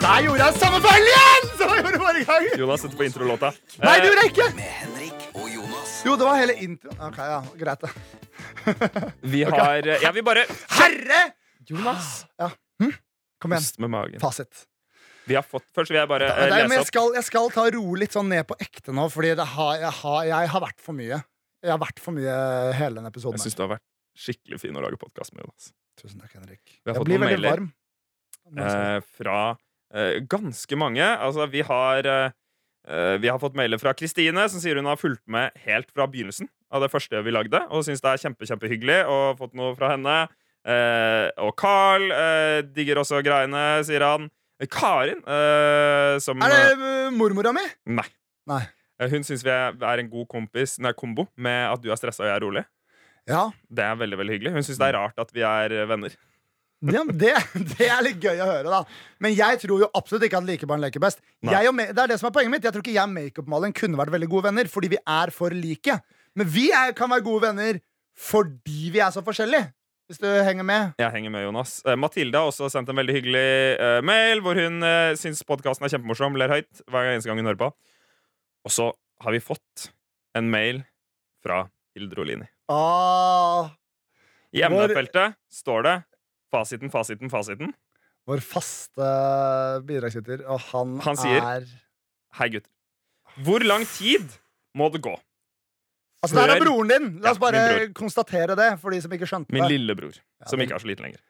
Der 0.01 0.21
gjorde 0.23 0.43
jeg 0.45 0.53
samme 0.61 0.79
feil 0.83 1.07
igjen 1.09 1.47
som 1.59 1.71
jeg 1.73 1.81
gjorde 1.83 1.99
forrige 2.03 2.27
gang! 2.29 2.45
Jonas 2.61 2.83
setter 2.85 2.99
på 2.99 3.05
introlåta. 3.07 3.49
Nei, 3.83 3.95
det 3.97 3.97
Eh, 3.97 4.05
gjorde 4.07 4.23
jeg 4.23 4.31
ikke! 4.33 4.47
Med 4.55 4.69
Henrik 4.77 5.25
og 5.41 5.49
Jonas. 5.51 5.91
Jo, 6.07 6.15
det 6.19 6.27
var 6.29 6.39
hele 6.39 6.55
introen. 6.67 6.99
Ok, 7.09 7.19
ja, 7.33 7.39
greit 7.63 7.83
det. 7.83 7.91
vi 9.33 9.43
har 9.47 9.55
okay. 9.57 9.91
Jeg 10.05 10.13
vil 10.17 10.25
bare 10.27 10.45
Herre! 10.77 11.21
Jonas! 11.67 12.11
Ja. 12.39 12.49
Kom 13.37 13.53
igjen. 13.53 13.61
Pust 13.67 13.81
med 13.83 13.91
magen. 13.93 14.19
Fasit. 14.23 14.63
Vi 15.27 15.35
har 15.35 15.43
fått, 15.43 15.65
først 15.75 15.91
vil 15.91 15.99
jeg 15.99 16.07
bare 16.09 16.27
eh, 16.31 16.43
Nei, 16.49 16.61
lese 16.63 16.77
jeg 16.77 16.83
opp 16.85 16.91
skal, 16.91 17.09
jeg 17.17 17.25
skal 17.27 17.49
ta 17.51 17.65
ro 17.75 17.83
litt 17.99 18.15
sånn 18.15 18.29
ned 18.31 18.47
på 18.47 18.55
ekte 18.63 18.93
nå, 18.95 19.07
Fordi 19.11 19.33
det 19.35 19.47
har, 19.55 19.73
jeg, 19.81 19.91
har, 20.01 20.21
jeg 20.29 20.51
har 20.53 20.63
vært 20.63 20.79
for 20.83 20.95
mye. 20.97 21.19
Jeg 21.65 21.73
har 21.73 21.81
vært 21.81 21.99
for 22.03 22.15
mye 22.15 22.37
hele 22.77 22.99
denne 23.01 23.11
episoden. 23.11 23.35
Jeg 23.41 23.49
syns 23.49 23.57
du 23.59 23.63
har 23.65 23.71
vært 23.75 23.85
skikkelig 24.17 24.59
fin 24.61 24.77
å 24.79 24.83
lage 24.85 24.97
podkast 25.01 25.33
med. 25.35 25.43
Jonas 25.45 25.71
Tusen 25.97 26.21
takk, 26.21 26.33
Henrik. 26.37 26.61
Vi 26.85 26.91
har 26.91 26.93
Jeg 26.93 27.01
fått 27.01 27.09
blir 27.09 27.19
noen 27.19 27.31
veldig 27.33 27.47
mailer. 27.49 27.57
varm. 27.57 27.71
Eh, 28.57 28.99
Fra 29.17 29.39
eh, 29.93 30.19
ganske 30.29 30.77
mange. 30.79 31.03
Altså, 31.03 31.47
vi 31.51 31.63
har 31.67 32.07
eh, 32.07 32.29
eh, 32.87 33.15
Vi 33.23 33.27
har 33.31 33.39
fått 33.41 33.57
mailer 33.57 33.81
fra 33.81 33.93
Kristine, 33.97 34.45
som 34.49 34.61
sier 34.63 34.77
hun 34.79 34.87
har 34.87 34.99
fulgt 35.01 35.25
med 35.27 35.51
helt 35.65 35.89
fra 35.91 36.07
begynnelsen 36.07 36.47
av 36.71 36.83
det 36.83 36.91
første 36.93 37.19
vi 37.23 37.31
lagde, 37.33 37.59
og 37.71 37.83
syns 37.87 38.01
det 38.03 38.11
er 38.13 38.21
kjempe, 38.25 38.47
kjempehyggelig 38.47 39.01
og 39.09 39.37
fått 39.41 39.53
noe 39.57 39.73
fra 39.77 39.93
henne. 39.95 40.15
Eh, 40.67 41.27
og 41.43 41.53
Carl 41.59 42.09
eh, 42.11 42.61
digger 42.75 42.99
også 43.03 43.21
greiene, 43.25 43.65
sier 43.87 44.03
han. 44.03 44.29
Eh, 44.57 44.69
Karin, 44.71 45.19
uh, 45.27 46.17
som 46.23 46.41
er 46.41 46.53
det 46.53 46.61
uh, 46.81 47.11
mormora 47.13 47.53
mi? 47.53 47.63
Nei. 47.97 48.07
Nei. 48.49 48.63
Eh, 48.97 49.11
Hun 49.11 49.25
syns 49.25 49.43
vi 49.45 49.51
er, 49.53 49.75
er 49.77 50.01
en 50.01 50.09
god 50.09 50.25
kompis, 50.31 50.77
nei, 50.81 50.93
kombo 50.97 51.27
med 51.37 51.67
at 51.69 51.83
du 51.83 51.91
er 51.93 51.99
stressa 51.99 52.25
og 52.25 52.29
jeg 52.31 52.39
er 52.39 52.45
rolig. 52.45 52.63
Ja. 53.27 53.43
Det 53.69 53.83
er 53.83 53.99
veldig 53.99 54.17
veldig 54.21 54.37
hyggelig. 54.37 54.55
Hun 54.55 54.65
syns 54.65 54.79
det 54.81 54.87
er 54.89 54.97
rart 54.97 55.21
at 55.21 55.33
vi 55.35 55.43
er 55.45 55.75
eh, 55.75 55.85
venner. 55.89 56.15
ja 56.93 57.03
det, 57.09 57.33
det 57.73 57.87
er 57.89 58.03
litt 58.05 58.19
gøy 58.23 58.41
å 58.41 58.49
høre, 58.49 58.73
da. 58.73 58.81
Men 59.23 59.35
jeg 59.37 59.61
tror 59.63 59.83
jo 59.85 59.91
absolutt 59.97 60.27
ikke 60.27 60.41
at 60.41 60.49
likebarn 60.49 60.81
leker 60.83 61.03
best. 61.03 61.21
Det 61.43 61.53
er 61.53 62.09
det 62.09 62.17
som 62.17 62.29
er 62.29 62.35
poenget 62.35 62.55
mitt. 62.55 62.65
Jeg 62.65 62.73
tror 62.73 62.85
ikke 62.85 62.95
jeg 62.95 63.05
og 63.05 63.13
makeupmaleren 63.17 63.77
kunne 63.77 63.99
vært 63.99 64.13
veldig 64.15 64.29
gode 64.31 64.49
venner, 64.49 64.71
fordi 64.71 64.93
vi 64.95 65.01
er 65.01 65.33
for 65.35 65.53
like. 65.53 65.99
Men 66.37 66.49
vi 66.53 66.69
er, 66.73 66.93
kan 66.97 67.11
være 67.13 67.25
gode 67.25 67.45
venner 67.49 67.81
fordi 68.17 68.87
vi 68.95 69.01
er 69.03 69.13
så 69.13 69.21
forskjellige. 69.21 69.69
Hvis 70.07 70.21
du 70.23 70.27
henger 70.47 70.63
med. 70.63 70.93
Jeg 71.01 71.11
henger 71.11 71.31
med, 71.33 71.43
Jonas. 71.43 71.81
Uh, 71.83 71.97
Mathilde 71.99 72.39
har 72.39 72.47
også 72.47 72.69
sendt 72.71 72.87
en 72.93 72.95
veldig 72.95 73.15
hyggelig 73.17 73.47
uh, 73.75 73.97
mail 74.07 74.39
hvor 74.45 74.55
hun 74.55 74.77
uh, 74.85 75.11
syns 75.19 75.41
podkasten 75.47 75.83
er 75.83 75.91
kjempemorsom, 75.91 76.37
ler 76.39 76.53
høyt 76.53 76.79
hver 76.87 77.09
eneste 77.11 77.27
gang 77.27 77.41
hun 77.41 77.49
hører 77.49 77.59
på. 77.65 77.69
Og 78.67 78.71
så 78.71 78.85
har 79.25 79.35
vi 79.35 79.41
fått 79.43 79.89
en 80.37 80.47
mail 80.53 80.79
fra 81.43 81.65
Hilde 81.97 82.15
Rolini. 82.19 82.47
Ah, 82.71 83.67
I 84.55 84.63
Vår- 84.63 84.69
emnefeltet 84.69 85.35
står 85.51 85.83
det 85.89 85.95
fasiten, 86.55 86.91
fasiten, 86.93 87.31
fasiten. 87.31 87.73
vår 88.27 88.41
faste 88.43 89.07
bidragsyter, 89.87 90.45
og 90.51 90.59
han, 90.71 90.97
Han 91.03 91.19
sier- 91.19 91.43
er 91.43 91.67
Hei, 92.39 92.47
gutter. 92.53 92.71
Hvor 93.43 93.63
lang 93.63 93.83
tid 93.87 94.23
må 94.77 94.87
det 94.93 95.01
gå? 95.03 95.13
Altså, 96.23 96.33
det 96.33 96.43
her 96.43 96.55
er 96.55 96.63
broren 96.65 96.91
din! 96.91 97.09
La 97.21 97.33
oss 97.33 97.41
bare 97.41 97.89
konstatere 97.97 98.55
det, 98.57 98.71
for 98.81 98.93
de 98.93 99.01
som 99.03 99.11
ikke 99.13 99.27
skjønte 99.29 99.53
Min 99.53 99.65
det. 99.65 99.75
lillebror, 99.75 100.15
som 100.49 100.61
ikke 100.63 100.77
er 100.77 100.81
så 100.81 100.89
liten 100.89 101.05
lenger. 101.05 101.21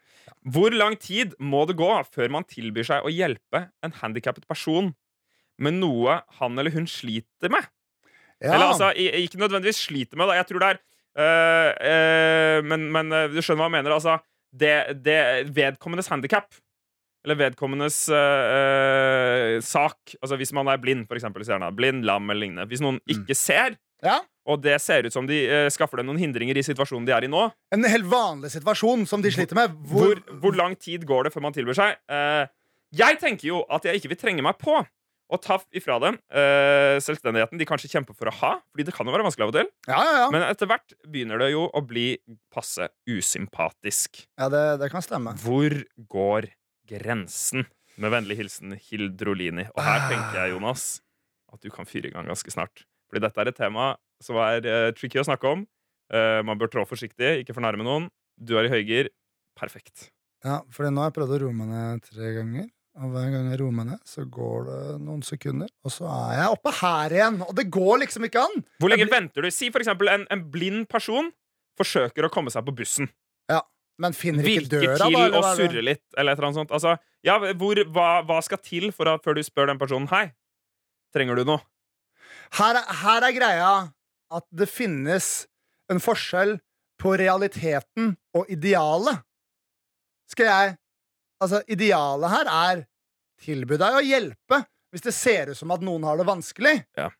Hvor 0.47 0.71
lang 0.75 0.95
tid 1.01 1.33
må 1.43 1.65
det 1.67 1.75
gå 1.79 1.89
før 2.07 2.31
man 2.31 2.47
tilbyr 2.47 2.88
seg 2.88 3.07
å 3.07 3.11
hjelpe 3.11 3.65
en 3.83 3.95
handikappet 3.99 4.47
person 4.47 4.93
med 5.59 5.79
noe 5.81 6.21
han 6.39 6.59
eller 6.59 6.71
hun 6.75 6.88
sliter 6.88 7.51
med? 7.51 7.67
Ja. 8.39 8.53
Eller 8.53 8.69
altså, 8.69 8.91
ikke 8.95 9.41
nødvendigvis 9.41 9.81
sliter 9.89 10.19
med, 10.19 10.29
da. 10.29 10.38
Jeg 10.39 10.47
tror 10.51 10.63
det 10.63 10.69
er 10.71 10.79
øh, 11.17 11.71
øh, 11.91 12.63
men, 12.69 12.88
men 12.93 13.11
øh, 13.11 13.33
du 13.33 13.41
skjønner 13.41 13.65
hva 13.65 13.69
jeg 13.71 13.75
mener. 13.79 13.95
Altså, 13.97 14.19
det, 14.55 14.73
det 15.03 15.19
vedkommendes 15.57 16.07
handikap 16.13 16.53
eller 17.25 17.35
vedkommendes 17.41 18.05
øh, 18.09 19.57
øh, 19.57 19.61
sak 19.65 20.15
Altså 20.21 20.35
Hvis 20.39 20.53
man 20.53 20.69
er 20.71 20.77
blind, 20.77 21.07
for 21.07 21.15
eksempel, 21.15 21.43
blind, 21.75 22.05
lam 22.05 22.29
eller 22.29 22.39
lignende. 22.39 22.67
Hvis 22.69 22.81
noen 22.81 23.01
ikke 23.09 23.35
ser, 23.35 23.75
ja. 24.03 24.21
Og 24.47 24.61
det 24.63 24.77
ser 24.83 25.05
ut 25.07 25.13
som 25.13 25.27
de 25.27 25.41
eh, 25.45 25.67
skaffer 25.73 25.99
dem 26.01 26.07
noen 26.09 26.21
hindringer 26.21 26.57
i 26.57 26.63
situasjonen 26.65 27.07
de 27.07 27.13
er 27.15 27.27
i 27.27 27.31
nå, 27.31 27.45
En 27.75 27.83
helt 27.87 28.07
vanlig 28.07 28.53
situasjon 28.55 29.05
som 29.09 29.21
de 29.23 29.31
sliter 29.35 29.57
med. 29.59 29.73
hvor, 29.89 30.13
Hvor, 30.15 30.39
hvor 30.43 30.55
lang 30.59 30.77
tid 30.79 31.03
går 31.07 31.27
det 31.27 31.33
før 31.35 31.43
man 31.47 31.55
tilbyr 31.55 31.75
seg? 31.77 31.97
Eh, 32.09 32.45
jeg 32.97 33.19
tenker 33.19 33.49
jo 33.51 33.65
at 33.69 33.83
jeg 33.83 33.99
ikke 33.99 34.13
vil 34.13 34.21
trenge 34.21 34.45
meg 34.45 34.55
på 34.61 34.77
å 35.27 35.35
ta 35.43 35.57
ifra 35.75 35.97
dem 35.99 36.15
eh, 36.31 36.95
selvstendigheten 37.03 37.59
de 37.59 37.65
kanskje 37.67 37.89
kjemper 37.91 38.15
for 38.15 38.29
å 38.31 38.35
ha. 38.39 38.51
Fordi 38.71 38.85
det 38.87 38.93
kan 38.95 39.09
jo 39.09 39.11
være 39.11 39.25
vanskelig 39.27 39.43
av 39.43 39.51
og 39.51 39.57
til. 39.59 39.71
ja, 39.91 39.97
ja, 40.07 40.13
ja. 40.21 40.29
Men 40.31 40.45
etter 40.47 40.69
hvert 40.71 40.95
begynner 41.03 41.41
det 41.43 41.49
jo 41.51 41.65
å 41.67 41.81
bli 41.83 42.05
passe 42.55 42.87
usympatisk. 43.11 44.23
ja 44.39 44.47
det, 44.53 44.63
det 44.79 44.87
kan 44.93 45.03
stemme. 45.03 45.35
Hvor 45.43 45.75
går 46.07 46.47
grensen? 46.87 47.67
Med 47.97 48.13
vennlig 48.13 48.37
hilsen 48.37 48.75
Hildrolini. 48.77 49.67
Og 49.73 49.81
her 49.83 50.03
tenker 50.11 50.35
jeg, 50.43 50.51
Jonas, 50.53 50.83
at 51.51 51.59
du 51.65 51.71
kan 51.73 51.87
fyre 51.89 52.11
i 52.11 52.13
gang 52.13 52.27
ganske 52.29 52.51
snart. 52.53 52.85
Fordi 53.09 53.23
dette 53.23 53.41
er 53.41 53.49
et 53.49 53.57
tema 53.57 53.95
som 54.24 54.39
er 54.41 54.65
uh, 54.68 54.91
tricky 54.97 55.20
å 55.22 55.26
snakke 55.28 55.49
om. 55.51 55.65
Uh, 56.13 56.39
man 56.47 56.59
bør 56.59 56.72
trå 56.72 56.86
forsiktig, 56.88 57.41
ikke 57.43 57.55
fornærme 57.57 57.86
noen. 57.86 58.07
Du 58.38 58.55
er 58.59 58.68
i 58.70 58.72
høygir. 58.72 59.09
Perfekt. 59.57 60.09
Ja, 60.45 60.61
for 60.72 60.86
nå 60.89 61.01
har 61.01 61.09
jeg 61.11 61.18
prøvd 61.18 61.36
å 61.36 61.39
roe 61.45 61.55
meg 61.57 61.72
ned 61.72 62.03
tre 62.05 62.34
ganger. 62.38 62.68
Og 62.97 63.11
hver 63.13 63.28
gang 63.30 63.49
jeg 63.51 63.59
roer 63.61 63.74
meg 63.78 63.86
ned, 63.91 63.99
så 64.09 64.24
går 64.26 64.63
det 64.65 64.78
noen 65.05 65.20
sekunder, 65.26 65.70
og 65.86 65.91
så 65.93 66.07
er 66.09 66.39
jeg 66.39 66.53
oppe 66.55 66.72
her 66.80 67.13
igjen. 67.13 67.36
Og 67.45 67.51
det 67.59 67.68
går 67.74 67.99
liksom 68.01 68.26
ikke 68.26 68.41
an! 68.41 68.63
Hvor 68.82 68.89
lenge 68.89 69.05
venter 69.11 69.45
du? 69.45 69.51
Si 69.53 69.70
for 69.74 69.84
eksempel 69.84 70.09
en, 70.09 70.24
en 70.34 70.41
blind 70.53 70.88
person 70.89 71.30
forsøker 71.78 72.26
å 72.26 72.32
komme 72.34 72.49
seg 72.53 72.65
på 72.65 72.74
bussen. 72.80 73.11
Ja, 73.51 73.59
Men 74.01 74.18
finner 74.18 74.45
ikke 74.49 74.63
Virker 74.65 74.82
døra, 74.82 74.97
da? 74.97 75.09
Virker 75.13 75.30
til 75.36 75.38
å 75.43 75.53
surre 75.59 75.84
litt, 75.86 76.03
eller 76.18 76.34
et 76.34 76.39
eller 76.41 76.47
annet 76.49 76.59
sånt. 76.63 76.74
Altså, 76.74 76.95
ja, 77.26 77.38
hvor, 77.61 77.84
hva, 77.93 78.07
hva 78.26 78.39
skal 78.45 78.61
til 78.65 78.89
for 78.93 79.09
at, 79.13 79.22
før 79.26 79.38
du 79.38 79.43
spør 79.45 79.70
den 79.70 79.82
personen 79.82 80.09
Hei, 80.09 80.24
trenger 81.13 81.38
du 81.38 81.45
noe? 81.51 81.61
Her, 82.57 82.82
er- 82.82 82.97
her 83.03 83.28
er 83.30 83.36
greia 83.38 83.70
at 84.34 84.45
det 84.49 84.67
finnes 84.69 85.45
en 85.91 86.01
forskjell 86.03 86.57
på 86.99 87.13
realiteten 87.19 88.15
og 88.36 88.49
idealet. 88.51 89.23
Skal 90.32 90.51
jeg 90.51 90.75
Altså, 91.38 91.59
idealet 91.69 92.32
her 92.34 92.47
er 92.49 92.80
tilby 93.45 93.78
deg 93.78 93.93
å 93.93 94.01
hjelpe 94.01 94.57
hvis 94.89 95.03
det 95.05 95.13
ser 95.13 95.51
ut 95.51 95.59
som 95.59 95.69
at 95.75 95.84
noen 95.86 96.05
har 96.07 96.17
det 96.17 96.25
vanskelig. 96.25 96.80
Ja. 96.97 97.11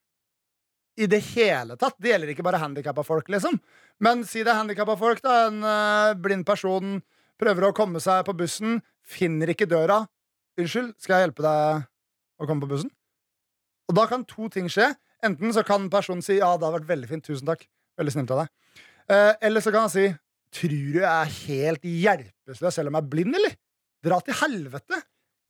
I 0.98 1.06
det 1.06 1.20
hele 1.36 1.76
tatt. 1.78 2.00
Det 2.02 2.10
gjelder 2.10 2.32
ikke 2.34 2.46
bare 2.48 2.62
handikappa 2.64 3.04
folk, 3.06 3.30
liksom. 3.30 3.60
Men 4.02 4.24
si 4.26 4.42
det 4.42 4.50
er 4.50 4.58
handikappa 4.64 4.96
folk, 4.98 5.22
da. 5.22 5.36
En 5.52 5.60
uh, 5.62 6.18
blind 6.18 6.48
person 6.48 6.98
prøver 7.38 7.68
å 7.68 7.76
komme 7.78 8.02
seg 8.02 8.24
på 8.26 8.34
bussen, 8.40 8.80
finner 9.06 9.54
ikke 9.54 9.70
døra. 9.70 10.00
Unnskyld, 10.58 10.96
skal 10.98 11.20
jeg 11.20 11.28
hjelpe 11.28 11.46
deg 11.46 11.86
å 12.42 12.50
komme 12.50 12.66
på 12.66 12.72
bussen? 12.72 12.90
Og 13.88 14.00
da 14.00 14.08
kan 14.10 14.26
to 14.26 14.50
ting 14.50 14.72
skje. 14.74 14.90
Enten 15.26 15.54
så 15.56 15.64
kan 15.66 15.90
personen 15.90 16.22
si 16.26 16.38
ja, 16.38 16.52
det 16.58 16.68
har 16.68 16.76
vært 16.78 16.90
veldig 16.90 17.10
fint, 17.10 17.26
tusen 17.26 17.48
takk. 17.50 17.66
Veldig 17.98 18.14
snilt 18.14 18.34
av 18.36 18.44
deg. 18.44 18.82
Eh, 19.10 19.34
eller 19.50 19.64
så 19.64 19.74
kan 19.74 19.88
han 19.88 19.94
si 19.94 20.08
tror 20.58 20.92
du 20.94 21.00
jeg 21.02 21.08
er 21.08 21.32
helt 21.48 21.88
hjelpeløs 21.88 22.76
selv 22.76 22.92
om 22.92 22.98
jeg 22.98 23.04
er 23.04 23.10
blind, 23.12 23.36
eller? 23.36 23.56
Dra 24.06 24.20
til 24.24 24.38
helvete! 24.42 25.02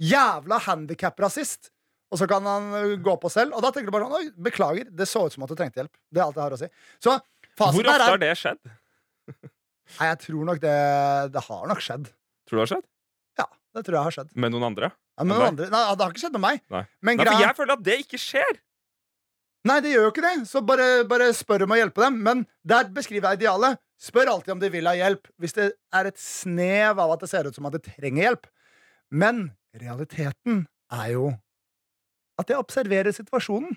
Jævla 0.01 0.59
handikap-rasist! 0.65 1.71
Og 2.07 2.21
så 2.21 2.27
kan 2.29 2.45
han 2.47 2.71
gå 3.03 3.13
på 3.19 3.29
selv, 3.31 3.55
og 3.57 3.63
da 3.65 3.71
tenker 3.75 3.91
du 3.91 3.95
bare 3.97 4.07
sånn 4.07 4.17
Oi, 4.21 4.29
beklager, 4.47 4.87
det 4.95 5.07
så 5.11 5.25
ut 5.27 5.33
som 5.35 5.43
at 5.43 5.51
du 5.51 5.57
trengte 5.59 5.81
hjelp. 5.81 5.91
Det 6.07 6.21
er 6.21 6.25
alt 6.25 6.37
jeg 6.39 6.45
har 6.45 6.55
å 6.55 6.59
si. 6.61 6.69
Så 7.03 7.15
Hvor 7.59 7.73
ofte 7.73 7.97
har 8.05 8.21
det 8.21 8.31
skjedd? 8.39 8.61
Nei, 9.97 10.07
jeg 10.11 10.19
tror 10.23 10.47
nok 10.47 10.61
det 10.63 10.77
Det 11.33 11.43
har 11.47 11.67
nok 11.71 11.83
skjedd. 11.83 12.07
Tror 12.47 12.55
du 12.55 12.61
det 12.61 12.63
har 12.63 12.71
skjedd? 12.71 12.87
Ja, 13.41 13.47
det 13.75 13.83
tror 13.87 13.97
jeg 13.99 14.07
har 14.07 14.15
skjedd. 14.15 14.31
Med 14.39 14.55
noen 14.55 14.69
andre? 14.69 14.91
Ja, 15.17 15.25
Med 15.25 15.33
noen 15.35 15.51
andre, 15.51 15.67
nei, 15.73 15.81
det 15.97 16.05
har 16.05 16.13
ikke 16.15 16.23
skjedd 16.23 16.37
med 16.37 16.43
meg. 16.45 16.63
Nei. 16.71 16.83
Men 17.03 17.19
Nei, 17.19 17.27
for 17.27 17.43
jeg 17.43 17.57
føler 17.59 17.75
at 17.75 17.83
det 17.87 17.97
ikke 18.05 18.21
skjer. 18.21 18.59
Nei, 19.67 19.81
det 19.83 19.91
gjør 19.91 20.07
jo 20.07 20.13
ikke 20.13 20.23
det. 20.23 20.35
Så 20.47 20.61
bare, 20.63 20.87
bare 21.09 21.27
spør 21.35 21.65
om 21.65 21.73
å 21.75 21.79
hjelpe 21.79 22.03
dem. 22.05 22.19
Men 22.23 22.45
der 22.67 22.89
beskriver 22.93 23.33
jeg 23.33 23.41
idealet. 23.41 23.81
spør 23.97 24.29
alltid 24.29 24.53
om 24.53 24.59
de 24.61 24.69
vil 24.69 24.85
ha 24.85 24.93
hjelp, 24.93 25.25
hvis 25.41 25.55
det 25.57 25.71
er 25.97 26.05
et 26.05 26.19
snev 26.21 26.99
av 27.01 27.15
at 27.15 27.23
det 27.23 27.29
ser 27.31 27.47
ut 27.49 27.55
som 27.55 27.65
at 27.65 27.73
de 27.73 27.81
trenger 27.81 28.27
hjelp. 28.27 28.43
Men 29.09 29.47
realiteten 29.73 30.67
er 30.93 31.07
jo 31.15 31.31
at 32.37 32.51
jeg 32.53 32.61
observerer 32.61 33.15
situasjonen 33.15 33.73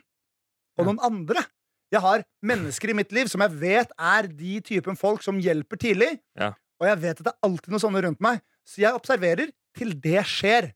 og 0.77 0.91
noen 0.91 1.01
andre. 1.07 1.47
Jeg 1.91 2.05
har 2.05 2.25
mennesker 2.47 2.93
i 2.93 2.97
mitt 3.01 3.15
liv 3.17 3.31
som 3.33 3.43
jeg 3.43 3.57
vet 3.63 3.95
er 3.97 4.29
de 4.29 4.59
typen 4.67 4.99
folk 4.99 5.25
som 5.25 5.41
hjelper 5.43 5.81
tidlig. 5.81 6.11
Ja. 6.39 6.53
Og 6.81 6.87
jeg 6.89 7.01
vet 7.03 7.19
at 7.19 7.27
det 7.27 7.33
er 7.33 7.49
alltid 7.49 7.73
noe 7.73 7.83
sånne 7.83 8.05
rundt 8.05 8.23
meg, 8.25 8.45
så 8.69 8.85
jeg 8.85 8.97
observerer 8.97 9.51
til 9.77 9.97
det 10.05 10.21
skjer. 10.29 10.71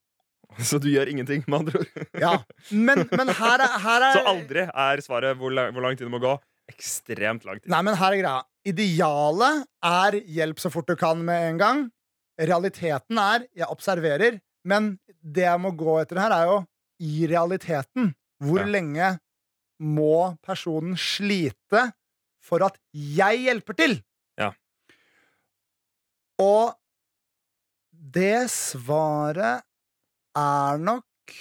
Så 0.69 0.79
du 0.83 0.89
gjør 0.93 1.11
ingenting, 1.11 1.45
med 1.49 1.59
andre 1.65 1.81
ord. 1.81 2.07
Ja. 2.25 2.33
Men, 2.71 3.05
men 3.11 3.29
her 3.39 3.63
er, 3.65 3.79
her 3.85 4.07
er 4.09 4.19
Så 4.19 4.25
aldri 4.35 4.65
er 4.69 5.03
svaret 5.05 5.39
hvor 5.41 5.53
lang, 5.55 5.73
hvor 5.75 5.83
lang 5.87 5.97
tid 5.99 6.07
det 6.09 6.13
må 6.15 6.21
gå. 6.23 6.35
Ekstremt 6.73 7.45
lang 7.45 7.61
tid. 7.61 7.69
Nei, 7.73 7.83
men 7.85 7.97
her 8.01 8.13
er 8.17 8.21
greia. 8.23 8.43
Idealet 8.65 9.65
er 9.85 10.17
hjelp 10.39 10.63
så 10.63 10.71
fort 10.73 10.89
du 10.89 10.95
kan 10.97 11.21
med 11.27 11.51
en 11.51 11.59
gang. 11.61 11.83
Realiteten 12.41 13.19
er 13.21 13.45
jeg 13.55 13.69
observerer, 13.71 14.39
men 14.67 14.95
det 15.21 15.45
jeg 15.45 15.61
må 15.61 15.75
gå 15.77 15.99
etter 16.01 16.19
her, 16.23 16.33
er 16.33 16.49
jo 16.49 16.57
i 17.05 17.27
realiteten. 17.31 18.15
Hvor 18.45 18.63
Ja. 18.65 18.71
lenge 18.79 19.11
må 19.85 20.37
personen 20.43 20.97
slite 20.97 21.85
for 22.45 22.65
at 22.65 22.79
jeg 22.93 23.45
hjelper 23.45 23.77
til? 23.79 23.95
Ja. 24.41 24.51
Og 26.41 26.73
det 28.15 28.49
svaret 28.53 29.63
er 30.39 30.81
nok 30.83 31.35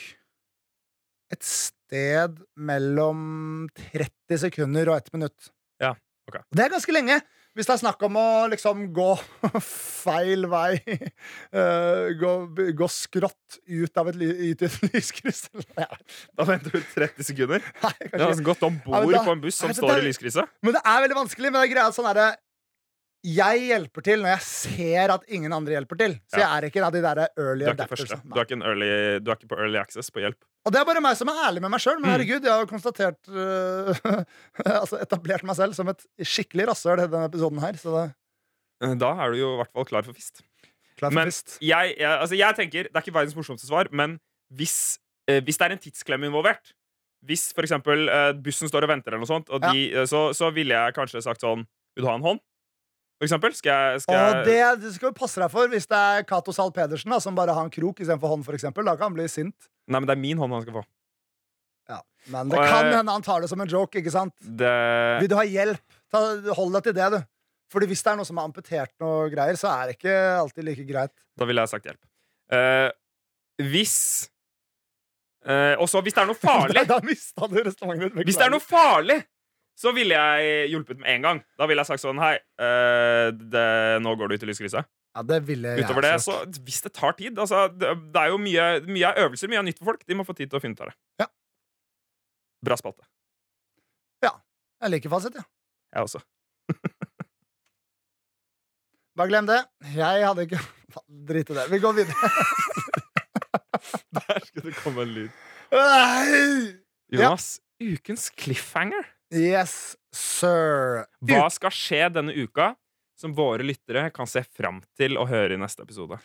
et 1.34 1.46
sted 1.46 2.42
mellom 2.56 3.68
30 3.94 4.44
sekunder 4.48 4.92
og 4.92 5.00
1 5.02 5.14
minutt. 5.18 5.54
Ja, 5.82 5.94
ok. 6.30 6.44
Det 6.54 6.66
er 6.66 6.76
ganske 6.76 6.96
lenge. 6.96 7.22
Hvis 7.54 7.68
det 7.70 7.76
er 7.76 7.82
snakk 7.84 8.02
om 8.08 8.16
å 8.18 8.28
liksom 8.50 8.88
gå 8.96 9.12
feil 10.04 10.48
vei, 10.50 10.80
eh, 11.60 12.08
gå, 12.18 12.32
gå 12.74 12.88
skrått 12.90 13.60
ut 13.70 14.00
av 14.02 14.10
et, 14.10 14.18
ut 14.18 14.64
et 14.66 14.78
lyskryss 14.96 15.44
ja, 15.78 15.86
Da 16.34 16.48
venter 16.50 16.74
du 16.74 16.80
30 16.96 17.28
sekunder. 17.30 17.62
Nei, 17.84 17.94
Du 18.08 18.18
har 18.18 18.32
altså 18.32 18.48
gått 18.48 18.66
om 18.66 18.80
bord 18.88 19.20
på 19.20 19.36
en 19.36 19.44
buss 19.46 19.62
som 19.62 19.70
Nei, 19.70 19.78
står 19.78 20.02
i 20.02 20.08
lyskrysset. 20.08 20.50
Men 20.66 20.80
det 20.80 20.82
er 20.82 21.06
veldig 21.06 21.20
vanskelig. 21.20 21.52
Men 21.52 21.60
det 21.60 21.68
er 21.68 21.74
greia 21.76 21.94
sånn 21.94 22.10
er 22.10 22.20
det 22.24 22.30
Jeg 23.24 23.60
hjelper 23.70 24.04
til 24.04 24.20
når 24.20 24.34
jeg 24.34 24.44
ser 24.44 25.12
at 25.14 25.22
ingen 25.32 25.54
andre 25.56 25.78
hjelper 25.78 26.00
til. 26.02 26.16
Så 26.28 26.42
jeg 26.42 26.48
er 26.58 26.66
ikke 26.68 26.82
en 26.82 26.88
av 26.90 26.96
de 26.96 27.02
der 27.06 27.22
early 27.40 27.64
Du 27.64 27.70
er 27.70 27.76
adapters. 27.78 28.10
Du 28.10 28.40
ikke, 28.42 28.58
du 29.24 29.30
er 29.32 29.38
ikke 29.38 29.48
på 29.54 29.60
early 29.64 29.80
access 29.80 30.12
på 30.12 30.20
hjelp. 30.26 30.40
Og 30.68 30.72
det 30.76 30.80
er 30.82 30.88
bare 30.88 31.04
meg 31.04 31.16
som 31.20 31.32
er 31.32 31.40
ærlig 31.46 31.64
med 31.64 31.72
meg 31.72 31.80
sjøl. 31.84 32.02
Men 32.02 32.10
Mm. 32.10 32.14
herregud, 32.18 32.44
jeg 32.44 32.52
har 32.52 32.66
jo 32.66 32.72
konstatert 32.72 33.32
uh, 33.32 34.24
Altså 34.82 35.00
etablert 35.04 35.44
meg 35.48 35.56
selv 35.56 35.74
som 35.78 35.88
et 35.92 36.04
skikkelig 36.20 36.68
rasshøl 36.74 37.00
i 37.00 37.08
denne 37.08 37.30
episoden 37.32 37.64
her. 37.64 37.80
Så 37.80 37.96
det 37.96 38.06
Eh, 38.84 38.96
Da 39.00 39.14
er 39.24 39.32
du 39.32 39.38
jo 39.40 39.54
i 39.54 39.58
hvert 39.62 39.72
fall 39.72 39.86
klar 39.88 40.04
for 40.04 40.14
fist. 40.14 40.42
klar 41.00 41.10
for 41.12 41.16
Men 41.16 41.32
fist. 41.32 41.58
jeg, 41.62 41.96
jeg, 41.98 42.10
altså 42.20 42.36
jeg 42.36 42.56
tenker, 42.60 42.84
Det 42.92 42.96
er 42.96 43.02
ikke 43.06 43.16
verdens 43.16 43.36
morsomste 43.40 43.68
svar, 43.70 43.88
men 43.92 44.20
hvis, 44.52 45.00
eh, 45.30 45.40
hvis 45.40 45.58
det 45.58 45.66
er 45.70 45.72
en 45.78 45.84
tidsklemme 45.84 46.28
involvert 46.28 46.74
Hvis 47.24 47.54
for 47.56 47.64
eksempel 47.64 48.10
eh, 48.10 48.34
bussen 48.34 48.68
står 48.68 48.84
og 48.84 48.90
venter, 48.90 49.14
eller 49.14 49.24
noe 49.24 49.32
sånt, 49.32 49.48
de, 49.72 49.92
ja. 49.94 50.04
så, 50.06 50.34
så 50.36 50.52
ville 50.52 50.76
jeg 50.76 50.94
kanskje 50.98 51.22
sagt 51.24 51.40
sånn 51.46 51.64
Vil 51.96 52.04
du 52.04 52.10
ha 52.10 52.16
en 52.20 52.26
hånd? 52.26 52.40
For 53.24 53.30
eksempel. 53.30 53.56
Skal 53.56 53.72
jeg, 53.72 54.04
skal 54.04 54.20
Og 54.20 54.48
det, 54.50 54.58
det 54.84 54.96
skal 54.98 55.14
du 55.14 55.18
passe 55.18 55.40
deg 55.40 55.52
for 55.54 55.72
hvis 55.72 55.88
det 55.88 56.00
er 56.00 56.26
Cato 56.28 56.52
Zahl 56.56 56.74
Pedersen 56.76 57.16
da, 57.16 57.22
som 57.24 57.38
bare 57.38 57.56
har 57.56 57.64
en 57.64 57.72
krok 57.72 58.04
istedenfor 58.04 58.36
hånd. 58.36 58.44
For 58.44 58.58
eksempel. 58.58 58.84
da 58.84 58.98
kan 59.00 59.14
han 59.14 59.16
bli 59.18 59.30
sint. 59.32 59.72
Nei, 59.88 60.00
men 60.00 60.10
det 60.10 60.18
er 60.18 60.22
min 60.24 60.42
hånd 60.42 60.56
han 60.56 60.66
skal 60.66 60.82
få. 60.82 60.84
Men 62.32 62.52
det 62.52 62.60
Og, 62.60 62.64
kan 62.64 62.88
eh, 62.88 62.98
hende 62.98 63.12
han 63.12 63.24
tar 63.26 63.44
det 63.44 63.50
som 63.52 63.62
en 63.62 63.70
joke. 63.70 64.00
ikke 64.00 64.14
sant? 64.14 64.34
Det, 64.40 64.74
Vil 65.24 65.32
du 65.32 65.36
ha 65.36 65.46
hjelp, 65.48 65.98
ta, 66.12 66.22
hold 66.56 66.76
deg 66.78 66.90
til 66.90 66.98
det, 67.00 67.08
du. 67.16 67.20
Fordi 67.74 67.90
hvis 67.90 68.04
det 68.06 68.12
er 68.12 68.20
noe 68.20 68.28
som 68.28 68.38
er 68.40 68.48
amputert, 68.48 68.92
noe 69.02 69.30
greier, 69.34 69.58
så 69.60 69.72
er 69.74 69.90
det 69.90 69.98
ikke 69.98 70.18
alltid 70.38 70.68
like 70.68 70.86
greit. 70.88 71.14
da 71.40 71.48
ville 71.50 71.64
jeg 71.64 71.74
sagt 71.74 71.90
hjelp. 71.90 72.02
Uh, 72.54 72.92
hvis 73.72 73.96
uh, 75.48 75.80
Og 75.82 75.88
så 75.90 76.02
hvis 76.04 76.14
det 76.14 76.22
er 76.22 76.28
noe 76.30 76.38
farlig 76.48 76.84
da 76.90 77.00
mista 77.04 77.48
du 77.50 77.58
restauranten 77.64 78.12
ditt. 78.12 78.28
Hvis 78.30 78.38
det 78.38 78.46
er 78.46 78.54
noe 78.54 78.64
farlig, 78.64 79.24
så 79.80 79.94
ville 79.96 80.18
jeg 80.18 80.70
hjulpet 80.74 81.00
med 81.02 81.10
en 81.16 81.24
gang. 81.28 81.40
Da 81.58 81.68
ville 81.70 81.82
jeg 81.82 81.90
sagt 81.90 82.04
sånn 82.04 82.20
Hei, 82.22 82.36
eh, 82.62 83.30
det, 83.34 83.64
nå 84.06 84.14
går 84.20 84.30
du 84.30 84.36
ut 84.38 84.46
i 84.46 84.50
lyskrysset. 84.52 84.90
Ja, 85.14 85.22
det 85.30 85.40
ville 85.46 85.76
jeg 85.76 85.86
Utover 85.86 86.06
det, 86.08 86.14
så 86.26 86.40
hvis 86.66 86.80
det 86.82 86.90
tar 86.98 87.14
tid 87.18 87.38
altså, 87.38 87.68
det, 87.70 87.92
det 88.16 88.22
er 88.22 88.32
jo 88.34 88.40
mye, 88.42 88.64
mye 88.90 89.12
er 89.12 89.26
øvelser, 89.28 89.52
mye 89.52 89.62
nytt 89.66 89.82
for 89.82 89.92
folk. 89.94 90.06
De 90.10 90.18
må 90.18 90.26
få 90.26 90.34
tid 90.38 90.50
til 90.50 90.58
å 90.58 90.64
finne 90.64 90.78
ut 90.78 90.86
av 90.86 90.90
det. 90.94 90.98
Ja. 91.26 91.30
Bra 92.66 92.80
spalte. 92.82 93.06
Jeg 94.84 94.92
liker 94.92 95.12
fasit, 95.14 95.36
ja. 95.40 95.44
Jeg 95.96 96.04
også. 96.10 96.20
Bare 99.18 99.30
glem 99.32 99.48
det. 99.48 99.62
Jeg 99.96 100.26
hadde 100.28 100.44
ikke 100.44 100.60
Drit 101.30 101.52
i 101.54 101.56
det. 101.56 101.64
Vi 101.72 101.80
går 101.80 101.96
videre. 102.02 102.32
Der 104.18 104.44
skulle 104.44 104.66
det 104.74 104.76
komme 104.82 105.06
en 105.06 105.14
lyd. 105.16 105.32
Jonas, 107.14 107.48
Ja. 107.80 107.94
Ukens 107.94 108.28
cliffhanger. 108.40 109.08
Yes, 109.34 109.96
sir. 110.14 111.06
Hva 111.26 111.48
skal 111.54 111.74
skje 111.74 112.06
denne 112.14 112.34
uka 112.38 112.74
som 113.18 113.34
våre 113.38 113.64
lyttere 113.66 114.10
kan 114.14 114.28
se 114.30 114.44
fram 114.54 114.82
til 115.00 115.16
å 115.18 115.26
høre 115.30 115.56
i 115.56 115.62
neste 115.62 115.82
episode? 115.86 116.20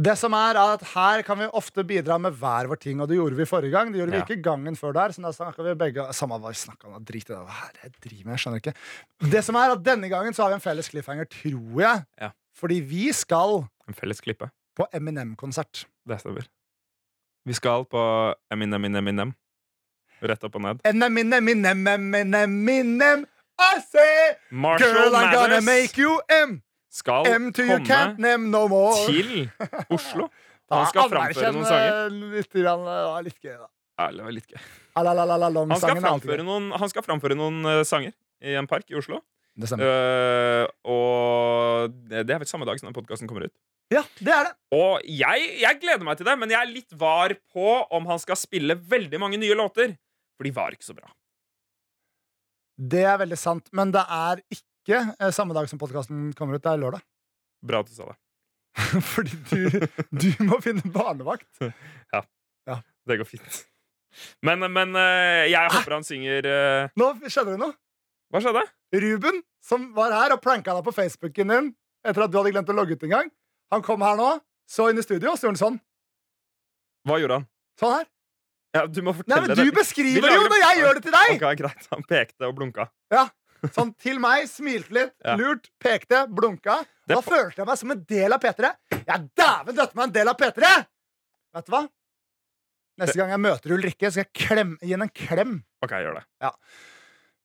Det 0.00 0.14
som 0.16 0.32
er 0.36 0.56
at 0.56 0.82
Her 0.94 1.22
kan 1.26 1.38
vi 1.40 1.46
ofte 1.56 1.82
bidra 1.84 2.16
med 2.20 2.32
hver 2.40 2.68
vår 2.70 2.78
ting, 2.80 3.00
og 3.02 3.08
det 3.10 3.18
gjorde 3.18 3.36
vi 3.36 3.44
forrige 3.48 3.72
gang. 3.74 3.90
Det 3.92 4.00
gjorde 4.00 4.12
vi 4.14 4.18
Ja. 4.20 4.24
ikke 4.24 4.42
gangen 4.44 4.76
før 4.78 4.94
der. 4.96 5.12
Så 5.12 5.20
da 5.22 5.32
snakka 5.32 5.62
vi 5.66 5.74
begge 5.74 6.06
Samme 6.16 6.38
hva 6.40 6.48
vi 6.52 6.60
snakket 6.60 6.84
om. 6.88 7.04
Drit 7.04 7.28
i 7.28 7.34
det. 7.34 7.40
Hva 7.44 7.58
er 7.68 7.72
det 7.74 7.82
jeg 7.82 7.92
driver 8.06 8.24
med? 8.24 8.32
Jeg 8.38 8.44
skjønner 8.44 8.62
ikke. 8.62 8.74
Det 9.30 9.44
som 9.44 9.56
er 9.56 9.70
at 9.74 9.82
Denne 9.82 10.08
gangen 10.08 10.32
så 10.32 10.42
har 10.44 10.50
vi 10.50 10.54
en 10.60 10.60
felles 10.64 10.88
cliffhanger, 10.88 11.26
tror 11.28 11.80
jeg. 11.80 12.06
Ja. 12.20 12.30
Fordi 12.54 12.80
vi 12.80 13.12
skal 13.12 13.68
En 13.88 13.94
felles 13.94 14.20
klippe. 14.20 14.50
på 14.76 14.86
Eminem-konsert. 14.92 15.84
Det 16.06 16.20
stemmer. 16.20 16.46
Vi 17.46 17.52
skal 17.52 17.84
på 17.84 18.34
Eminem, 18.50 18.74
Eminem, 18.84 19.06
Eminem. 19.06 19.34
Rett 20.20 20.44
opp 20.44 20.56
og 20.58 20.64
ned. 20.64 20.82
Marshall 24.50 24.94
girl, 24.94 25.16
I'm 25.16 25.32
gonna 25.32 25.60
Mathers 25.60 25.66
make 25.66 25.98
you 26.00 26.20
M. 26.28 26.60
skal 26.90 27.26
M 27.26 27.52
to 27.52 27.62
you 27.62 27.78
can't 27.86 28.16
komme 28.16 28.50
no 28.50 28.66
til 29.06 29.50
Oslo. 29.90 30.28
Han 30.70 30.86
skal 30.86 31.10
framføre 31.10 31.50
noen 31.54 31.66
sanger. 31.66 32.14
Litt, 32.36 32.52
grann, 32.54 32.84
det 32.86 32.98
var 33.08 33.24
litt 33.26 33.40
gøy, 33.42 33.56
da. 33.58 33.68
Det 34.14 34.24
var 34.24 34.34
litt 34.36 34.52
gøy. 34.52 34.60
Han 34.94 35.80
skal 35.82 35.98
framføre 36.04 36.46
noen, 36.46 36.70
han 36.78 36.92
skal 36.92 37.04
framføre 37.06 37.36
noen 37.38 37.66
eh, 37.66 37.80
sanger 37.88 38.14
i 38.40 38.54
en 38.58 38.68
park 38.70 38.86
i 38.92 38.96
Oslo. 39.00 39.18
Det 39.58 39.68
stemmer. 39.68 39.90
Eh, 39.90 40.68
og 40.88 41.96
det 42.10 42.22
det 42.28 42.36
er 42.36 42.42
vel 42.44 42.50
samme 42.50 42.68
dag 42.68 42.78
som 42.80 42.88
den 42.88 42.96
podkasten 42.96 43.28
kommer 43.30 43.48
ut. 43.48 43.54
Ja, 43.90 44.04
det 44.22 44.30
er 44.30 44.46
det. 44.46 44.52
Og 44.76 45.02
jeg, 45.02 45.48
jeg 45.58 45.80
gleder 45.82 46.06
meg 46.06 46.20
til 46.20 46.28
det, 46.28 46.36
men 46.38 46.52
jeg 46.52 46.60
er 46.60 46.70
litt 46.70 46.94
var 46.94 47.34
på 47.50 47.72
om 47.90 48.06
han 48.06 48.22
skal 48.22 48.38
spille 48.38 48.78
veldig 48.78 49.18
mange 49.18 49.40
nye 49.42 49.56
låter. 49.58 49.96
For 50.40 50.48
de 50.48 50.54
var 50.56 50.72
ikke 50.72 50.86
så 50.86 50.94
bra. 50.96 51.10
Det 52.80 53.02
er 53.04 53.18
veldig 53.20 53.36
sant, 53.36 53.66
men 53.76 53.90
det 53.92 54.00
er 54.08 54.40
ikke 54.56 55.02
eh, 55.20 55.32
samme 55.36 55.52
dag 55.52 55.66
som 55.68 55.76
podkasten 55.80 56.30
kommer 56.32 56.56
ut. 56.56 56.62
Det 56.64 56.70
er 56.72 56.80
lørdag. 56.80 57.02
Bra 57.68 57.82
at 57.84 57.90
du 57.90 57.92
sa 57.92 58.06
det. 58.08 58.16
Fordi 59.12 59.36
du, 59.50 59.84
du 60.16 60.30
må 60.48 60.56
finne 60.64 60.80
barnevakt. 60.94 61.50
Ja, 62.70 62.76
Det 63.08 63.16
går 63.20 63.28
fint. 63.28 63.58
Men, 64.44 64.64
men 64.72 64.96
eh, 64.96 65.50
jeg 65.50 65.70
håper 65.74 65.94
han 65.98 66.04
synger 66.06 66.46
eh, 66.46 66.90
Nå 67.00 67.10
skjedde 67.26 67.54
det 67.54 67.60
noe. 67.60 67.74
Hva 68.32 68.40
skjedde? 68.44 68.62
Ruben, 69.04 69.42
som 69.64 69.88
var 69.96 70.14
her 70.14 70.34
og 70.36 70.40
pranka 70.44 70.72
deg 70.76 70.86
på 70.86 70.94
Facebooken 70.94 71.52
din 71.52 71.68
etter 72.06 72.24
at 72.24 72.32
du 72.32 72.38
hadde 72.40 72.52
glemt 72.54 72.72
å 72.72 72.76
logge 72.76 72.96
ut 72.96 73.04
en 73.04 73.12
gang, 73.12 73.30
han 73.74 73.82
kom 73.84 74.00
her 74.06 74.16
nå, 74.16 74.28
så 74.64 74.86
inn 74.88 75.00
i 75.00 75.04
studio, 75.04 75.34
og 75.34 75.36
så 75.36 75.46
gjorde 75.50 75.58
han 75.58 75.60
sånn. 75.60 75.78
Hva 77.08 77.18
gjorde 77.20 77.40
han? 77.40 77.48
Sånn 77.80 77.96
her. 77.98 78.08
Ja, 78.76 78.84
du 78.86 79.00
må 79.02 79.12
Nei, 79.26 79.40
men 79.40 79.48
men 79.48 79.56
det. 79.56 79.64
Du 79.66 79.72
beskriver 79.74 80.22
det 80.28 80.34
jo 80.36 80.42
når 80.46 80.60
jeg 80.62 80.80
gjør 80.80 80.98
det 80.98 81.02
til 81.08 81.14
deg! 81.16 81.30
Ok, 81.36 81.46
greit. 81.58 81.86
Han 81.90 82.04
pekte 82.06 82.46
og 82.50 82.56
blunka. 82.58 82.88
Ja, 83.10 83.26
Sånn 83.74 83.90
til 84.00 84.16
meg, 84.22 84.46
smilte 84.48 84.94
litt, 84.96 85.10
Ja. 85.20 85.34
lurt, 85.36 85.66
pekte, 85.84 86.22
blunka. 86.32 86.78
Det 87.06 87.16
Da 87.16 87.20
følte 87.20 87.58
jeg 87.60 87.66
meg 87.68 87.76
som 87.76 87.90
en 87.92 88.04
del 88.08 88.32
av 88.32 88.40
P3. 88.40 88.70
Ja, 89.06 89.18
dæven 89.36 89.76
døtte 89.76 89.94
meg 89.98 90.04
en 90.06 90.12
del 90.14 90.28
av 90.32 90.36
P3! 90.40 90.70
Vet 91.52 91.66
du 91.66 91.72
hva? 91.74 91.82
Neste 93.00 93.16
gang 93.20 93.30
jeg 93.34 93.40
møter 93.40 93.74
Ulrikke, 93.76 94.10
skal 94.12 94.24
jeg 94.24 94.32
klem, 94.32 94.72
gi 94.80 94.94
henne 94.94 95.08
en 95.08 95.12
klem. 95.12 95.52
Ok, 95.84 95.90
gjør 95.92 96.16
det. 96.20 96.24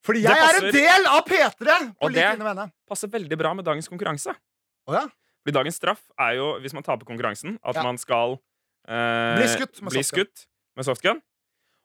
Fordi 0.06 0.22
Det 0.22 0.30
jeg 0.32 0.46
er 0.46 0.58
en 0.62 0.72
del 0.78 1.06
av 1.10 1.22
P3! 1.28 1.78
Og 2.00 2.14
det-. 2.14 2.72
Passer 2.88 3.08
veldig 3.12 3.38
bra 3.42 3.54
med 3.58 3.66
dagens 3.66 3.88
konkurranse. 3.92 4.36
Å 4.88 4.94
ja? 4.94 5.06
Fordi 5.44 5.54
dagens 5.58 5.76
straff 5.82 6.02
er 6.18 6.36
jo, 6.40 6.60
hvis 6.62 6.74
man 6.78 6.84
taper 6.86 7.06
konkurransen, 7.06 7.58
at 7.64 7.76
Ja. 7.76 7.84
man 7.84 7.98
skal 7.98 8.40
eh, 8.88 9.36
Bli 9.40 9.48
skutt 9.52 9.82
bli 9.82 10.04
skutt 10.06 10.46
med 10.76 10.88
softgun. 10.88 11.22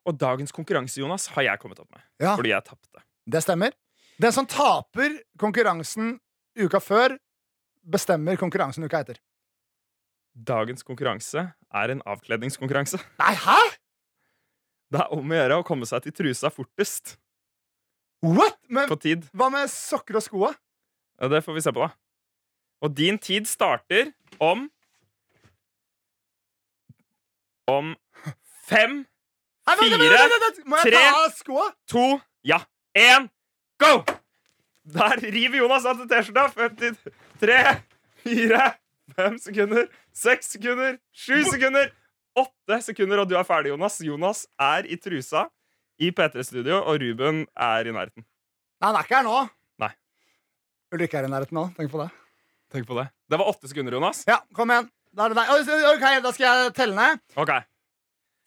Og 0.09 0.17
dagens 0.19 0.53
konkurranse, 0.57 1.01
Jonas, 1.03 1.27
har 1.35 1.45
jeg 1.47 1.61
kommet 1.63 1.81
opp 1.83 1.91
med. 1.93 2.03
Ja. 2.23 2.35
Fordi 2.39 2.53
jeg 2.55 2.65
tapte. 2.67 3.03
Det 3.31 3.43
stemmer. 3.45 3.75
Den 4.21 4.33
som 4.33 4.47
taper 4.49 5.19
konkurransen 5.41 6.15
uka 6.61 6.81
før, 6.83 7.15
bestemmer 7.85 8.37
konkurransen 8.41 8.85
uka 8.85 9.01
etter. 9.05 9.21
Dagens 10.35 10.83
konkurranse 10.87 11.47
er 11.75 11.93
en 11.93 12.03
avkledningskonkurranse. 12.09 13.01
Nei, 13.21 13.35
hæ?! 13.45 13.59
Det 14.91 14.99
er 15.05 15.13
om 15.15 15.31
å 15.31 15.37
gjøre 15.39 15.57
å 15.61 15.65
komme 15.67 15.87
seg 15.87 16.03
til 16.03 16.15
trusa 16.17 16.51
fortest 16.51 17.15
What?! 18.27 18.57
Men 18.69 18.89
på 18.91 18.97
tid. 19.01 19.23
hva 19.33 19.47
med 19.55 19.71
sokker 19.71 20.19
og 20.19 20.25
skoa? 20.27 20.51
Ja, 21.21 21.29
Det 21.31 21.45
får 21.47 21.55
vi 21.57 21.63
se 21.65 21.73
på, 21.73 21.85
da. 21.87 21.93
Og 22.83 22.95
din 22.97 23.19
tid 23.21 23.47
starter 23.49 24.11
om 24.41 24.67
Om 27.71 27.93
fem, 28.71 29.01
Fire, 29.71 29.99
tre. 30.83 31.03
to, 31.91 32.07
ja, 32.47 32.63
én, 32.97 33.29
go! 33.83 34.01
Der 34.91 35.21
river 35.23 35.61
Jonas 35.61 35.85
av 35.87 36.01
til 36.01 36.09
T-skjorta. 36.11 36.49
53, 36.57 37.59
4, 38.25 38.65
5 39.17 39.37
sekunder, 39.45 39.87
6 40.17 40.49
sekunder, 40.57 40.97
7 41.15 41.45
sekunder, 41.53 41.91
8 42.41 42.81
sekunder, 42.89 43.23
og 43.23 43.29
du 43.31 43.37
er 43.39 43.47
ferdig, 43.47 43.71
Jonas. 43.75 44.01
Jonas 44.03 44.47
er 44.59 44.89
i 44.91 44.97
trusa 44.99 45.45
i 46.01 46.11
P3-studio, 46.17 46.81
og 46.81 46.99
Ruben 47.03 47.45
er 47.55 47.87
i 47.91 47.95
nærheten. 47.95 48.25
Nei, 48.81 48.89
han 48.89 48.97
er 48.99 49.07
ikke 49.07 49.19
her 49.21 49.27
nå. 49.29 49.37
Nei. 49.85 49.93
Ulrikke 50.97 51.21
er 51.21 51.29
i 51.29 51.33
nærheten 51.37 51.59
nå. 51.61 51.67
Tenk 51.77 51.93
på 51.93 52.01
det. 52.03 52.09
Tenk 52.73 52.89
på 52.89 52.97
det. 52.99 53.07
Det 53.31 53.39
var 53.39 53.51
åtte 53.53 53.71
sekunder, 53.71 53.99
Jonas. 53.99 54.25
Ja, 54.31 54.41
kom 54.57 54.73
igjen. 54.73 54.89
Da 55.15 55.27
er 55.27 55.35
det 55.35 55.43
deg. 55.43 55.85
Ok, 55.91 56.07
Da 56.25 56.33
skal 56.35 56.47
jeg 56.49 56.75
telle 56.79 56.97
ned. 56.97 57.23
OK. 57.39 57.53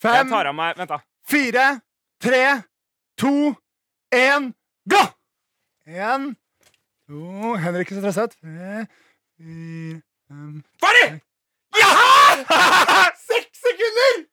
Jeg 0.04 0.20
Fem, 0.26 0.30
tar 0.34 0.50
av 0.50 0.56
meg 0.58 0.78
Vent, 0.78 0.90
da. 0.92 0.98
fire, 1.32 1.66
tre, 2.22 2.42
to, 3.20 3.32
én, 4.12 4.50
gå! 4.90 5.04
Én, 5.88 6.26
to 7.08 7.54
Henrik 7.64 7.92
er 7.94 8.02
stresset. 8.02 8.36
Tre, 8.42 8.84
fire, 9.38 10.02
fem 10.28 10.58
Ferdig! 10.84 11.22
Ja! 11.80 11.92
Seks 13.30 13.64
sekunder! 13.64 14.26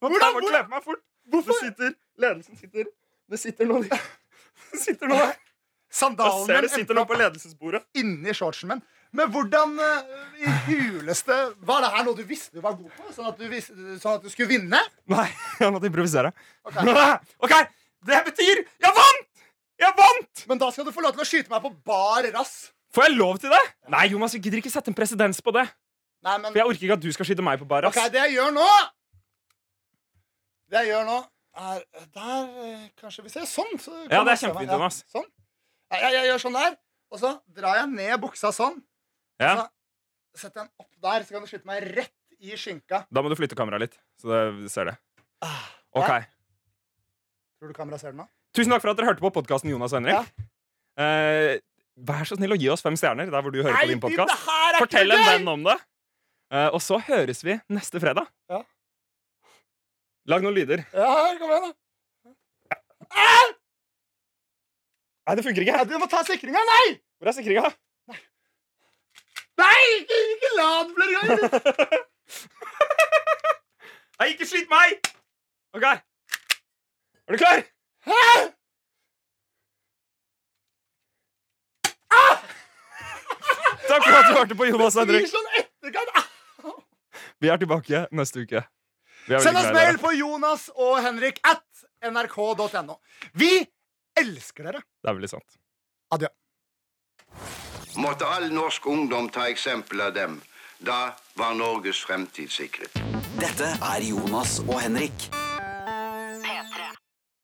Hvordan, 0.00 0.18
Hvordan- 0.18 0.26
jeg 0.26 0.34
må 0.34 0.48
kle 0.48 0.62
meg 0.74 0.82
fort. 0.88 1.04
Det 1.30 1.44
sitter, 1.60 1.94
ledelsen 2.18 2.56
sitter 2.58 2.88
Det 3.30 3.38
sitter 3.38 3.68
noe 3.70 3.84
Det 4.72 4.80
sitter 4.82 5.06
noe 5.12 5.20
der. 5.22 5.36
Jeg 5.36 5.98
Sandalen 6.00 6.46
ser 6.46 6.60
det 6.64 6.70
min 6.70 6.74
sitter 6.80 6.94
noen 6.94 7.02
noe 7.04 7.10
på 7.10 7.18
ledelsesbordet. 7.18 7.82
inni 7.98 8.34
shortsen 8.34 8.68
min. 8.74 8.82
Men 9.16 9.30
hvordan 9.34 9.72
eh, 9.82 10.10
i 10.44 10.50
huleste 10.68 11.36
Var 11.66 11.80
det 11.82 11.88
her 11.96 12.04
noe 12.06 12.14
du 12.14 12.22
visste 12.28 12.54
du 12.54 12.62
var 12.62 12.76
god 12.78 12.92
på? 12.94 13.08
Sånn 13.14 13.26
at 13.32 13.40
du, 13.40 13.46
visste, 13.50 13.74
sånn 13.98 14.20
at 14.20 14.26
du 14.26 14.30
skulle 14.30 14.52
vinne? 14.52 14.78
Nei, 15.10 15.26
jeg 15.58 15.72
måtte 15.74 15.90
improvisere. 15.90 16.30
Ok. 16.68 16.78
OK, 17.46 17.54
det 18.06 18.20
betyr 18.28 18.62
Jeg 18.62 18.94
vant! 19.00 19.26
Jeg 19.80 19.96
vant! 19.98 20.44
Men 20.50 20.60
da 20.62 20.68
skal 20.70 20.86
du 20.86 20.92
få 20.94 21.02
lov 21.02 21.16
til 21.16 21.24
å 21.24 21.26
skyte 21.26 21.50
meg 21.50 21.64
på 21.64 21.72
bar 21.88 22.28
rass. 22.36 22.70
Får 22.94 23.08
jeg 23.08 23.16
lov 23.18 23.38
til 23.42 23.52
det? 23.54 23.60
Nei, 23.90 24.04
Jonas, 24.12 24.34
vi 24.36 24.42
gidder 24.44 24.60
ikke 24.60 24.72
sette 24.72 24.90
en 24.92 24.96
presedens 24.98 25.40
på 25.42 25.54
det. 25.56 25.64
Nei, 26.26 26.36
men 26.36 26.50
For 26.52 26.60
jeg 26.60 26.68
orker 26.68 26.86
ikke 26.86 26.96
at 26.98 27.04
du 27.04 27.10
skal 27.16 27.28
skyte 27.30 27.44
meg 27.46 27.58
på 27.62 27.68
bar. 27.70 27.86
rass. 27.86 27.96
Ok, 27.96 28.10
det 28.12 28.20
jeg 28.26 28.36
gjør 28.36 28.50
nå 28.54 28.66
Det 30.70 30.82
jeg 30.84 30.92
gjør 30.92 31.06
nå, 31.08 31.18
er 31.64 31.80
Der 32.14 32.44
kanskje 33.00 33.00
Kanskje 33.00 33.24
vi 33.26 33.32
ser 33.34 33.48
sånn. 33.48 33.72
Så 33.80 33.94
Ja, 34.10 34.22
det 34.22 34.36
er 34.36 34.42
kjempefint, 34.44 34.70
Jonas. 34.76 35.00
Sånn. 35.10 35.26
Jeg, 35.90 36.02
jeg, 36.04 36.12
jeg 36.18 36.28
gjør 36.30 36.42
sånn 36.44 36.58
der, 36.60 36.76
og 37.10 37.18
så 37.24 37.32
drar 37.56 37.80
jeg 37.80 37.90
ned 37.96 38.20
buksa 38.22 38.52
sånn. 38.54 38.76
Ja, 39.40 39.54
Så 40.36 40.44
setter 40.46 40.60
jeg 40.62 40.68
den 40.68 40.84
opp 40.84 40.92
der, 41.02 41.24
så 41.26 41.34
kan 41.34 41.42
du 41.42 41.48
skyte 41.50 41.66
meg 41.66 41.86
rett 41.96 42.12
i 42.40 42.54
skinka. 42.60 43.02
Da 43.10 43.22
må 43.24 43.30
du 43.32 43.36
flytte 43.38 43.56
kameraet 43.58 43.82
litt, 43.88 43.96
så 44.20 44.28
det, 44.30 44.40
du 44.62 44.68
ser 44.72 44.90
det. 44.92 44.96
Ah, 45.42 45.64
Ok. 45.96 46.10
Tror 47.60 47.72
du 47.72 47.74
kameraet 47.76 48.00
ser 48.04 48.12
den 48.14 48.20
nå? 48.22 48.28
Tusen 48.56 48.72
takk 48.72 48.82
for 48.84 48.92
at 48.92 48.98
dere 49.00 49.08
hørte 49.10 49.22
på 49.24 49.30
podkasten 49.34 49.70
Jonas 49.72 49.92
og 49.96 50.00
Henrik. 50.00 50.30
Eh, 51.00 51.58
vær 52.08 52.24
så 52.28 52.36
snill 52.38 52.54
å 52.54 52.58
gi 52.60 52.68
oss 52.72 52.82
fem 52.84 52.96
stjerner 52.98 53.28
der 53.30 53.42
hvor 53.44 53.52
du 53.54 53.58
hører 53.62 53.76
på 53.80 53.88
din 53.90 54.00
podkast. 54.02 54.32
her 54.46 54.76
er 54.76 54.80
Fortell 54.84 55.12
en 55.16 55.24
venn 55.28 55.50
om 55.52 55.66
det. 55.68 55.76
Eh, 56.50 56.68
og 56.74 56.80
så 56.82 56.98
høres 57.06 57.42
vi 57.46 57.58
neste 57.70 58.00
fredag. 58.02 58.26
Ja. 58.50 58.62
Lag 60.30 60.42
noen 60.44 60.54
lyder. 60.56 60.82
Ja, 60.94 61.10
kom 61.40 61.50
igjen, 61.52 61.70
da. 61.70 61.76
Nei, 65.26 65.36
det 65.38 65.44
funker 65.46 65.62
ikke. 65.64 65.76
Ja, 65.78 65.84
du 65.86 65.94
må 66.00 66.08
ta 66.10 66.22
sikringa. 66.26 66.62
Nei! 66.72 66.84
Hvor 67.20 67.30
er 67.30 67.36
sikringa? 67.36 67.70
Nei, 69.60 69.80
ikke, 70.00 70.20
ikke 70.34 70.50
la 70.56 70.68
den 70.82 70.94
flere 70.96 71.12
ganger! 71.16 72.06
Nei, 74.20 74.28
ikke 74.34 74.46
skyt 74.48 74.70
meg! 74.72 74.96
OK. 75.76 75.86
Er 75.86 77.36
du 77.36 77.38
klar? 77.40 77.62
Hæ? 78.10 78.22
Takk 83.90 84.04
for 84.06 84.16
at 84.18 84.28
du 84.28 84.36
hørte 84.38 84.54
på 84.58 84.66
Jonas 84.70 84.96
og 84.96 85.06
Henrik. 85.08 85.30
sånn. 85.30 85.48
Vi 87.40 87.48
er 87.48 87.56
tilbake 87.60 88.04
neste 88.14 88.44
uke. 88.44 88.62
Send 89.30 89.56
oss 89.56 89.70
mail 89.74 89.98
på 90.00 90.12
Jonas 90.16 90.68
og 90.74 90.98
Henrik 91.04 91.40
at 91.46 91.64
nrk.no. 92.10 92.98
Vi 93.32 93.50
elsker 94.20 94.70
dere. 94.70 94.84
Det 95.00 95.10
er 95.10 95.18
veldig 95.18 95.32
sant. 95.32 95.58
Adjø. 96.14 96.30
Måtte 98.00 98.24
all 98.26 98.52
norsk 98.52 98.86
ungdom 98.86 99.28
ta 99.28 99.48
eksempel 99.48 100.00
av 100.00 100.14
dem. 100.14 100.40
Da 100.78 101.12
var 101.34 101.54
Norges 101.54 102.00
fremtid 102.00 102.48
sikret. 102.48 102.96
Dette 103.36 103.74
er 103.76 104.06
Jonas 104.08 104.58
og 104.64 104.80
Henrik. 104.80 105.28